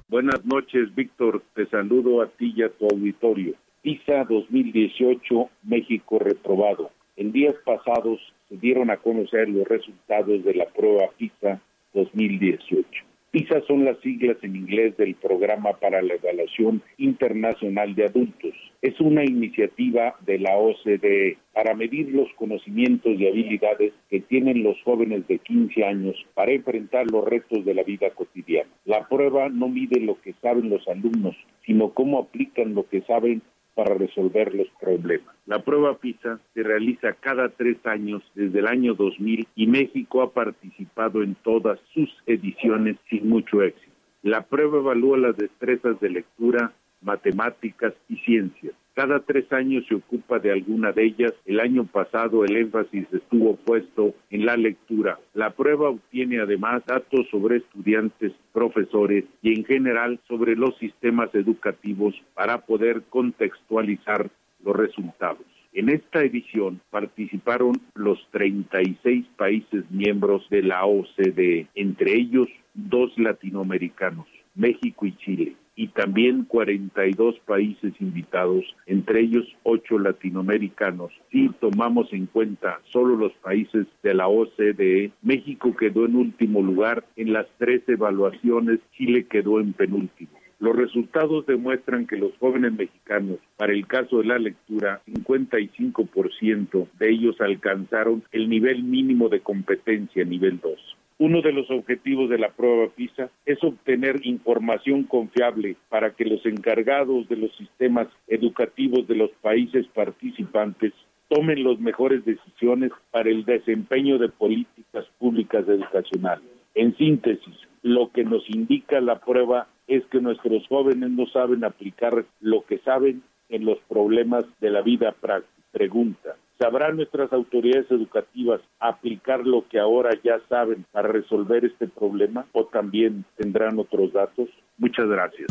Buenas 0.08 0.45
noches, 0.45 0.93
Víctor. 0.95 1.41
Te 1.55 1.65
saludo 1.67 2.21
a 2.21 2.27
ti 2.27 2.53
y 2.55 2.63
a 2.63 2.69
tu 2.69 2.86
auditorio. 2.86 3.55
PISA 3.82 4.25
2018, 4.29 5.49
México 5.63 6.19
reprobado. 6.19 6.91
En 7.15 7.32
días 7.32 7.55
pasados 7.65 8.19
se 8.49 8.58
dieron 8.58 8.91
a 8.91 8.97
conocer 8.97 9.49
los 9.49 9.67
resultados 9.67 10.43
de 10.43 10.53
la 10.53 10.65
prueba 10.65 11.10
PISA 11.17 11.60
2018. 11.93 13.09
PISA 13.32 13.62
son 13.68 13.86
las 13.86 14.00
siglas 14.00 14.38
en 14.42 14.56
inglés 14.56 14.98
del 14.98 15.13
Programa 15.13 15.74
para 15.74 16.02
la 16.02 16.15
Evaluación 16.15 16.82
Internacional 16.98 17.94
de 17.94 18.06
Adultos. 18.06 18.54
Es 18.82 19.00
una 19.00 19.24
iniciativa 19.24 20.15
de 20.22 20.39
la 20.39 20.58
OCDE 20.58 21.38
para 21.54 21.76
medir 21.76 22.10
los 22.10 22.28
conocimientos 22.34 23.20
y 23.20 23.28
habilidades 23.28 23.94
que 24.10 24.22
tienen 24.22 24.63
los 24.63 24.82
jóvenes 24.82 25.28
de 25.28 25.38
15 25.38 25.84
años 25.84 26.15
para 26.34 26.54
enfrentar 26.54 27.06
los 27.12 27.24
retos 27.24 27.63
de 27.65 27.76
la 27.76 27.84
vida 27.84 28.10
cotidiana. 28.10 28.70
La 28.86 29.08
prueba 29.08 29.48
no 29.50 29.68
mide 29.68 30.00
lo 30.00 30.20
que 30.22 30.34
saben 30.42 30.72
los 30.72 30.88
alumnos, 30.88 31.36
sino 31.68 31.93
cómo 31.93 32.18
aplican 32.18 32.74
lo 32.74 32.89
que 32.89 33.01
saben 33.01 33.43
para 33.76 33.95
resolver 33.95 34.53
los 34.53 34.67
problemas. 34.80 35.36
La 35.45 35.63
prueba 35.63 35.97
PISA 35.97 36.39
se 36.53 36.63
realiza 36.63 37.13
cada 37.13 37.49
tres 37.49 37.78
años 37.86 38.22
desde 38.36 38.59
el 38.59 38.67
año 38.67 38.93
2000 38.93 39.47
y 39.55 39.67
México 39.67 40.22
ha 40.22 40.32
participado 40.32 41.24
en 41.24 41.36
todas 41.36 41.80
sus 41.93 42.09
ediciones 42.26 42.97
sin 43.09 43.30
mucho 43.30 43.61
éxito. 43.61 43.89
La 44.22 44.41
prueba 44.41 44.80
evalúa 44.80 45.17
las 45.17 45.38
destrezas 45.38 45.99
de 46.01 46.09
lectura, 46.09 46.74
matemáticas 47.02 47.93
y 48.08 48.18
ciencias. 48.18 48.74
Cada 49.00 49.22
tres 49.22 49.50
años 49.54 49.86
se 49.88 49.95
ocupa 49.95 50.39
de 50.39 50.52
alguna 50.52 50.91
de 50.91 51.06
ellas. 51.06 51.34
El 51.45 51.62
año 51.62 51.86
pasado 51.86 52.43
el 52.43 52.58
énfasis 52.58 53.08
estuvo 53.14 53.56
puesto 53.56 54.14
en 54.30 54.45
la 54.45 54.58
lectura. 54.58 55.18
La 55.34 55.52
prueba 55.52 55.89
obtiene 55.89 56.41
además 56.41 56.84
datos 56.86 57.26
sobre 57.32 57.60
estudiantes, 57.60 58.34
profesores 58.52 59.24
y 59.41 59.58
en 59.58 59.64
general 59.64 60.20
sobre 60.28 60.58
los 60.58 60.78
sistemas 60.80 61.34
educativos 61.34 62.14
para 62.34 62.66
poder 62.66 63.04
contextualizar 63.10 64.30
los 64.66 64.76
resultados. 64.76 65.45
En 65.72 65.88
esta 65.88 66.22
edición 66.22 66.82
participaron 66.89 67.80
los 67.93 68.20
36 68.32 69.26
países 69.38 69.89
miembros 69.91 70.45
de 70.50 70.64
la 70.64 70.86
OCDE, 70.86 71.68
entre 71.76 72.16
ellos 72.16 72.50
dos 72.74 73.18
latinoamericanos, 73.18 74.28
México 74.56 75.06
y 75.06 75.16
Chile 75.16 75.56
y 75.80 75.88
también 75.88 76.43
42 76.43 77.39
países 77.45 77.93
invitados, 78.01 78.65
entre 78.86 79.21
ellos 79.21 79.45
ocho 79.63 79.97
latinoamericanos. 79.97 81.09
Si 81.32 81.47
tomamos 81.61 82.11
en 82.11 82.25
cuenta 82.25 82.82
solo 82.91 83.15
los 83.15 83.32
países 83.36 83.88
de 84.03 84.13
la 84.13 84.27
OCDE, 84.27 85.13
México 85.21 85.73
quedó 85.77 86.05
en 86.05 86.17
último 86.17 86.61
lugar 86.61 87.05
en 87.15 87.32
las 87.32 87.47
tres 87.59 87.82
evaluaciones, 87.88 88.82
Chile 88.91 89.25
quedó 89.30 89.61
en 89.61 89.71
penúltimo. 89.71 90.32
Los 90.59 90.75
resultados 90.75 91.45
demuestran 91.45 92.07
que 92.07 92.17
los 92.17 92.36
jóvenes 92.39 92.73
mexicanos, 92.73 93.38
para 93.55 93.71
el 93.71 93.88
caso 93.88 94.17
de 94.17 94.25
la 94.25 94.38
lectura, 94.38 95.01
55% 95.07 96.89
de 96.99 97.09
ellos 97.09 97.39
alcanzaron 97.39 98.21
el 98.34 98.49
nivel 98.49 98.84
mínimo 98.84 99.30
de 99.30 99.39
competencia, 99.39 100.25
nivel 100.25 100.59
2. 100.59 100.97
Uno 101.22 101.41
de 101.41 101.51
los 101.51 101.70
objetivos 101.70 102.30
de 102.30 102.38
la 102.38 102.47
prueba 102.47 102.88
PISA 102.95 103.30
es 103.45 103.61
obtener 103.61 104.26
información 104.26 105.03
confiable 105.03 105.76
para 105.89 106.11
que 106.11 106.24
los 106.24 106.45
encargados 106.45 107.28
de 107.28 107.36
los 107.36 107.53
sistemas 107.57 108.07
educativos 108.28 109.05
de 109.05 109.15
los 109.15 109.30
países 109.41 109.86
participantes 109.88 110.93
tomen 111.28 111.65
las 111.65 111.78
mejores 111.78 112.24
decisiones 112.24 112.93
para 113.11 113.30
el 113.30 113.43
desempeño 113.43 114.17
de 114.17 114.30
políticas 114.30 115.05
públicas 115.20 115.67
educacionales. 115.67 116.47
En 116.74 116.95
síntesis, 116.95 117.67
lo 117.84 118.11
que 118.13 118.24
nos 118.24 118.49
indica 118.49 119.01
la 119.01 119.20
prueba 119.20 119.67
es 119.88 120.05
que 120.05 120.22
nuestros 120.22 120.65
jóvenes 120.70 121.09
no 121.09 121.26
saben 121.28 121.65
aplicar 121.65 122.24
lo 122.39 122.65
que 122.65 122.78
saben 122.78 123.24
en 123.49 123.65
los 123.65 123.78
problemas 123.89 124.45
de 124.61 124.70
la 124.70 124.82
vida 124.82 125.11
práctica. 125.11 125.53
Pregunta, 125.74 126.38
¿Sabrán 126.60 126.97
nuestras 126.97 127.32
autoridades 127.32 127.89
educativas 127.89 128.60
aplicar 128.82 129.45
lo 129.45 129.66
que 129.70 129.80
ahora 129.80 130.10
ya 130.26 130.41
saben 130.49 130.86
para 130.91 131.07
resolver 131.07 131.64
este 131.64 131.88
problema 131.88 132.45
o 132.51 132.66
también 132.66 133.24
tendrán 133.38 133.80
otros 133.80 134.12
datos? 134.12 134.49
Muchas 134.78 135.07
gracias. 135.07 135.47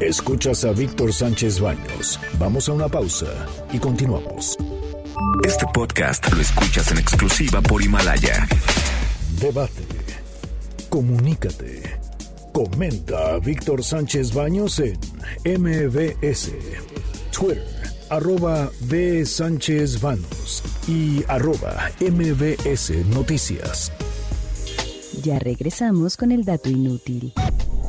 Escuchas 0.00 0.66
a 0.66 0.72
Víctor 0.72 1.14
Sánchez 1.14 1.60
Baños. 1.60 2.20
Vamos 2.38 2.68
a 2.68 2.74
una 2.74 2.88
pausa 2.88 3.26
y 3.72 3.78
continuamos. 3.78 4.58
Este 5.46 5.64
podcast 5.72 6.30
lo 6.34 6.42
escuchas 6.42 6.92
en 6.92 6.98
exclusiva 6.98 7.62
por 7.62 7.82
Himalaya. 7.82 8.46
Debate. 9.40 9.86
Comunícate. 10.90 11.82
Comenta 12.52 13.34
a 13.34 13.38
Víctor 13.38 13.82
Sánchez 13.82 14.34
Baños 14.34 14.78
en 14.78 14.98
MBS, 15.44 16.52
Twitter 17.32 17.77
arroba 18.10 18.70
B. 18.82 19.24
Sánchez 19.24 20.00
Vanos 20.00 20.62
y 20.86 21.22
arroba 21.28 21.90
MBS 22.00 23.06
Noticias. 23.14 23.92
Ya 25.22 25.38
regresamos 25.38 26.16
con 26.16 26.32
el 26.32 26.44
dato 26.44 26.68
inútil. 26.70 27.32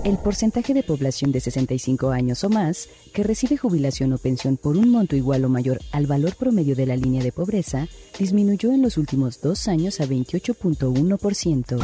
El 0.04 0.18
porcentaje 0.18 0.74
de 0.74 0.82
población 0.82 1.32
de 1.32 1.42
65 1.42 2.10
años 2.12 2.44
o 2.44 2.50
más 2.50 2.88
que 3.14 3.24
recibe 3.24 3.58
jubilación 3.58 4.14
o 4.14 4.18
pensión 4.18 4.56
por 4.58 4.78
un 4.78 4.90
monto 4.90 5.16
igual 5.16 5.44
o 5.46 5.50
mayor 5.50 5.80
al 5.92 6.08
valor 6.08 6.36
promedio 6.36 6.76
de 6.76 6.86
la 6.86 6.96
línea 6.96 7.22
de 7.22 7.32
pobreza 7.32 7.88
disminuyó 8.18 8.72
en 8.72 8.82
los 8.82 8.98
últimos 8.98 9.42
dos 9.42 9.68
años 9.68 10.00
a 10.00 10.06
28.1%. 10.06 11.80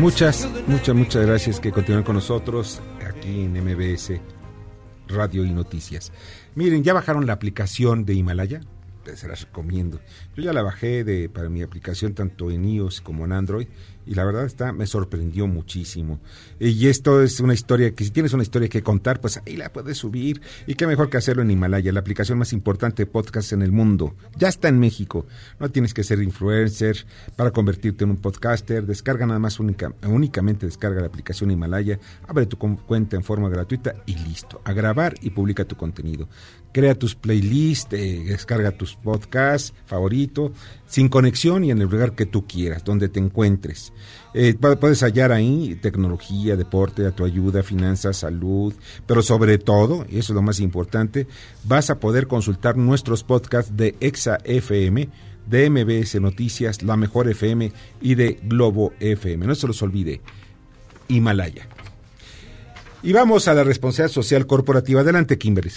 Muchas, 0.00 0.48
muchas, 0.66 0.94
muchas 0.96 1.26
gracias 1.26 1.60
que 1.60 1.70
continúen 1.70 2.02
con 2.02 2.16
nosotros 2.16 2.80
aquí 3.06 3.42
en 3.42 3.52
MBS 3.52 4.33
Radio 5.08 5.44
y 5.44 5.52
Noticias. 5.52 6.12
Miren, 6.54 6.82
ya 6.82 6.92
bajaron 6.92 7.26
la 7.26 7.34
aplicación 7.34 8.04
de 8.04 8.14
Himalaya, 8.14 8.60
se 9.14 9.28
las 9.28 9.42
recomiendo. 9.42 10.00
Yo 10.34 10.42
ya 10.42 10.52
la 10.52 10.62
bajé 10.62 11.04
de, 11.04 11.28
para 11.28 11.48
mi 11.48 11.62
aplicación 11.62 12.14
tanto 12.14 12.50
en 12.50 12.64
iOS 12.64 13.00
como 13.00 13.24
en 13.24 13.32
Android 13.32 13.68
y 14.06 14.14
la 14.14 14.24
verdad 14.24 14.44
está 14.44 14.72
me 14.72 14.86
sorprendió 14.86 15.46
muchísimo. 15.46 16.20
Y 16.58 16.88
esto 16.88 17.22
es 17.22 17.40
una 17.40 17.54
historia 17.54 17.94
que 17.94 18.04
si 18.04 18.10
tienes 18.10 18.32
una 18.32 18.42
historia 18.42 18.68
que 18.68 18.82
contar, 18.82 19.20
pues 19.20 19.40
ahí 19.46 19.56
la 19.56 19.72
puedes 19.72 19.98
subir 19.98 20.40
y 20.66 20.74
qué 20.74 20.86
mejor 20.86 21.10
que 21.10 21.16
hacerlo 21.16 21.42
en 21.42 21.50
Himalaya, 21.50 21.92
la 21.92 22.00
aplicación 22.00 22.38
más 22.38 22.52
importante 22.52 23.04
de 23.04 23.06
podcast 23.06 23.52
en 23.52 23.62
el 23.62 23.72
mundo. 23.72 24.14
Ya 24.36 24.48
está 24.48 24.68
en 24.68 24.78
México. 24.78 25.26
No 25.58 25.70
tienes 25.70 25.94
que 25.94 26.04
ser 26.04 26.22
influencer 26.22 27.06
para 27.36 27.50
convertirte 27.50 28.04
en 28.04 28.10
un 28.10 28.16
podcaster. 28.16 28.86
Descarga 28.86 29.26
nada 29.26 29.38
más 29.38 29.60
única, 29.60 29.92
únicamente 30.06 30.66
descarga 30.66 31.00
la 31.00 31.06
aplicación 31.06 31.50
Himalaya, 31.50 31.98
abre 32.26 32.46
tu 32.46 32.58
cuenta 32.58 33.16
en 33.16 33.24
forma 33.24 33.48
gratuita 33.48 33.94
y 34.06 34.16
listo. 34.16 34.60
A 34.64 34.72
grabar 34.72 35.14
y 35.20 35.30
publica 35.30 35.64
tu 35.64 35.76
contenido. 35.76 36.28
Crea 36.74 36.96
tus 36.96 37.14
playlists, 37.14 37.92
eh, 37.92 38.24
descarga 38.26 38.72
tus 38.72 38.96
podcasts 38.96 39.72
favoritos 39.86 40.50
sin 40.88 41.08
conexión 41.08 41.62
y 41.62 41.70
en 41.70 41.80
el 41.80 41.88
lugar 41.88 42.16
que 42.16 42.26
tú 42.26 42.48
quieras, 42.48 42.82
donde 42.82 43.08
te 43.08 43.20
encuentres. 43.20 43.92
Eh, 44.34 44.56
puedes 44.80 45.04
hallar 45.04 45.30
ahí 45.30 45.78
tecnología, 45.80 46.56
deporte, 46.56 47.06
a 47.06 47.12
tu 47.12 47.24
ayuda, 47.24 47.62
finanzas, 47.62 48.16
salud, 48.16 48.74
pero 49.06 49.22
sobre 49.22 49.58
todo, 49.58 50.04
y 50.10 50.18
eso 50.18 50.32
es 50.32 50.34
lo 50.34 50.42
más 50.42 50.58
importante, 50.58 51.28
vas 51.62 51.90
a 51.90 52.00
poder 52.00 52.26
consultar 52.26 52.76
nuestros 52.76 53.22
podcasts 53.22 53.76
de 53.76 53.94
Exa 54.00 54.38
FM, 54.42 55.08
de 55.46 55.70
MBS 55.70 56.20
Noticias, 56.20 56.82
La 56.82 56.96
Mejor 56.96 57.28
FM 57.28 57.70
y 58.00 58.16
de 58.16 58.40
Globo 58.42 58.92
FM. 58.98 59.46
No 59.46 59.54
se 59.54 59.68
los 59.68 59.80
olvide, 59.80 60.20
Himalaya. 61.06 61.68
Y 63.04 63.12
vamos 63.12 63.46
a 63.46 63.54
la 63.54 63.62
responsabilidad 63.62 64.12
social 64.12 64.44
corporativa. 64.48 65.02
Adelante, 65.02 65.38
Kimberly. 65.38 65.70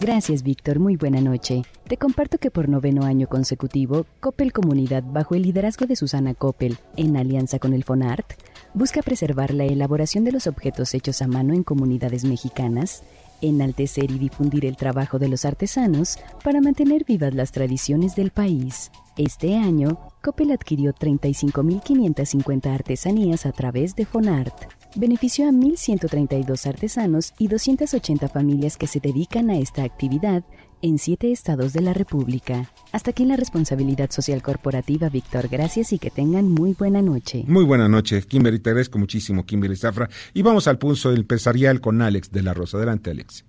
Gracias, 0.00 0.42
Víctor. 0.42 0.78
Muy 0.78 0.96
buena 0.96 1.20
noche. 1.20 1.62
Te 1.86 1.98
comparto 1.98 2.38
que 2.38 2.50
por 2.50 2.70
noveno 2.70 3.04
año 3.04 3.28
consecutivo, 3.28 4.06
Coppel 4.20 4.50
Comunidad, 4.50 5.04
bajo 5.06 5.34
el 5.34 5.42
liderazgo 5.42 5.84
de 5.84 5.94
Susana 5.94 6.32
Coppel, 6.32 6.78
en 6.96 7.18
alianza 7.18 7.58
con 7.58 7.74
el 7.74 7.84
FONART, 7.84 8.32
busca 8.72 9.02
preservar 9.02 9.52
la 9.52 9.66
elaboración 9.66 10.24
de 10.24 10.32
los 10.32 10.46
objetos 10.46 10.94
hechos 10.94 11.20
a 11.20 11.26
mano 11.26 11.52
en 11.52 11.64
comunidades 11.64 12.24
mexicanas, 12.24 13.02
enaltecer 13.42 14.10
y 14.10 14.18
difundir 14.18 14.64
el 14.64 14.78
trabajo 14.78 15.18
de 15.18 15.28
los 15.28 15.44
artesanos 15.44 16.16
para 16.42 16.62
mantener 16.62 17.04
vivas 17.04 17.34
las 17.34 17.52
tradiciones 17.52 18.16
del 18.16 18.30
país. 18.30 18.90
Este 19.18 19.54
año, 19.58 19.98
Coppel 20.22 20.52
adquirió 20.52 20.94
35.550 20.94 22.74
artesanías 22.74 23.44
a 23.44 23.52
través 23.52 23.96
de 23.96 24.06
FONART 24.06 24.79
benefició 24.94 25.48
a 25.48 25.52
1.132 25.52 26.66
artesanos 26.66 27.34
y 27.38 27.48
280 27.48 28.28
familias 28.28 28.76
que 28.76 28.86
se 28.86 29.00
dedican 29.00 29.50
a 29.50 29.58
esta 29.58 29.82
actividad 29.82 30.44
en 30.82 30.98
siete 30.98 31.30
estados 31.30 31.72
de 31.72 31.82
la 31.82 31.92
República. 31.92 32.70
Hasta 32.92 33.10
aquí 33.10 33.24
la 33.24 33.36
responsabilidad 33.36 34.10
social 34.10 34.42
corporativa, 34.42 35.08
Víctor. 35.08 35.48
Gracias 35.48 35.92
y 35.92 35.98
que 35.98 36.10
tengan 36.10 36.48
muy 36.48 36.72
buena 36.72 37.02
noche. 37.02 37.44
Muy 37.46 37.64
buena 37.64 37.88
noche, 37.88 38.22
Kimberly. 38.22 38.60
Te 38.60 38.70
agradezco 38.70 38.98
muchísimo, 38.98 39.44
Kimberly 39.44 39.76
Zafra. 39.76 40.08
Y 40.34 40.42
vamos 40.42 40.66
al 40.66 40.78
pulso 40.78 41.12
empresarial 41.12 41.80
con 41.80 42.02
Alex 42.02 42.30
de 42.32 42.42
la 42.42 42.54
Rosa. 42.54 42.78
Adelante, 42.78 43.10
Alex. 43.10 43.44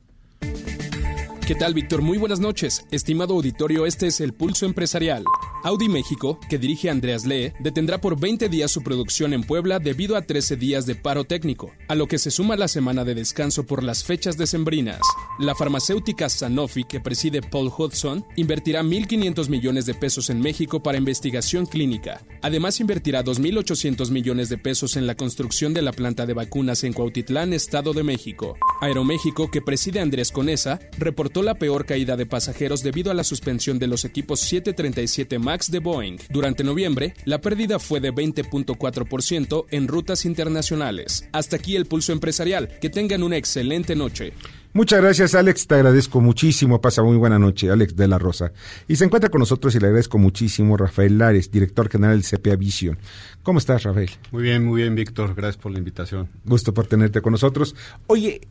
¿Qué 1.52 1.56
tal, 1.56 1.74
Víctor? 1.74 2.02
Muy 2.02 2.18
buenas 2.18 2.40
noches. 2.40 2.86
Estimado 2.92 3.34
auditorio, 3.34 3.86
este 3.86 4.08
es 4.08 4.22
el 4.22 4.32
Pulso 4.32 4.66
Empresarial. 4.66 5.26
Audi 5.66 5.90
México, 5.90 6.40
que 6.50 6.58
dirige 6.58 6.90
Andreas 6.90 7.26
Lee, 7.26 7.52
detendrá 7.60 8.00
por 8.00 8.18
20 8.18 8.48
días 8.48 8.72
su 8.72 8.82
producción 8.82 9.34
en 9.34 9.44
Puebla 9.44 9.80
debido 9.80 10.16
a 10.16 10.22
13 10.22 10.56
días 10.56 10.86
de 10.86 10.96
paro 10.96 11.26
técnico, 11.26 11.74
a 11.90 11.96
lo 11.96 12.08
que 12.08 12.20
se 12.20 12.32
suma 12.32 12.56
la 12.56 12.70
semana 12.70 13.04
de 13.04 13.16
descanso 13.16 13.66
por 13.66 13.84
las 13.84 14.06
fechas 14.06 14.38
decembrinas. 14.38 15.02
La 15.40 15.54
farmacéutica 15.54 16.30
Sanofi, 16.30 16.86
que 16.86 17.02
preside 17.02 17.42
Paul 17.42 17.70
Hudson, 17.78 18.26
invertirá 18.38 18.82
1.500 18.82 19.50
millones 19.50 19.86
de 19.86 19.94
pesos 19.94 20.30
en 20.30 20.40
México 20.40 20.82
para 20.82 20.98
investigación 20.98 21.66
clínica. 21.66 22.22
Además, 22.42 22.80
invertirá 22.80 23.26
2.800 23.26 24.10
millones 24.10 24.48
de 24.48 24.58
pesos 24.58 24.96
en 24.96 25.06
la 25.06 25.16
construcción 25.16 25.74
de 25.74 25.82
la 25.82 25.92
planta 25.92 26.26
de 26.26 26.34
vacunas 26.34 26.86
en 26.86 26.94
Cuautitlán, 26.94 27.52
Estado 27.52 27.92
de 27.92 28.04
México. 28.04 28.56
Aeroméxico, 28.80 29.52
que 29.52 29.62
preside 29.62 30.00
Andrés 30.00 30.32
Conesa, 30.32 30.80
reportó 30.98 31.41
reportó 31.42 31.44
la 31.44 31.56
peor 31.56 31.86
caída 31.86 32.16
de 32.16 32.26
pasajeros 32.26 32.84
debido 32.84 33.12
a 33.12 33.14
la 33.14 33.24
suspensión 33.24 33.80
de 33.80 33.88
los 33.88 34.06
equipos 34.06 34.40
737 34.42 35.40
MAX 35.40 35.72
de 35.72 35.80
Boeing. 35.80 36.18
Durante 36.30 36.64
noviembre, 36.64 37.14
la 37.26 37.40
pérdida 37.42 37.80
fue 37.80 38.00
de 38.00 38.14
20.4% 38.14 39.66
en 39.72 39.88
rutas 39.88 40.26
internacionales. 40.26 41.28
Hasta 41.32 41.58
aquí 41.58 41.76
el 41.76 41.86
pulso 41.86 42.12
empresarial. 42.12 42.70
Que 42.80 42.90
tengan 42.90 43.24
una 43.24 43.38
excelente 43.38 43.96
noche. 43.96 44.34
Muchas 44.74 45.02
gracias, 45.02 45.36
Alex. 45.36 45.68
Te 45.68 45.76
agradezco 45.76 46.22
muchísimo. 46.22 46.80
Pasa 46.80 47.04
muy 47.04 47.18
buena 47.18 47.38
noche, 47.38 47.70
Alex 47.70 47.96
de 47.96 48.08
la 48.08 48.18
Rosa. 48.18 48.54
Y 48.88 48.96
se 48.96 49.04
encuentra 49.04 49.30
con 49.30 49.40
nosotros 49.40 49.76
y 49.76 49.80
le 49.80 49.88
agradezco 49.88 50.18
muchísimo 50.18 50.78
Rafael 50.78 51.18
Lares, 51.18 51.52
director 51.52 51.90
general 51.90 52.22
del 52.22 52.40
CPA 52.40 52.56
Vision. 52.56 52.98
¿Cómo 53.44 53.60
estás, 53.60 53.84
Rafael? 53.84 54.12
Muy 54.32 54.44
bien, 54.44 54.64
muy 54.64 54.82
bien, 54.82 54.96
Víctor. 54.96 55.36
Gracias 55.36 55.62
por 55.62 55.74
la 55.74 55.80
invitación. 55.80 56.30
Gusto 56.46 56.74
por 56.74 56.88
tenerte 56.88 57.22
con 57.22 57.32
nosotros. 57.32 57.76
Oye, 58.08 58.42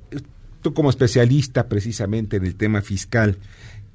tú 0.63 0.75
como 0.75 0.91
especialista 0.91 1.69
precisamente 1.69 2.37
en 2.37 2.47
el 2.47 2.55
tema 2.55 2.83
fiscal, 2.83 3.39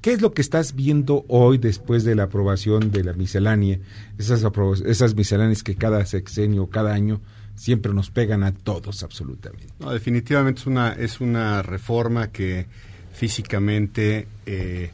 ¿qué 0.00 0.12
es 0.12 0.20
lo 0.20 0.32
que 0.32 0.42
estás 0.42 0.74
viendo 0.74 1.24
hoy 1.28 1.58
después 1.58 2.04
de 2.04 2.14
la 2.14 2.24
aprobación 2.24 2.90
de 2.90 3.04
la 3.04 3.12
miscelánea? 3.12 3.78
Esas, 4.18 4.44
esas 4.84 5.14
misceláneas 5.14 5.62
que 5.62 5.76
cada 5.76 6.04
sexenio, 6.06 6.68
cada 6.68 6.92
año 6.92 7.20
siempre 7.54 7.92
nos 7.92 8.10
pegan 8.10 8.44
a 8.44 8.52
todos 8.52 9.02
absolutamente. 9.02 9.68
No, 9.80 9.90
definitivamente 9.92 10.60
es 10.60 10.66
una, 10.66 10.92
es 10.92 11.20
una 11.20 11.62
reforma 11.62 12.28
que 12.28 12.66
físicamente 13.12 14.28
eh, 14.44 14.90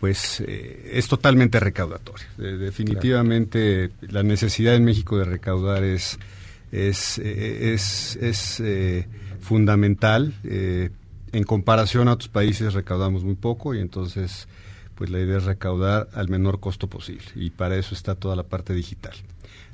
pues 0.00 0.42
eh, 0.46 0.90
es 0.94 1.08
totalmente 1.08 1.60
recaudatoria. 1.60 2.26
definitivamente 2.36 3.90
la 4.00 4.22
necesidad 4.22 4.74
en 4.74 4.84
México 4.84 5.18
de 5.18 5.24
recaudar 5.24 5.84
es, 5.84 6.18
es, 6.72 7.18
eh, 7.18 7.74
es, 7.74 8.62
fundamental. 9.44 10.34
en 10.42 11.44
comparación 11.44 12.08
a 12.08 12.12
otros 12.12 12.28
países 12.28 12.74
recaudamos 12.74 13.24
muy 13.24 13.34
poco 13.34 13.74
y 13.74 13.80
entonces 13.80 14.48
pues 14.94 15.10
la 15.10 15.20
idea 15.20 15.38
es 15.38 15.44
recaudar 15.44 16.08
al 16.14 16.28
menor 16.28 16.60
costo 16.60 16.88
posible 16.88 17.24
y 17.34 17.50
para 17.50 17.76
eso 17.76 17.94
está 17.94 18.14
toda 18.14 18.36
la 18.36 18.44
parte 18.44 18.72
digital 18.72 19.14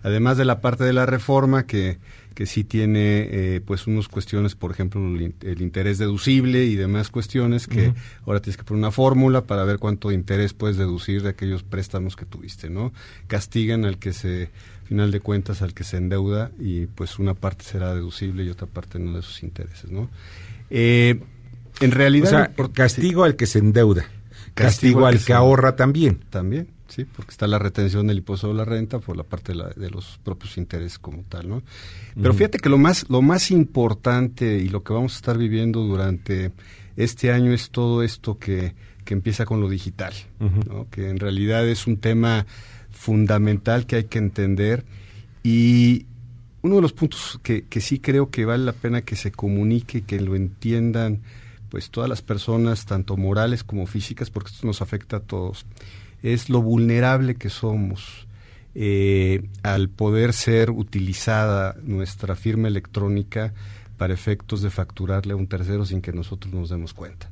además 0.02 0.36
de 0.36 0.44
la 0.44 0.60
parte 0.60 0.84
de 0.84 0.92
la 0.92 1.06
reforma 1.06 1.66
que, 1.66 1.98
que 2.34 2.46
sí 2.46 2.64
tiene 2.64 3.28
eh, 3.30 3.60
pues 3.64 3.86
unas 3.86 4.08
cuestiones, 4.08 4.54
por 4.54 4.70
ejemplo, 4.70 5.00
el, 5.04 5.60
interés 5.60 5.98
deducible 5.98 6.64
y 6.64 6.76
demás 6.76 7.10
cuestiones 7.10 7.66
que 7.66 7.92
ahora 8.26 8.40
tienes 8.40 8.56
que 8.56 8.64
poner 8.64 8.82
una 8.82 8.90
fórmula 8.90 9.42
para 9.42 9.64
ver 9.64 9.78
cuánto 9.78 10.10
interés 10.12 10.54
puedes 10.54 10.76
deducir 10.76 11.22
de 11.22 11.30
aquellos 11.30 11.62
préstamos 11.62 12.16
que 12.16 12.24
tuviste, 12.24 12.70
¿no? 12.70 12.92
Castigan 13.26 13.84
al 13.84 13.98
que 13.98 14.12
se, 14.12 14.50
final 14.90 15.12
de 15.12 15.20
cuentas, 15.20 15.62
al 15.62 15.72
que 15.72 15.84
se 15.84 15.98
endeuda 15.98 16.50
y 16.58 16.86
pues 16.86 17.20
una 17.20 17.34
parte 17.34 17.64
será 17.64 17.94
deducible 17.94 18.42
y 18.42 18.48
otra 18.48 18.66
parte 18.66 18.98
no 18.98 19.14
de 19.14 19.22
sus 19.22 19.44
intereses, 19.44 19.88
¿no? 19.88 20.10
Eh, 20.68 21.20
en 21.78 21.92
realidad... 21.92 22.26
O 22.56 22.64
sea, 22.64 22.72
castigo 22.72 23.22
al 23.22 23.36
que 23.36 23.46
se 23.46 23.60
endeuda. 23.60 24.04
Castigo, 24.52 25.06
al 25.06 25.24
que, 25.24 25.32
ahorra 25.32 25.76
también. 25.76 26.18
También. 26.28 26.66
¿sí? 26.88 27.04
porque 27.04 27.30
está 27.30 27.46
la 27.46 27.60
retención 27.60 28.08
del 28.08 28.18
impuesto 28.18 28.48
de 28.48 28.54
la 28.54 28.64
renta 28.64 28.98
por 28.98 29.16
la 29.16 29.22
parte 29.22 29.52
de, 29.52 29.90
los 29.90 30.18
propios 30.24 30.58
intereses 30.58 30.98
como 30.98 31.22
tal. 31.22 31.48
¿no? 31.48 31.62
Pero 32.20 32.34
fíjate 32.34 32.58
que 32.58 32.68
lo 32.68 32.76
más, 32.76 33.08
lo 33.08 33.22
más 33.22 33.52
importante 33.52 34.58
y 34.58 34.70
lo 34.70 34.82
que 34.82 34.92
vamos 34.92 35.14
a 35.14 35.16
estar 35.18 35.38
viviendo 35.38 35.84
durante 35.84 36.50
este 36.96 37.30
año 37.30 37.52
es 37.52 37.70
todo 37.70 38.02
esto 38.02 38.38
que, 38.38 38.74
que 39.04 39.14
empieza 39.14 39.44
con 39.44 39.60
lo 39.60 39.68
digital, 39.68 40.14
¿no? 40.40 40.88
que 40.90 41.10
en 41.10 41.20
realidad 41.20 41.68
es 41.68 41.86
un 41.86 41.98
tema 41.98 42.44
fundamental 43.00 43.86
que 43.86 43.96
hay 43.96 44.04
que 44.04 44.18
entender 44.18 44.84
y 45.42 46.04
uno 46.60 46.76
de 46.76 46.82
los 46.82 46.92
puntos 46.92 47.40
que, 47.42 47.62
que 47.62 47.80
sí 47.80 47.98
creo 47.98 48.30
que 48.30 48.44
vale 48.44 48.62
la 48.62 48.74
pena 48.74 49.00
que 49.00 49.16
se 49.16 49.32
comunique, 49.32 50.02
que 50.02 50.20
lo 50.20 50.36
entiendan 50.36 51.22
pues 51.70 51.88
todas 51.88 52.10
las 52.10 52.20
personas, 52.20 52.84
tanto 52.84 53.16
morales 53.16 53.64
como 53.64 53.86
físicas, 53.86 54.28
porque 54.28 54.50
esto 54.50 54.66
nos 54.66 54.82
afecta 54.82 55.16
a 55.16 55.20
todos, 55.20 55.64
es 56.22 56.50
lo 56.50 56.60
vulnerable 56.60 57.36
que 57.36 57.48
somos 57.48 58.26
eh, 58.74 59.48
al 59.62 59.88
poder 59.88 60.34
ser 60.34 60.70
utilizada 60.70 61.76
nuestra 61.82 62.36
firma 62.36 62.68
electrónica 62.68 63.54
para 63.96 64.12
efectos 64.12 64.60
de 64.60 64.68
facturarle 64.68 65.32
a 65.32 65.36
un 65.36 65.46
tercero 65.46 65.86
sin 65.86 66.02
que 66.02 66.12
nosotros 66.12 66.52
nos 66.52 66.68
demos 66.68 66.92
cuenta. 66.92 67.30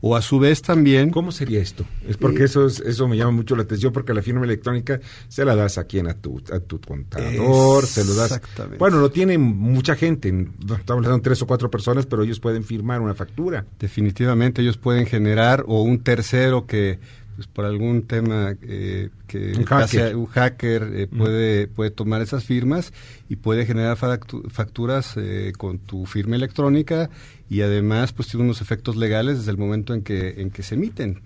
O 0.00 0.16
a 0.16 0.22
su 0.22 0.38
vez 0.38 0.60
también... 0.60 1.10
¿Cómo 1.10 1.32
sería 1.32 1.60
esto? 1.60 1.84
Es 2.06 2.16
porque 2.16 2.44
eso, 2.44 2.66
eso 2.66 3.08
me 3.08 3.16
llama 3.16 3.30
mucho 3.30 3.56
la 3.56 3.62
atención, 3.62 3.92
porque 3.92 4.12
la 4.12 4.22
firma 4.22 4.44
electrónica 4.44 5.00
se 5.28 5.44
la 5.44 5.56
das 5.56 5.78
a 5.78 5.84
quien, 5.84 6.08
a 6.08 6.14
tu, 6.14 6.42
a 6.52 6.60
tu 6.60 6.80
contador, 6.80 7.86
se 7.86 8.04
lo 8.04 8.14
das... 8.14 8.32
Exactamente. 8.32 8.78
Bueno, 8.78 8.98
lo 8.98 9.10
tiene 9.10 9.38
mucha 9.38 9.94
gente, 9.96 10.28
estamos 10.28 11.06
hablando 11.06 11.16
de 11.16 11.22
tres 11.22 11.40
o 11.42 11.46
cuatro 11.46 11.70
personas, 11.70 12.06
pero 12.06 12.22
ellos 12.22 12.38
pueden 12.38 12.64
firmar 12.64 13.00
una 13.00 13.14
factura. 13.14 13.64
Definitivamente, 13.78 14.60
ellos 14.60 14.76
pueden 14.76 15.06
generar, 15.06 15.64
o 15.66 15.82
un 15.82 16.02
tercero 16.02 16.66
que 16.66 16.98
pues 17.34 17.48
por 17.48 17.64
algún 17.64 18.02
tema 18.02 18.54
eh, 18.62 19.10
que 19.26 19.52
un 19.56 19.64
hacker, 19.64 20.16
un 20.16 20.26
hacker 20.26 20.90
eh, 20.94 21.06
puede 21.06 21.66
puede 21.66 21.90
tomar 21.90 22.22
esas 22.22 22.44
firmas 22.44 22.92
y 23.28 23.36
puede 23.36 23.66
generar 23.66 23.96
facturas 23.96 25.14
eh, 25.16 25.52
con 25.56 25.78
tu 25.78 26.06
firma 26.06 26.36
electrónica 26.36 27.10
y 27.50 27.62
además 27.62 28.12
pues 28.12 28.28
tiene 28.28 28.44
unos 28.44 28.60
efectos 28.60 28.96
legales 28.96 29.38
desde 29.38 29.50
el 29.50 29.58
momento 29.58 29.94
en 29.94 30.02
que 30.02 30.40
en 30.40 30.50
que 30.50 30.62
se 30.62 30.76
emiten. 30.76 31.20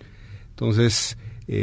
Entonces 0.50 1.16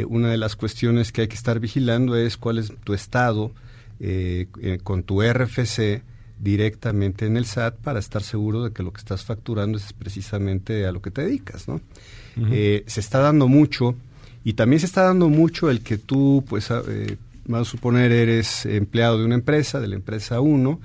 una 0.08 0.30
de 0.30 0.36
las 0.36 0.56
cuestiones 0.56 1.12
que 1.12 1.20
hay 1.22 1.28
que 1.28 1.36
estar 1.36 1.60
vigilando 1.60 2.16
es 2.16 2.36
cuál 2.36 2.58
es 2.58 2.72
tu 2.82 2.92
estado 2.92 3.52
con 4.82 5.02
tu 5.04 5.22
RFC 5.22 6.02
directamente 6.40 7.26
en 7.26 7.36
el 7.36 7.46
SAT 7.46 7.76
para 7.76 8.00
estar 8.00 8.22
seguro 8.22 8.64
de 8.64 8.72
que 8.72 8.82
lo 8.82 8.92
que 8.92 8.98
estás 8.98 9.24
facturando 9.24 9.78
es 9.78 9.92
precisamente 9.92 10.86
a 10.86 10.92
lo 10.92 11.00
que 11.00 11.12
te 11.12 11.22
dedicas 11.22 11.68
no 11.68 11.80
se 12.36 13.00
está 13.00 13.20
dando 13.20 13.46
mucho 13.46 13.94
y 14.46 14.52
también 14.52 14.78
se 14.78 14.86
está 14.86 15.02
dando 15.02 15.28
mucho 15.28 15.70
el 15.70 15.80
que 15.80 15.98
tú, 15.98 16.44
pues, 16.48 16.70
eh, 16.70 17.16
vamos 17.46 17.66
a 17.66 17.70
suponer, 17.72 18.12
eres 18.12 18.64
empleado 18.64 19.18
de 19.18 19.24
una 19.24 19.34
empresa, 19.34 19.80
de 19.80 19.88
la 19.88 19.96
empresa 19.96 20.40
1, 20.40 20.80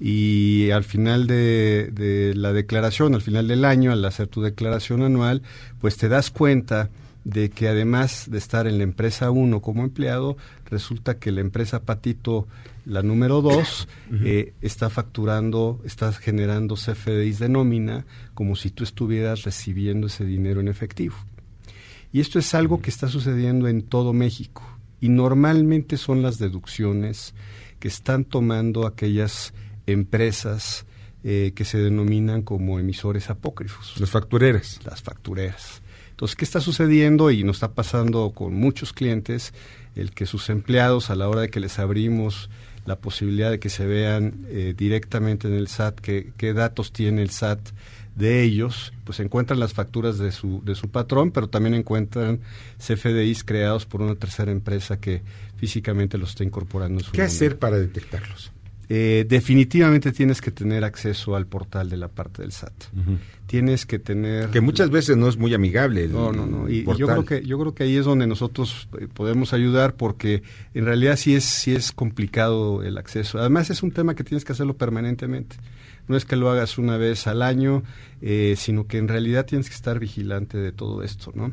y 0.00 0.72
al 0.72 0.82
final 0.82 1.28
de, 1.28 2.32
la 2.34 2.52
declaración, 2.52 3.14
al 3.14 3.22
final 3.22 3.46
del 3.46 3.64
año, 3.66 3.92
al 3.92 4.04
hacer 4.04 4.26
tu 4.26 4.42
declaración 4.42 5.02
anual, 5.02 5.42
pues 5.80 5.96
te 5.96 6.08
das 6.08 6.32
cuenta 6.32 6.90
de 7.22 7.50
que 7.50 7.68
además 7.68 8.28
de 8.28 8.38
estar 8.38 8.66
en 8.66 8.78
la 8.78 8.82
empresa 8.82 9.30
1 9.30 9.62
como 9.62 9.84
empleado, 9.84 10.36
resulta 10.68 11.20
que 11.20 11.30
la 11.30 11.40
empresa 11.40 11.82
Patito, 11.82 12.48
la 12.84 13.04
número 13.04 13.42
2, 13.42 13.88
eh, 14.24 14.54
está 14.60 14.90
facturando, 14.90 15.80
está 15.84 16.12
generando 16.12 16.74
CFDIs 16.74 17.38
de 17.38 17.48
nómina 17.48 18.06
como 18.34 18.56
si 18.56 18.70
tú 18.70 18.82
estuvieras 18.82 19.44
recibiendo 19.44 20.08
ese 20.08 20.24
dinero 20.24 20.58
en 20.58 20.66
efectivo. 20.66 21.14
Y 22.14 22.20
esto 22.20 22.38
es 22.38 22.54
algo 22.54 22.80
que 22.80 22.90
está 22.90 23.08
sucediendo 23.08 23.66
en 23.66 23.82
todo 23.82 24.12
México. 24.12 24.62
Y 25.00 25.08
normalmente 25.08 25.96
son 25.96 26.22
las 26.22 26.38
deducciones 26.38 27.34
que 27.80 27.88
están 27.88 28.24
tomando 28.24 28.86
aquellas 28.86 29.52
empresas 29.88 30.86
eh, 31.24 31.50
que 31.56 31.64
se 31.64 31.78
denominan 31.78 32.42
como 32.42 32.78
emisores 32.78 33.30
apócrifos. 33.30 33.98
Las 33.98 34.10
factureras. 34.10 34.78
Las 34.84 35.02
factureras. 35.02 35.82
Entonces, 36.10 36.36
¿qué 36.36 36.44
está 36.44 36.60
sucediendo? 36.60 37.32
Y 37.32 37.42
nos 37.42 37.56
está 37.56 37.72
pasando 37.72 38.30
con 38.30 38.54
muchos 38.54 38.92
clientes, 38.92 39.52
el 39.96 40.12
que 40.12 40.26
sus 40.26 40.50
empleados, 40.50 41.10
a 41.10 41.16
la 41.16 41.28
hora 41.28 41.40
de 41.40 41.48
que 41.48 41.58
les 41.58 41.80
abrimos 41.80 42.48
la 42.86 42.94
posibilidad 42.94 43.50
de 43.50 43.58
que 43.58 43.70
se 43.70 43.86
vean 43.86 44.46
eh, 44.50 44.72
directamente 44.76 45.48
en 45.48 45.54
el 45.54 45.66
SAT 45.66 45.98
qué 45.98 46.52
datos 46.54 46.92
tiene 46.92 47.22
el 47.22 47.30
SAT 47.30 47.58
de 48.14 48.42
ellos, 48.42 48.92
pues 49.04 49.20
encuentran 49.20 49.58
las 49.58 49.72
facturas 49.72 50.18
de 50.18 50.30
su, 50.30 50.62
de 50.64 50.74
su 50.74 50.88
patrón, 50.88 51.30
pero 51.32 51.48
también 51.48 51.74
encuentran 51.74 52.40
CFDIs 52.78 53.44
creados 53.44 53.86
por 53.86 54.02
una 54.02 54.14
tercera 54.14 54.52
empresa 54.52 55.00
que 55.00 55.22
físicamente 55.56 56.16
los 56.18 56.30
está 56.30 56.44
incorporando. 56.44 57.00
En 57.00 57.04
su 57.06 57.12
¿Qué 57.12 57.22
hacer 57.22 57.58
para 57.58 57.78
detectarlos? 57.78 58.52
Eh, 58.88 59.24
definitivamente 59.26 60.12
tienes 60.12 60.42
que 60.42 60.50
tener 60.50 60.84
acceso 60.84 61.36
al 61.36 61.46
portal 61.46 61.88
de 61.88 61.96
la 61.96 62.08
parte 62.08 62.42
del 62.42 62.52
SAT. 62.52 62.72
Tienes 63.46 63.86
que 63.86 63.98
tener 63.98 64.50
que 64.50 64.60
muchas 64.60 64.90
veces 64.90 65.16
no 65.16 65.26
es 65.26 65.38
muy 65.38 65.54
amigable. 65.54 66.06
no, 66.06 66.32
no, 66.32 66.46
no. 66.46 66.68
Y, 66.68 66.84
yo 66.96 67.06
creo 67.06 67.24
que 67.24 67.44
yo 67.44 67.58
creo 67.58 67.74
que 67.74 67.84
ahí 67.84 67.96
es 67.96 68.04
donde 68.04 68.26
nosotros 68.26 68.88
eh, 69.00 69.08
podemos 69.12 69.54
ayudar 69.54 69.94
porque 69.94 70.42
en 70.74 70.84
realidad 70.84 71.16
sí 71.16 71.34
es 71.34 71.44
sí 71.44 71.74
es 71.74 71.92
complicado 71.92 72.82
el 72.82 72.98
acceso. 72.98 73.38
Además 73.38 73.70
es 73.70 73.82
un 73.82 73.90
tema 73.90 74.14
que 74.14 74.22
tienes 74.22 74.44
que 74.44 74.52
hacerlo 74.52 74.76
permanentemente 74.76 75.56
no 76.08 76.16
es 76.16 76.24
que 76.24 76.36
lo 76.36 76.50
hagas 76.50 76.78
una 76.78 76.96
vez 76.96 77.26
al 77.26 77.42
año, 77.42 77.82
eh, 78.20 78.54
sino 78.56 78.86
que 78.86 78.98
en 78.98 79.08
realidad 79.08 79.46
tienes 79.46 79.68
que 79.68 79.74
estar 79.74 79.98
vigilante 79.98 80.58
de 80.58 80.72
todo 80.72 81.02
esto, 81.02 81.32
¿no? 81.34 81.52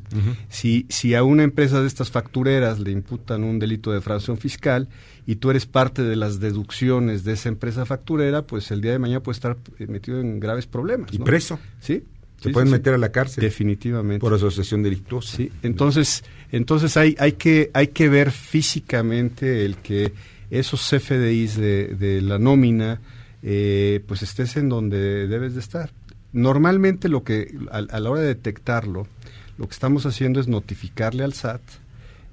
si, 0.49 0.85
si 0.89 1.15
a 1.15 1.23
una 1.23 1.43
empresa 1.43 1.81
de 1.81 1.87
estas 1.87 2.11
factureras 2.11 2.79
le 2.79 2.91
imputan 2.91 3.43
un 3.43 3.59
delito 3.59 3.91
de 3.91 3.97
defraudación 3.97 4.37
fiscal 4.37 4.87
y 5.25 5.35
tú 5.35 5.49
eres 5.51 5.65
parte 5.65 6.03
de 6.03 6.15
las 6.15 6.39
deducciones 6.39 7.23
de 7.23 7.33
esa 7.33 7.49
empresa 7.49 7.85
facturera, 7.85 8.43
pues 8.43 8.71
el 8.71 8.81
día 8.81 8.91
de 8.91 8.99
mañana 8.99 9.21
puede 9.21 9.35
estar 9.35 9.57
eh, 9.79 9.87
metido 9.87 10.19
en 10.19 10.39
graves 10.39 10.65
problemas. 10.65 11.13
Y 11.13 11.19
preso. 11.19 11.59
Sí. 11.79 12.03
Se 12.41 12.49
pueden 12.49 12.71
meter 12.71 12.95
a 12.95 12.97
la 12.97 13.11
cárcel. 13.11 13.43
Definitivamente. 13.43 14.19
Por 14.19 14.33
asociación 14.33 14.81
delictuosa. 14.81 15.37
Sí. 15.37 15.51
Entonces, 15.61 16.23
entonces 16.51 16.97
hay, 16.97 17.15
hay, 17.19 17.33
que, 17.33 17.69
hay 17.73 17.89
que 17.89 18.09
ver 18.09 18.31
físicamente 18.31 19.63
el 19.63 19.77
que 19.77 20.11
esos 20.49 20.81
CFDIs 20.89 21.57
de, 21.57 21.95
de 21.95 22.21
la 22.21 22.39
nómina 22.39 22.99
eh, 23.43 24.03
pues 24.07 24.21
estés 24.21 24.57
en 24.57 24.69
donde 24.69 25.27
debes 25.27 25.53
de 25.53 25.59
estar. 25.59 25.91
Normalmente 26.33 27.09
lo 27.09 27.23
que, 27.23 27.57
a, 27.71 27.81
la 27.81 28.09
hora 28.09 28.21
de 28.21 28.27
detectarlo, 28.27 29.07
lo 29.57 29.67
que 29.67 29.73
estamos 29.73 30.05
haciendo 30.05 30.39
es 30.39 30.47
notificarle 30.47 31.23
al 31.23 31.33
SAT, 31.33 31.61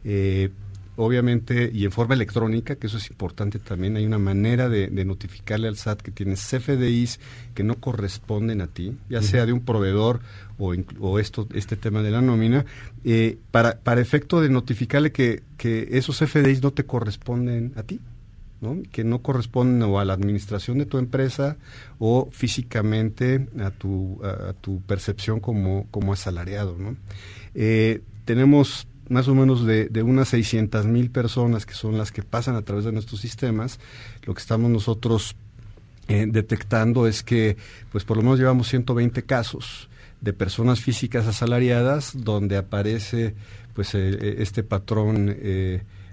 eh, 0.05 0.51
obviamente, 0.97 1.71
y 1.73 1.85
en 1.85 1.93
forma 1.93 2.15
electrónica, 2.15 2.77
que 2.77 2.89
eso 2.89 2.97
es 2.97 3.11
importante 3.11 3.59
también, 3.59 3.97
hay 3.97 4.05
una 4.05 4.19
manera 4.19 4.69
de, 4.69 4.89
notificarle 5.05 5.69
al 5.69 5.77
SAT 5.77 6.03
que 6.03 6.11
tienes 6.11 6.41
CFDIs 6.49 7.21
que 7.55 7.65
no 7.65 7.77
corresponden 7.77 8.61
a 8.61 8.67
ti, 8.67 8.97
ya 9.09 9.23
sea 9.23 9.47
de 9.47 9.53
un 9.53 9.65
proveedor 9.65 10.21
o, 10.59 10.75
o 11.01 11.19
esto, 11.19 11.49
este 11.55 11.77
tema 11.77 12.03
de 12.03 12.11
la 12.11 12.21
nómina, 12.21 12.67
eh, 13.05 13.39
para, 13.51 13.79
para 13.79 14.01
efecto 14.01 14.41
de 14.41 14.49
notificarle 14.49 15.13
que, 15.13 15.43
que 15.57 15.89
esos 15.93 16.19
CFDIs 16.19 16.63
no 16.63 16.73
te 16.73 16.85
corresponden 16.85 17.73
a 17.77 17.83
ti. 17.83 18.01
Que 18.91 19.05
no 19.05 19.23
corresponden 19.23 19.83
o 19.83 20.01
a 20.01 20.05
la 20.05 20.15
administración 20.15 20.79
de 20.79 20.87
tu 20.87 20.99
empresa 20.99 21.57
o 21.99 22.29
físicamente 22.33 23.47
a 23.61 23.71
tu, 23.71 24.21
a, 24.25 24.53
tu 24.53 24.81
percepción 24.83 25.41
como, 25.41 25.87
como 25.91 26.13
asalariado. 26.13 26.77
¿no? 26.77 26.97
Eh, 27.55 28.03
tenemos 28.25 28.89
más 29.09 29.29
o 29.29 29.35
menos 29.35 29.65
de, 29.65 29.89
de 29.89 30.03
unas 30.03 30.29
600 30.29 30.87
mil 30.87 31.11
personas 31.11 31.67
que 31.67 31.75
son 31.75 31.97
las 31.97 32.13
que 32.13 32.23
pasan 32.23 32.57
a 32.57 32.63
través 32.63 32.85
de 32.85 32.93
nuestros 32.93 33.21
sistemas. 33.21 33.79
Lo 34.25 34.35
que 34.35 34.41
estamos 34.41 34.71
nosotros 34.71 35.37
eh, 36.09 36.27
detectando 36.29 37.07
es 37.07 37.23
que, 37.23 37.57
pues 37.93 38.05
por 38.05 38.17
lo 38.17 38.23
menos 38.25 38.39
llevamos 38.39 38.69
120 38.69 39.23
casos 39.23 39.89
de 40.21 40.33
personas 40.33 40.81
físicas 40.81 41.29
asalariadas 41.29 42.13
donde 42.15 42.57
aparece 42.57 43.35
pues 43.73 43.95
eh, 43.95 44.43
este 44.43 44.65
patrón 44.65 45.35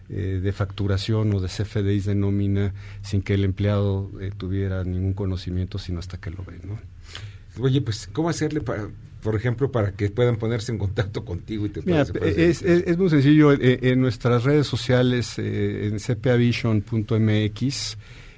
de 0.09 0.51
facturación 0.51 1.33
o 1.33 1.39
de 1.39 1.47
CFDIs 1.47 2.05
de 2.05 2.15
nómina 2.15 2.73
sin 3.01 3.21
que 3.21 3.33
el 3.33 3.43
empleado 3.43 4.11
tuviera 4.37 4.83
ningún 4.83 5.13
conocimiento 5.13 5.79
sino 5.79 5.99
hasta 5.99 6.17
que 6.17 6.29
lo 6.29 6.43
ve, 6.43 6.59
¿no? 6.63 6.79
Oye, 7.59 7.81
pues, 7.81 8.09
¿cómo 8.11 8.29
hacerle 8.29 8.61
para, 8.61 8.89
por 9.21 9.35
ejemplo, 9.35 9.71
para 9.71 9.91
que 9.93 10.09
puedan 10.09 10.37
ponerse 10.37 10.71
en 10.71 10.77
contacto 10.77 11.25
contigo 11.25 11.65
y 11.65 11.69
te 11.69 11.81
Mira, 11.81 12.05
es, 12.21 12.61
es, 12.61 12.97
muy 12.97 13.09
sencillo. 13.09 13.53
Eh, 13.53 13.79
en, 13.81 13.99
nuestras 14.01 14.43
redes 14.43 14.67
sociales, 14.67 15.39
eh, 15.39 15.87
en 15.87 15.97
cpavision.mx, 15.99 17.97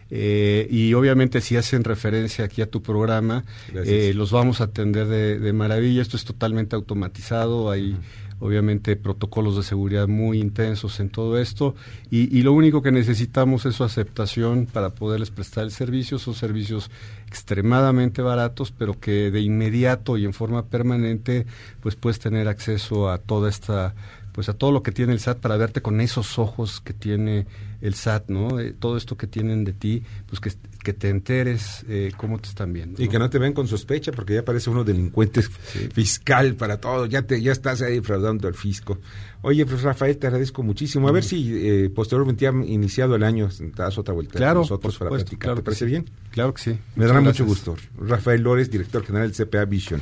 eh, 0.09 0.67
y 0.69 0.93
obviamente 0.93 1.41
si 1.41 1.57
hacen 1.57 1.83
referencia 1.83 2.45
aquí 2.45 2.61
a 2.61 2.69
tu 2.69 2.81
programa, 2.81 3.43
eh, 3.73 4.13
los 4.15 4.31
vamos 4.31 4.61
a 4.61 4.65
atender 4.65 5.07
de, 5.07 5.39
de, 5.39 5.53
maravilla. 5.53 6.01
Esto 6.01 6.15
es 6.15 6.23
totalmente 6.23 6.75
automatizado. 6.75 7.69
Hay 7.69 7.97
obviamente 8.39 8.95
protocolos 8.95 9.57
de 9.57 9.63
seguridad 9.63 10.07
muy 10.07 10.39
intensos 10.39 10.99
en 10.99 11.09
todo 11.09 11.37
esto 11.39 11.75
y, 12.11 12.41
lo 12.41 12.53
único 12.53 12.81
que 12.81 12.91
necesitamos 12.91 13.65
es 13.65 13.75
su 13.75 13.83
aceptación 13.83 14.67
para 14.67 14.91
poderles 14.91 15.31
prestar 15.31 15.63
el 15.65 15.71
servicio. 15.71 16.19
Son 16.19 16.33
servicios 16.33 16.89
extremadamente 17.27 18.21
baratos, 18.21 18.71
pero 18.71 18.99
que 18.99 19.31
de 19.31 19.41
inmediato 19.41 20.17
y 20.17 20.25
en 20.25 20.33
forma 20.33 20.65
permanente 20.67 21.45
pues 21.81 21.95
puedes 21.95 22.19
tener 22.19 22.47
acceso 22.47 23.09
a 23.09 23.17
toda 23.17 23.49
esta 23.49 23.95
pues 24.37 24.49
a 24.49 24.53
todo 24.53 24.71
lo 24.71 24.83
que 24.83 24.91
tiene 24.91 25.13
el 25.13 25.19
SAT 25.19 25.39
para 25.39 25.57
verte 25.57 25.81
con 25.81 25.99
esos 25.99 26.37
ojos 26.37 26.79
que 26.79 26.93
tiene 26.93 27.47
el 27.81 27.95
SAT, 27.95 28.29
¿no? 28.29 28.59
Eh, 28.59 28.71
todo 28.77 28.95
esto 28.95 29.17
que 29.17 29.25
tienen 29.25 29.63
de 29.63 29.73
ti, 29.73 30.03
pues 30.27 30.39
que, 30.39 30.51
que 30.83 30.93
te 30.93 31.09
enteres 31.09 31.83
eh, 31.89 32.11
cómo 32.15 32.37
te 32.37 32.47
están 32.47 32.71
viendo. 32.71 33.01
Y 33.01 33.07
que 33.07 33.17
no 33.17 33.31
te 33.31 33.39
ven 33.39 33.53
con 33.53 33.67
sospecha, 33.67 34.11
porque 34.11 34.35
ya 34.35 34.45
parece 34.45 34.69
uno 34.69 34.83
delincuente 34.83 35.41
fiscal 35.41 36.53
para 36.53 36.79
todo, 36.79 37.07
ya 37.07 37.23
te 37.23 37.41
ya 37.41 37.51
estás 37.51 37.81
ahí 37.81 37.99
fraudando 38.01 38.47
al 38.47 38.53
fisco. 38.53 38.99
Oye, 39.41 39.65
pues 39.65 39.81
Rafael, 39.81 40.15
te 40.17 40.27
agradezco 40.27 40.61
muchísimo. 40.61 41.07
A 41.07 41.11
ver 41.11 41.23
si 41.23 41.53
eh, 41.55 41.89
posteriormente 41.89 42.45
ha 42.47 42.51
iniciado 42.51 43.15
el 43.15 43.23
año, 43.23 43.49
das 43.75 43.97
otra 43.97 44.13
vuelta 44.13 44.37
claro, 44.37 44.59
nosotros 44.59 44.99
para 44.99 45.09
platicar. 45.09 45.55
¿Te 45.55 45.63
parece 45.63 45.85
bien? 45.85 46.05
Claro 46.29 46.53
que 46.53 46.61
sí. 46.61 46.77
Me 46.95 47.07
dará 47.07 47.21
mucho 47.21 47.43
gusto. 47.43 47.75
Rafael 47.97 48.43
Lores, 48.43 48.69
director 48.69 49.03
general 49.03 49.31
del 49.31 49.47
CPA 49.47 49.65
Vision. 49.65 49.99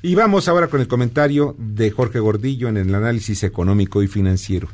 Y 0.00 0.14
vamos 0.14 0.48
ahora 0.48 0.68
con 0.68 0.80
el 0.80 0.86
comentario 0.86 1.56
de 1.58 1.90
Jorge 1.90 2.20
Gordillo 2.20 2.68
en 2.68 2.76
el 2.76 2.94
análisis 2.94 3.42
económico 3.42 4.00
y 4.00 4.06
financiero. 4.06 4.68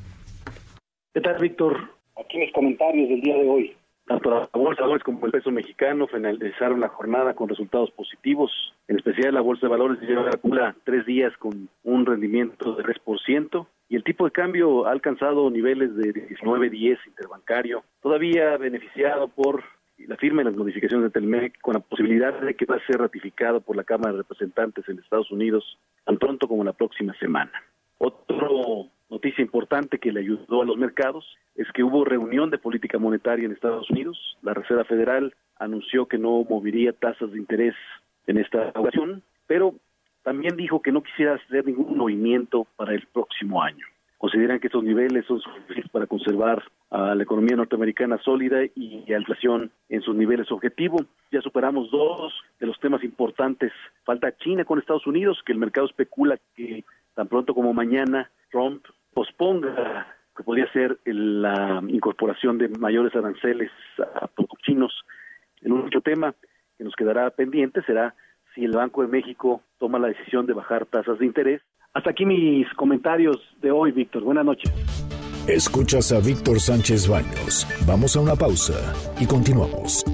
¿Qué 1.15 1.23
tal, 1.23 1.41
Víctor? 1.41 1.79
Aquí 2.21 2.37
mis 2.37 2.53
comentarios 2.53 3.09
del 3.09 3.23
día 3.23 3.37
de 3.37 3.49
hoy. 3.49 3.77
Tanto 4.07 4.29
la 4.29 4.51
bolsa 4.53 4.83
de 4.83 4.83
valores 4.83 5.03
como 5.03 5.25
el 5.25 5.33
peso 5.33 5.51
mexicano 5.51 6.07
finalizaron 6.09 6.81
la 6.81 6.89
jornada 6.89 7.33
con 7.33 7.49
resultados 7.49 7.91
positivos. 7.93 8.51
En 8.87 8.97
especial 8.97 9.33
la 9.33 9.41
bolsa 9.41 9.67
de 9.67 9.71
valores 9.71 9.99
lleva 10.03 10.29
acumula 10.29 10.77
tres 10.85 11.07
días 11.07 11.33
con 11.39 11.71
un 11.85 12.05
rendimiento 12.05 12.75
de 12.75 12.85
3% 12.85 13.67
y 13.89 13.97
el 13.97 14.05
tipo 14.05 14.27
de 14.27 14.31
cambio 14.31 14.87
ha 14.87 14.93
alcanzado 14.93 15.49
niveles 15.49 15.97
de 15.97 16.13
19.10 16.13 16.99
interbancario, 17.07 17.83
todavía 18.03 18.59
beneficiado 18.59 19.29
por 19.29 19.65
la 19.99 20.17
firma 20.17 20.43
de 20.43 20.51
las 20.51 20.57
modificaciones 20.57 21.05
de 21.05 21.11
Telmec 21.11 21.61
con 21.61 21.75
la 21.75 21.81
posibilidad 21.81 22.39
de 22.41 22.55
que 22.55 22.67
va 22.67 22.77
a 22.77 22.87
ser 22.87 22.99
ratificado 22.99 23.61
por 23.61 23.77
la 23.77 23.85
Cámara 23.85 24.13
de 24.13 24.19
Representantes 24.19 24.89
en 24.89 24.99
Estados 24.99 25.31
Unidos 25.31 25.79
tan 26.05 26.19
pronto 26.19 26.49
como 26.49 26.65
la 26.65 26.73
próxima 26.73 27.15
semana. 27.15 27.53
Otra 27.99 28.49
noticia 29.09 29.43
importante 29.43 29.99
que 29.99 30.13
le 30.13 30.21
ayudó 30.21 30.63
a 30.63 30.65
los 30.65 30.77
mercados 30.77 31.25
es 31.55 31.71
que 31.73 31.85
hubo 31.85 32.05
reunión 32.05 32.51
de 32.51 32.59
política 32.59 32.99
monetaria 32.99 33.47
en 33.47 33.53
Estados 33.53 33.89
Unidos. 33.91 34.37
La 34.43 34.55
Reserva 34.55 34.85
Federal 34.85 35.35
anunció 35.59 36.07
que 36.07 36.19
no 36.19 36.45
movería 36.49 36.93
tasas 36.93 37.31
de 37.33 37.39
interés 37.39 37.75
en 38.27 38.39
esta 38.39 38.73
ocasión, 38.75 39.23
pero 39.47 39.75
también 40.23 40.57
dijo 40.57 40.83
que 40.83 40.93
no 40.93 41.03
quisiera 41.03 41.35
hacer 41.35 41.67
ningún 41.67 41.97
movimiento 41.97 42.67
para 42.77 42.95
el 42.95 43.07
próximo 43.13 43.63
año 43.63 43.87
consideran 44.25 44.59
que 44.59 44.69
estos 44.69 44.83
niveles 44.83 45.27
son 45.27 45.39
suficientes 45.39 45.91
para 45.91 46.07
conservar 46.07 46.65
a 46.89 47.15
la 47.15 47.23
economía 47.23 47.57
norteamericana 47.57 48.17
sólida 48.17 48.65
y 48.75 49.05
la 49.07 49.19
inflación 49.19 49.71
en 49.91 50.01
sus 50.01 50.17
niveles 50.17 50.51
objetivos. 50.51 51.03
Ya 51.31 51.43
superamos 51.43 51.91
dos 51.91 52.33
de 52.59 52.67
los 52.67 52.81
temas 52.81 53.05
importantes. 53.05 53.71
Falta 54.03 54.35
China 54.39 54.65
con 54.65 54.79
Estados 54.79 55.07
Unidos, 55.07 55.43
que 55.45 55.53
el 55.53 55.59
mercado 55.59 55.87
especula 55.87 56.39
que 56.57 56.85
tan 57.13 57.29
pronto 57.29 57.55
como 57.55 57.75
mañana 57.75 58.31
Trump 58.51 58.87
posponga 59.13 60.07
que 60.35 60.43
podría 60.43 60.73
ser 60.73 60.99
la 61.05 61.83
incorporación 61.87 62.57
de 62.57 62.71
mayores 62.71 63.15
aranceles 63.15 63.71
a 63.99 64.27
productos 64.29 64.59
chinos. 64.63 65.05
El 65.61 65.73
único 65.73 66.01
tema 66.01 66.35
que 66.79 66.85
nos 66.85 66.97
quedará 66.97 67.29
pendiente 67.29 67.83
será 67.83 68.15
si 68.55 68.65
el 68.65 68.73
Banco 68.73 69.03
de 69.03 69.09
México 69.09 69.61
toma 69.79 69.99
la 69.99 70.09
decisión 70.09 70.47
de 70.47 70.55
bajar 70.55 70.87
tasas 70.87 71.19
de 71.19 71.27
interés 71.27 71.61
hasta 71.95 72.11
aquí 72.11 72.27
mis 72.27 72.67
comentarios 72.75 73.37
de 73.63 73.71
hoy, 73.71 73.93
Víctor. 73.93 74.25
Buenas 74.25 74.45
noches. 74.45 74.71
Escuchas 75.47 76.11
a 76.13 76.21
Víctor 76.21 76.61
Sánchez 76.61 77.09
Baños. 77.09 77.67
Vamos 77.87 78.17
a 78.17 78.21
una 78.21 78.35
pausa 78.35 78.75
y 79.21 79.27
continuamos. 79.27 80.05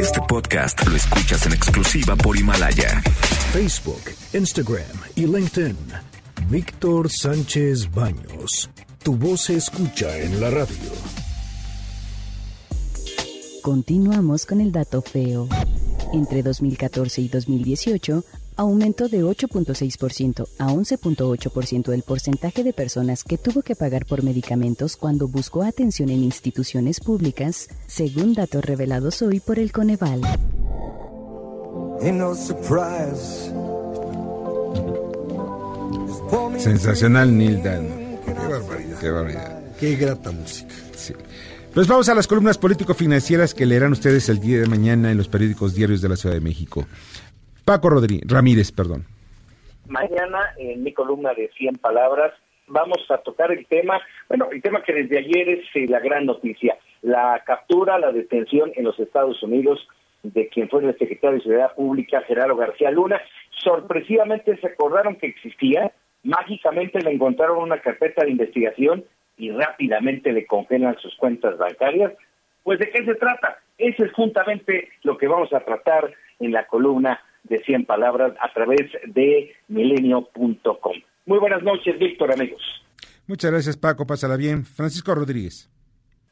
Este 0.00 0.20
podcast 0.28 0.86
lo 0.88 0.96
escuchas 0.96 1.46
en 1.46 1.52
exclusiva 1.52 2.16
por 2.16 2.36
Himalaya. 2.36 3.00
Facebook, 3.52 4.00
Instagram 4.32 4.96
y 5.14 5.26
LinkedIn. 5.26 5.76
Víctor 6.50 7.08
Sánchez 7.08 7.90
Baños. 7.94 8.70
Tu 9.02 9.16
voz 9.16 9.42
se 9.42 9.56
escucha 9.56 10.18
en 10.18 10.40
la 10.40 10.50
radio. 10.50 10.90
Continuamos 13.62 14.46
con 14.46 14.60
el 14.60 14.72
dato 14.72 15.02
feo. 15.02 15.48
Entre 16.12 16.42
2014 16.42 17.20
y 17.20 17.28
2018, 17.28 18.24
aumentó 18.56 19.08
de 19.08 19.22
8.6% 19.22 20.48
a 20.58 20.68
11.8% 20.68 21.92
el 21.92 22.02
porcentaje 22.02 22.64
de 22.64 22.72
personas 22.72 23.22
que 23.22 23.38
tuvo 23.38 23.62
que 23.62 23.76
pagar 23.76 24.06
por 24.06 24.22
medicamentos 24.22 24.96
cuando 24.96 25.28
buscó 25.28 25.62
atención 25.62 26.08
en 26.08 26.24
instituciones 26.24 27.00
públicas, 27.00 27.68
según 27.86 28.34
datos 28.34 28.64
revelados 28.64 29.22
hoy 29.22 29.40
por 29.40 29.58
el 29.58 29.72
Coneval. 29.72 30.22
Sensacional 36.58 37.36
Neil 37.36 37.62
Dan. 37.62 38.18
Qué 38.24 38.32
barbaridad. 38.32 38.98
Qué 39.00 39.10
barbaridad. 39.10 39.62
Qué 39.78 39.96
grata 39.96 40.30
música. 40.32 40.74
Sí. 40.96 41.14
Pues 41.74 41.86
vamos 41.86 42.08
a 42.08 42.14
las 42.14 42.26
columnas 42.26 42.56
político-financieras 42.56 43.52
que 43.52 43.66
leerán 43.66 43.92
ustedes 43.92 44.30
el 44.30 44.40
día 44.40 44.60
de 44.60 44.66
mañana 44.66 45.10
en 45.10 45.18
los 45.18 45.28
periódicos 45.28 45.74
diarios 45.74 46.00
de 46.00 46.08
la 46.08 46.16
Ciudad 46.16 46.34
de 46.34 46.40
México. 46.40 46.86
Paco 47.66 47.90
Rodríguez, 47.90 48.22
Ramírez, 48.30 48.70
perdón. 48.70 49.04
Mañana 49.88 50.38
en 50.56 50.84
mi 50.84 50.92
columna 50.92 51.34
de 51.34 51.50
100 51.58 51.78
palabras 51.78 52.32
vamos 52.68 52.98
a 53.10 53.18
tocar 53.18 53.50
el 53.50 53.66
tema, 53.66 54.00
bueno, 54.28 54.48
el 54.52 54.62
tema 54.62 54.84
que 54.84 54.94
desde 54.94 55.18
ayer 55.18 55.48
es 55.48 55.64
eh, 55.74 55.86
la 55.88 55.98
gran 55.98 56.26
noticia, 56.26 56.78
la 57.02 57.42
captura, 57.44 57.98
la 57.98 58.12
detención 58.12 58.70
en 58.76 58.84
los 58.84 58.98
Estados 59.00 59.42
Unidos 59.42 59.80
de 60.22 60.48
quien 60.48 60.68
fue 60.68 60.84
el 60.84 60.96
secretario 60.96 61.38
de 61.38 61.42
Seguridad 61.42 61.74
Pública, 61.74 62.22
Gerardo 62.22 62.54
García 62.54 62.92
Luna. 62.92 63.20
Sorpresivamente 63.50 64.56
se 64.58 64.68
acordaron 64.68 65.16
que 65.16 65.26
existía, 65.26 65.90
mágicamente 66.22 67.00
le 67.00 67.10
encontraron 67.10 67.58
una 67.58 67.80
carpeta 67.80 68.24
de 68.24 68.30
investigación 68.30 69.04
y 69.36 69.50
rápidamente 69.50 70.32
le 70.32 70.46
congelan 70.46 70.96
sus 70.98 71.16
cuentas 71.16 71.58
bancarias. 71.58 72.12
Pues 72.62 72.78
de 72.78 72.90
qué 72.90 73.04
se 73.04 73.14
trata? 73.16 73.58
Eso 73.76 74.04
es 74.04 74.12
juntamente 74.12 74.88
lo 75.02 75.18
que 75.18 75.26
vamos 75.26 75.52
a 75.52 75.60
tratar 75.60 76.12
en 76.38 76.52
la 76.52 76.66
columna 76.68 77.20
de 77.48 77.58
100 77.64 77.86
palabras 77.86 78.32
a 78.40 78.52
través 78.52 78.90
de 79.06 79.54
milenio.com. 79.68 80.94
Muy 81.26 81.38
buenas 81.38 81.62
noches, 81.62 81.98
Víctor, 81.98 82.32
amigos. 82.32 82.62
Muchas 83.26 83.50
gracias, 83.50 83.76
Paco. 83.76 84.06
Pásala 84.06 84.36
bien. 84.36 84.64
Francisco 84.64 85.14
Rodríguez. 85.14 85.68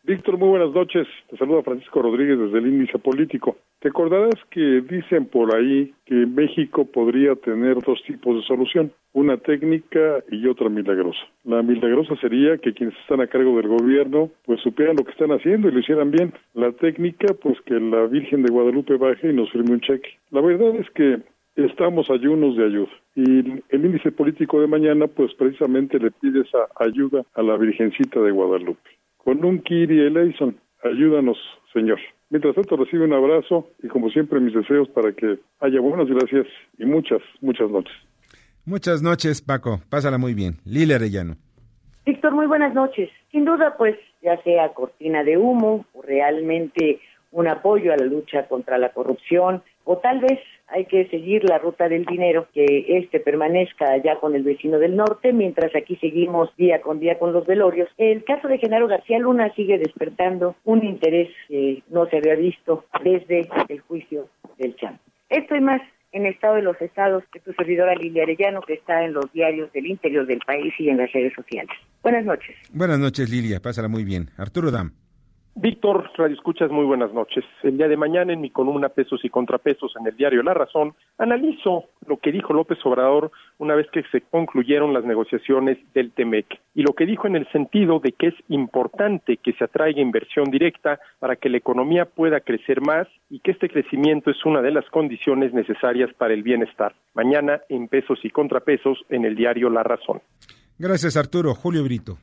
Víctor, 0.06 0.36
muy 0.36 0.50
buenas 0.50 0.74
noches. 0.74 1.08
Te 1.30 1.38
saluda 1.38 1.62
Francisco 1.62 2.02
Rodríguez 2.02 2.38
desde 2.38 2.58
el 2.58 2.66
Índice 2.66 2.98
Político. 2.98 3.56
Te 3.80 3.88
acordarás 3.88 4.34
que 4.50 4.82
dicen 4.82 5.24
por 5.24 5.56
ahí 5.56 5.94
que 6.04 6.26
México 6.26 6.84
podría 6.84 7.34
tener 7.36 7.78
dos 7.82 8.02
tipos 8.06 8.36
de 8.36 8.42
solución, 8.42 8.92
una 9.14 9.38
técnica 9.38 10.22
y 10.30 10.46
otra 10.46 10.68
milagrosa. 10.68 11.20
La 11.44 11.62
milagrosa 11.62 12.16
sería 12.16 12.58
que 12.58 12.74
quienes 12.74 12.94
están 12.98 13.22
a 13.22 13.28
cargo 13.28 13.56
del 13.56 13.68
gobierno 13.68 14.28
pues 14.44 14.60
supieran 14.60 14.96
lo 14.96 15.06
que 15.06 15.12
están 15.12 15.32
haciendo 15.32 15.68
y 15.68 15.72
lo 15.72 15.80
hicieran 15.80 16.10
bien. 16.10 16.34
La 16.52 16.72
técnica 16.72 17.32
pues 17.42 17.58
que 17.62 17.80
la 17.80 18.04
Virgen 18.04 18.42
de 18.42 18.52
Guadalupe 18.52 18.98
baje 18.98 19.30
y 19.30 19.32
nos 19.32 19.50
firme 19.52 19.72
un 19.72 19.80
cheque. 19.80 20.18
La 20.30 20.42
verdad 20.42 20.76
es 20.76 20.90
que 20.90 21.20
estamos 21.56 22.10
ayunos 22.10 22.58
de 22.58 22.66
ayuda. 22.66 22.92
Y 23.14 23.62
el 23.70 23.84
índice 23.86 24.12
político 24.12 24.60
de 24.60 24.66
mañana, 24.66 25.06
pues 25.06 25.32
precisamente 25.32 25.98
le 25.98 26.10
pide 26.10 26.42
esa 26.42 26.66
ayuda 26.76 27.24
a 27.32 27.42
la 27.42 27.56
Virgencita 27.56 28.20
de 28.20 28.32
Guadalupe 28.32 28.90
con 29.24 29.44
un 29.44 29.60
Kiri 29.60 30.06
Eleison. 30.06 30.56
Ayúdanos, 30.82 31.38
Señor. 31.72 31.98
Mientras 32.30 32.54
tanto, 32.54 32.76
recibe 32.76 33.04
un 33.04 33.12
abrazo 33.12 33.68
y, 33.82 33.88
como 33.88 34.10
siempre, 34.10 34.40
mis 34.40 34.54
deseos 34.54 34.88
para 34.88 35.12
que 35.12 35.38
haya 35.60 35.80
buenas 35.80 36.08
gracias 36.08 36.46
y 36.78 36.84
muchas, 36.84 37.20
muchas 37.40 37.70
noches. 37.70 37.94
Muchas 38.64 39.02
noches, 39.02 39.42
Paco. 39.42 39.80
Pásala 39.90 40.18
muy 40.18 40.34
bien. 40.34 40.56
Lili 40.64 40.92
Arellano. 40.92 41.36
Víctor, 42.06 42.32
muy 42.32 42.46
buenas 42.46 42.74
noches. 42.74 43.10
Sin 43.30 43.44
duda, 43.44 43.76
pues, 43.76 43.96
ya 44.22 44.42
sea 44.42 44.72
cortina 44.74 45.22
de 45.22 45.36
humo 45.36 45.86
o 45.92 46.02
realmente 46.02 47.00
un 47.30 47.48
apoyo 47.48 47.92
a 47.92 47.96
la 47.96 48.06
lucha 48.06 48.46
contra 48.46 48.78
la 48.78 48.92
corrupción, 48.92 49.62
o 49.84 49.98
tal 49.98 50.20
vez 50.20 50.38
hay 50.68 50.86
que 50.86 51.08
seguir 51.08 51.44
la 51.44 51.58
ruta 51.58 51.88
del 51.88 52.04
dinero, 52.04 52.48
que 52.52 52.86
este 52.88 53.20
permanezca 53.20 53.90
allá 53.92 54.16
con 54.20 54.34
el 54.34 54.42
vecino 54.42 54.78
del 54.78 54.96
norte, 54.96 55.32
mientras 55.32 55.74
aquí 55.76 55.96
seguimos 55.96 56.54
día 56.56 56.80
con 56.80 57.00
día 57.00 57.18
con 57.18 57.32
los 57.32 57.46
velorios. 57.46 57.88
El 57.98 58.24
caso 58.24 58.48
de 58.48 58.58
Genaro 58.58 58.88
García 58.88 59.18
Luna 59.18 59.52
sigue 59.54 59.78
despertando 59.78 60.56
un 60.64 60.84
interés 60.84 61.28
que 61.48 61.82
no 61.90 62.06
se 62.06 62.18
había 62.18 62.34
visto 62.34 62.84
desde 63.02 63.48
el 63.68 63.80
juicio 63.80 64.28
del 64.58 64.74
CHAM. 64.76 64.98
Esto 65.28 65.54
y 65.54 65.60
más 65.60 65.80
en 66.12 66.26
Estado 66.26 66.54
de 66.54 66.62
los 66.62 66.80
Estados 66.80 67.24
de 67.32 67.40
tu 67.40 67.52
servidora 67.52 67.94
Lilia 67.94 68.22
Arellano, 68.22 68.60
que 68.62 68.74
está 68.74 69.04
en 69.04 69.12
los 69.12 69.30
diarios 69.32 69.72
del 69.72 69.86
interior 69.86 70.26
del 70.26 70.38
país 70.46 70.72
y 70.78 70.88
en 70.88 70.98
las 70.98 71.12
redes 71.12 71.34
sociales. 71.34 71.76
Buenas 72.02 72.24
noches. 72.24 72.56
Buenas 72.72 72.98
noches, 72.98 73.28
Lilia. 73.30 73.60
Pásala 73.60 73.88
muy 73.88 74.04
bien. 74.04 74.30
Arturo 74.38 74.70
Dam. 74.70 74.92
Víctor, 75.56 76.10
Radio 76.16 76.34
Escuchas, 76.34 76.68
muy 76.68 76.84
buenas 76.84 77.12
noches. 77.12 77.44
El 77.62 77.76
día 77.76 77.86
de 77.86 77.96
mañana, 77.96 78.32
en 78.32 78.40
mi 78.40 78.50
columna 78.50 78.88
Pesos 78.88 79.24
y 79.24 79.30
Contrapesos 79.30 79.94
en 80.00 80.06
el 80.08 80.16
diario 80.16 80.42
La 80.42 80.52
Razón, 80.52 80.94
analizo 81.16 81.84
lo 82.08 82.16
que 82.16 82.32
dijo 82.32 82.52
López 82.52 82.78
Obrador 82.84 83.30
una 83.58 83.76
vez 83.76 83.86
que 83.92 84.02
se 84.10 84.20
concluyeron 84.22 84.92
las 84.92 85.04
negociaciones 85.04 85.78
del 85.94 86.10
TEMEC 86.10 86.60
y 86.74 86.82
lo 86.82 86.94
que 86.94 87.06
dijo 87.06 87.28
en 87.28 87.36
el 87.36 87.50
sentido 87.52 88.00
de 88.00 88.10
que 88.12 88.28
es 88.28 88.34
importante 88.48 89.36
que 89.36 89.52
se 89.52 89.62
atraiga 89.62 90.00
inversión 90.00 90.50
directa 90.50 90.98
para 91.20 91.36
que 91.36 91.48
la 91.48 91.58
economía 91.58 92.04
pueda 92.04 92.40
crecer 92.40 92.80
más 92.80 93.06
y 93.30 93.38
que 93.38 93.52
este 93.52 93.68
crecimiento 93.68 94.32
es 94.32 94.44
una 94.44 94.60
de 94.60 94.72
las 94.72 94.84
condiciones 94.90 95.54
necesarias 95.54 96.10
para 96.18 96.34
el 96.34 96.42
bienestar. 96.42 96.96
Mañana, 97.14 97.60
en 97.68 97.86
Pesos 97.86 98.18
y 98.24 98.30
Contrapesos 98.30 98.98
en 99.08 99.24
el 99.24 99.36
diario 99.36 99.70
La 99.70 99.84
Razón. 99.84 100.20
Gracias, 100.78 101.16
Arturo. 101.16 101.54
Julio 101.54 101.84
Brito. 101.84 102.18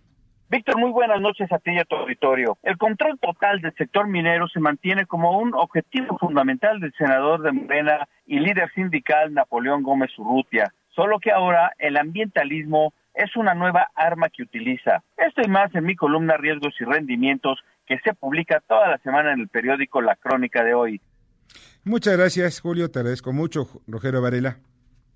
Víctor, 0.52 0.78
muy 0.78 0.92
buenas 0.92 1.22
noches 1.22 1.50
a 1.50 1.60
ti 1.60 1.72
y 1.72 1.80
a 1.80 1.86
tu 1.86 1.96
auditorio. 1.96 2.58
El 2.62 2.78
control 2.78 3.18
total 3.20 3.62
del 3.62 3.74
sector 3.76 4.06
minero 4.06 4.50
se 4.50 4.60
mantiene 4.60 5.06
como 5.06 5.40
un 5.40 5.54
objetivo 5.56 6.18
fundamental 6.18 6.82
del 6.82 6.92
senador 6.98 7.42
de 7.42 7.54
Morena 7.54 8.06
y 8.26 8.38
líder 8.38 8.70
sindical 8.74 9.34
Napoleón 9.34 9.82
Gómez 9.82 10.12
Urrutia, 10.18 10.74
solo 10.90 11.20
que 11.22 11.32
ahora 11.32 11.72
el 11.80 11.96
ambientalismo 11.96 12.94
es 13.14 13.34
una 13.38 13.54
nueva 13.54 13.92
arma 13.96 14.28
que 14.28 14.44
utiliza. 14.44 15.02
Esto 15.16 15.42
y 15.42 15.48
más 15.48 15.74
en 15.74 15.86
mi 15.86 15.96
columna 15.96 16.36
Riesgos 16.36 16.76
y 16.82 16.84
Rendimientos 16.84 17.58
que 17.88 17.98
se 18.00 18.14
publica 18.14 18.60
toda 18.68 18.90
la 18.90 18.98
semana 18.98 19.32
en 19.32 19.40
el 19.40 19.48
periódico 19.48 20.02
La 20.02 20.18
Crónica 20.18 20.66
de 20.66 20.74
hoy. 20.74 21.00
Muchas 21.86 22.18
gracias, 22.18 22.60
Julio. 22.60 22.92
Te 22.92 23.00
agradezco 23.00 23.32
mucho, 23.32 23.68
Rogelio 23.88 24.22
Varela. 24.22 24.58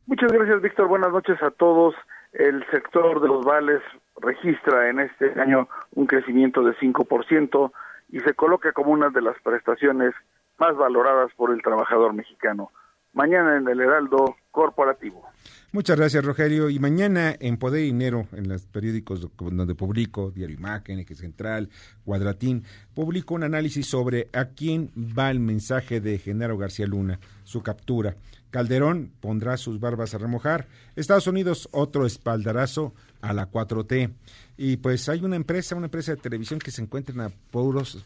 Muchas 0.05 0.31
gracias, 0.31 0.61
Víctor. 0.61 0.87
Buenas 0.87 1.11
noches 1.11 1.35
a 1.43 1.51
todos. 1.51 1.93
El 2.31 2.65
sector 2.71 3.21
de 3.21 3.27
los 3.27 3.43
vales 3.43 3.81
registra 4.17 4.89
en 4.89 4.99
este 4.99 5.39
año 5.39 5.67
un 5.93 6.07
crecimiento 6.07 6.63
de 6.63 6.75
5% 6.75 7.71
y 8.09 8.19
se 8.19 8.33
coloca 8.33 8.71
como 8.71 8.91
una 8.91 9.09
de 9.09 9.21
las 9.21 9.39
prestaciones 9.41 10.13
más 10.57 10.75
valoradas 10.75 11.31
por 11.35 11.51
el 11.51 11.61
trabajador 11.61 12.13
mexicano. 12.13 12.71
Mañana 13.13 13.57
en 13.57 13.67
el 13.67 13.79
Heraldo 13.79 14.35
Corporativo. 14.51 15.23
Muchas 15.71 15.97
gracias, 15.97 16.23
Rogelio. 16.23 16.69
Y 16.69 16.79
mañana 16.79 17.33
en 17.39 17.57
Poder 17.57 17.81
y 17.81 17.87
Dinero, 17.87 18.27
en 18.33 18.49
los 18.49 18.65
periódicos 18.65 19.29
donde 19.37 19.73
publico, 19.75 20.31
Diario 20.31 20.55
Imagen, 20.55 20.99
Eje 20.99 21.15
Central, 21.15 21.69
Cuadratín, 22.03 22.63
publico 22.93 23.35
un 23.35 23.43
análisis 23.43 23.87
sobre 23.87 24.27
a 24.33 24.45
quién 24.45 24.91
va 24.97 25.31
el 25.31 25.39
mensaje 25.39 26.01
de 26.01 26.17
Genaro 26.17 26.57
García 26.57 26.87
Luna, 26.87 27.19
su 27.43 27.63
captura. 27.63 28.15
Calderón 28.51 29.11
pondrá 29.19 29.57
sus 29.57 29.79
barbas 29.79 30.13
a 30.13 30.17
remojar. 30.17 30.67
Estados 30.95 31.27
Unidos, 31.27 31.67
otro 31.71 32.05
espaldarazo 32.05 32.93
a 33.21 33.33
la 33.33 33.51
4T. 33.51 34.13
Y 34.57 34.77
pues 34.77 35.09
hay 35.09 35.23
una 35.23 35.35
empresa, 35.35 35.75
una 35.75 35.87
empresa 35.87 36.13
de 36.13 36.21
televisión 36.21 36.59
que 36.59 36.71
se 36.71 36.81
encuentra 36.81 37.13
en 37.13 37.21
apuros 37.21 38.03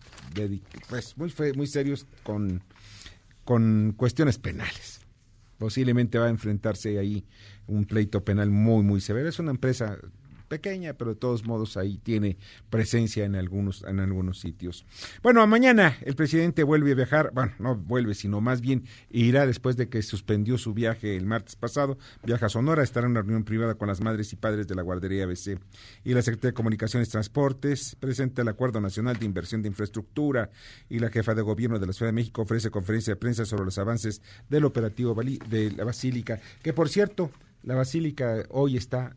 pues, 0.89 1.17
muy, 1.17 1.33
muy 1.55 1.67
serios 1.67 2.07
con, 2.23 2.63
con 3.43 3.93
cuestiones 3.95 4.37
penales. 4.39 5.01
Posiblemente 5.57 6.17
va 6.17 6.27
a 6.27 6.29
enfrentarse 6.29 6.97
ahí 6.97 7.25
un 7.67 7.85
pleito 7.85 8.23
penal 8.23 8.49
muy, 8.49 8.81
muy 8.83 9.01
severo. 9.01 9.29
Es 9.29 9.39
una 9.39 9.51
empresa 9.51 9.97
pequeña, 10.49 10.93
pero 10.93 11.13
de 11.13 11.19
todos 11.19 11.45
modos 11.45 11.77
ahí 11.77 11.97
tiene 11.97 12.37
presencia 12.69 13.23
en 13.23 13.35
algunos, 13.35 13.83
en 13.83 13.99
algunos 13.99 14.39
sitios. 14.39 14.85
Bueno, 15.23 15.45
mañana 15.47 15.97
el 16.01 16.15
presidente 16.15 16.63
vuelve 16.63 16.91
a 16.91 16.95
viajar, 16.95 17.31
bueno, 17.33 17.53
no 17.59 17.75
vuelve, 17.75 18.15
sino 18.15 18.41
más 18.41 18.59
bien 18.59 18.83
irá 19.09 19.45
después 19.45 19.77
de 19.77 19.87
que 19.87 20.01
suspendió 20.01 20.57
su 20.57 20.73
viaje 20.73 21.15
el 21.15 21.25
martes 21.25 21.55
pasado, 21.55 21.97
viaja 22.23 22.47
a 22.47 22.49
Sonora, 22.49 22.83
estará 22.83 23.05
en 23.05 23.11
una 23.11 23.21
reunión 23.21 23.43
privada 23.43 23.75
con 23.75 23.87
las 23.87 24.01
madres 24.01 24.33
y 24.33 24.35
padres 24.35 24.67
de 24.67 24.75
la 24.75 24.81
guardería 24.81 25.23
ABC. 25.23 25.59
Y 26.03 26.13
la 26.13 26.21
Secretaría 26.21 26.49
de 26.51 26.55
Comunicaciones 26.55 27.07
y 27.07 27.11
Transportes 27.11 27.95
presenta 27.99 28.41
el 28.41 28.47
Acuerdo 28.47 28.81
Nacional 28.81 29.17
de 29.17 29.25
Inversión 29.25 29.61
de 29.61 29.69
Infraestructura 29.69 30.49
y 30.89 30.99
la 30.99 31.09
jefa 31.09 31.35
de 31.35 31.41
gobierno 31.41 31.79
de 31.79 31.87
la 31.87 31.93
Ciudad 31.93 32.09
de 32.09 32.15
México 32.15 32.41
ofrece 32.41 32.71
conferencia 32.71 33.13
de 33.13 33.17
prensa 33.17 33.45
sobre 33.45 33.65
los 33.65 33.77
avances 33.77 34.21
del 34.49 34.65
operativo 34.65 35.15
de 35.49 35.71
la 35.75 35.83
Basílica, 35.83 36.39
que 36.63 36.73
por 36.73 36.89
cierto, 36.89 37.29
la 37.63 37.75
Basílica 37.75 38.45
hoy 38.49 38.77
está 38.77 39.15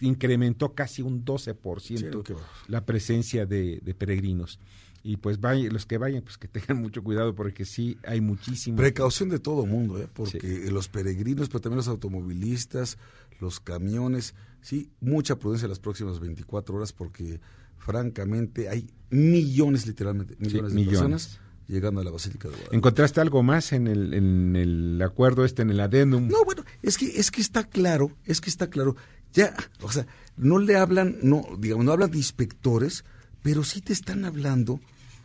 incrementó 0.00 0.74
casi 0.74 1.02
un 1.02 1.24
12% 1.24 2.36
la 2.68 2.84
presencia 2.84 3.46
de, 3.46 3.94
peregrinos. 3.96 4.58
Y 5.02 5.16
pues 5.16 5.40
vayan, 5.40 5.72
los 5.72 5.86
que 5.86 5.96
vayan, 5.96 6.22
pues 6.22 6.38
que 6.38 6.48
tengan 6.48 6.82
mucho 6.82 7.02
cuidado 7.02 7.34
porque 7.34 7.64
sí 7.64 7.98
hay 8.04 8.20
muchísimo. 8.20 8.76
Precaución 8.76 9.28
de 9.28 9.38
todo 9.38 9.64
mundo, 9.64 9.98
¿eh? 10.00 10.08
porque 10.12 10.68
los 10.70 10.88
peregrinos, 10.88 11.48
pero 11.48 11.60
también 11.60 11.78
los 11.78 11.88
automovilistas, 11.88 12.98
los 13.40 13.60
camiones, 13.60 14.34
sí, 14.60 14.90
mucha 15.00 15.36
prudencia 15.36 15.68
las 15.68 15.78
próximas 15.78 16.18
24 16.20 16.74
horas 16.76 16.92
porque 16.92 17.40
francamente 17.78 18.68
hay 18.68 18.90
millones, 19.10 19.86
literalmente, 19.86 20.36
millones 20.38 20.74
de 20.74 20.84
personas 20.84 21.40
llegando 21.68 22.00
a 22.00 22.04
la 22.04 22.10
Basílica 22.10 22.48
de 22.48 22.54
Guadalupe. 22.54 22.76
¿Encontraste 22.76 23.20
algo 23.20 23.42
más 23.42 23.72
en 23.72 23.86
el, 23.86 24.14
en 24.14 24.56
el 24.56 25.00
acuerdo 25.02 25.44
este, 25.44 25.62
en 25.62 25.70
el 25.70 25.80
adendum? 25.80 26.26
No, 26.28 26.44
bueno, 26.44 26.64
es 26.82 26.96
que, 26.96 27.06
es 27.06 27.30
que 27.30 27.40
está 27.40 27.64
claro, 27.64 28.10
es 28.24 28.40
que 28.40 28.50
está 28.50 28.68
claro 28.68 28.96
ya, 29.32 29.54
o 29.82 29.92
sea, 29.92 30.06
no 30.36 30.58
le 30.58 30.76
hablan, 30.76 31.16
no, 31.22 31.44
digamos, 31.58 31.84
no 31.84 31.92
hablan 31.92 32.10
de 32.10 32.16
inspectores, 32.16 33.04
pero 33.42 33.62
sí 33.62 33.80
te 33.80 33.92
están 33.92 34.24
hablando, 34.24 34.80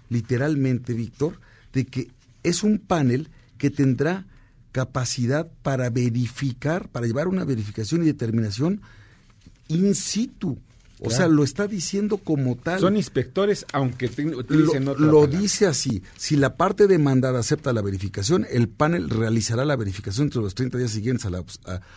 literalmente, 0.09 0.93
Víctor, 0.93 1.39
de 1.71 1.85
que 1.85 2.11
es 2.43 2.63
un 2.63 2.79
panel 2.79 3.29
que 3.57 3.69
tendrá 3.69 4.25
capacidad 4.71 5.49
para 5.61 5.89
verificar, 5.89 6.89
para 6.89 7.07
llevar 7.07 7.27
una 7.27 7.45
verificación 7.45 8.03
y 8.03 8.07
determinación 8.07 8.81
in 9.69 9.95
situ 9.95 10.59
o 11.03 11.09
sea, 11.09 11.27
lo 11.27 11.43
está 11.43 11.67
diciendo 11.67 12.17
como 12.17 12.55
tal. 12.55 12.79
Son 12.79 12.95
inspectores, 12.95 13.65
aunque 13.73 14.05
utilicen 14.05 14.85
lo, 14.85 14.95
lo 14.95 15.27
dice 15.27 15.67
así. 15.67 16.01
Si 16.15 16.35
la 16.35 16.55
parte 16.55 16.87
demandada 16.87 17.39
acepta 17.39 17.73
la 17.73 17.81
verificación, 17.81 18.47
el 18.49 18.69
panel 18.69 19.09
realizará 19.09 19.65
la 19.65 19.75
verificación 19.75 20.27
entre 20.27 20.41
los 20.41 20.55
30 20.55 20.77
días 20.77 20.91
siguientes 20.91 21.25
a 21.25 21.29
la, 21.29 21.43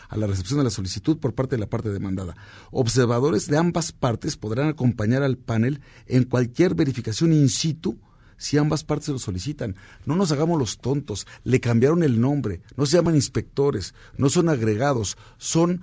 a 0.09 0.17
la 0.17 0.27
recepción 0.27 0.59
de 0.59 0.65
la 0.65 0.71
solicitud 0.71 1.19
por 1.19 1.35
parte 1.35 1.57
de 1.57 1.61
la 1.61 1.69
parte 1.69 1.91
demandada. 1.91 2.37
Observadores 2.71 3.47
de 3.47 3.59
ambas 3.59 3.93
partes 3.93 4.37
podrán 4.37 4.69
acompañar 4.69 5.23
al 5.23 5.37
panel 5.37 5.81
en 6.07 6.25
cualquier 6.25 6.75
verificación 6.75 7.33
in 7.33 7.49
situ 7.49 7.99
si 8.39 8.59
ambas 8.59 8.85
partes 8.85 9.09
lo 9.09 9.19
solicitan. 9.19 9.77
No 10.05 10.17
nos 10.17 10.33
hagamos 10.33 10.59
los 10.59 10.79
tontos. 10.79 11.27
Le 11.45 11.61
cambiaron 11.61 12.03
el 12.03 12.21
nombre. 12.21 12.61
No 12.77 12.87
se 12.87 12.97
llaman 12.97 13.15
inspectores. 13.15 13.95
No 14.19 14.29
son 14.29 14.49
agregados. 14.49 15.17
Son 15.39 15.81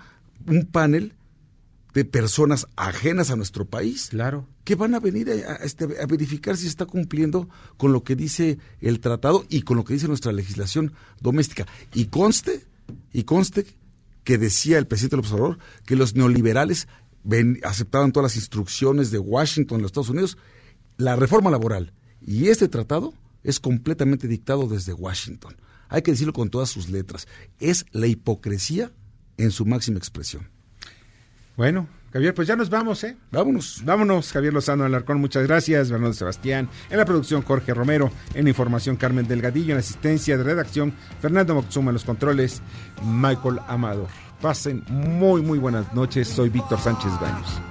un 0.47 0.65
panel 0.65 1.13
de 1.93 2.05
personas 2.05 2.67
ajenas 2.75 3.29
a 3.29 3.35
nuestro 3.35 3.65
país. 3.65 4.07
Claro. 4.09 4.47
Que 4.63 4.75
van 4.75 4.95
a 4.95 4.99
venir 4.99 5.29
a, 5.29 5.55
este, 5.57 5.85
a, 6.01 6.05
verificar 6.05 6.57
si 6.57 6.67
está 6.67 6.85
cumpliendo 6.85 7.49
con 7.77 7.93
lo 7.93 8.03
que 8.03 8.15
dice 8.15 8.57
el 8.81 8.99
tratado 8.99 9.45
y 9.49 9.61
con 9.61 9.77
lo 9.77 9.83
que 9.83 9.93
dice 9.93 10.07
nuestra 10.07 10.31
legislación 10.31 10.93
doméstica. 11.21 11.67
Y 11.93 12.05
conste, 12.05 12.65
y 13.11 13.23
conste 13.23 13.65
que 14.23 14.37
decía 14.37 14.77
el 14.77 14.87
presidente 14.87 15.17
del 15.17 15.25
observador 15.25 15.59
que 15.85 15.95
los 15.95 16.15
neoliberales 16.15 16.87
ven, 17.23 17.59
aceptaban 17.63 18.11
todas 18.11 18.31
las 18.31 18.37
instrucciones 18.37 19.11
de 19.11 19.19
Washington, 19.19 19.81
los 19.81 19.89
Estados 19.89 20.09
Unidos, 20.09 20.37
la 20.97 21.15
reforma 21.15 21.51
laboral 21.51 21.93
y 22.25 22.47
este 22.47 22.67
tratado 22.67 23.13
es 23.43 23.59
completamente 23.59 24.27
dictado 24.27 24.67
desde 24.67 24.93
Washington. 24.93 25.55
Hay 25.89 26.01
que 26.01 26.11
decirlo 26.11 26.33
con 26.33 26.49
todas 26.49 26.69
sus 26.69 26.89
letras. 26.89 27.27
Es 27.59 27.85
la 27.91 28.07
hipocresía 28.07 28.91
en 29.37 29.51
su 29.51 29.65
máxima 29.65 29.97
expresión. 29.97 30.49
Bueno, 31.55 31.87
Javier, 32.11 32.33
pues 32.33 32.47
ya 32.47 32.55
nos 32.55 32.69
vamos, 32.69 33.03
¿eh? 33.03 33.17
Vámonos. 33.31 33.81
Vámonos, 33.85 34.31
Javier 34.31 34.53
Lozano 34.53 34.85
Alarcón, 34.85 35.19
muchas 35.19 35.47
gracias. 35.47 35.89
Bernardo 35.91 36.13
Sebastián, 36.13 36.69
en 36.89 36.97
la 36.97 37.05
producción 37.05 37.41
Jorge 37.41 37.73
Romero, 37.73 38.11
en 38.33 38.43
la 38.43 38.49
información 38.49 38.95
Carmen 38.95 39.27
Delgadillo, 39.27 39.69
en 39.71 39.77
la 39.77 39.79
asistencia 39.79 40.37
de 40.37 40.43
redacción 40.43 40.93
Fernando 41.21 41.55
Moxuma, 41.55 41.89
en 41.89 41.93
los 41.93 42.03
controles 42.03 42.61
Michael 43.03 43.59
Amador. 43.67 44.09
Pasen 44.41 44.83
muy, 44.89 45.41
muy 45.41 45.57
buenas 45.57 45.93
noches. 45.93 46.27
Soy 46.27 46.49
Víctor 46.49 46.79
Sánchez 46.79 47.11
Baños. 47.19 47.61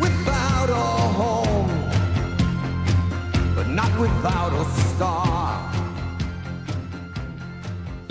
Without 0.00 0.70
a 0.70 0.74
home, 1.18 1.72
but 3.56 3.66
not 3.68 3.90
without 3.98 4.52
a 4.52 4.64
star. 4.94 5.31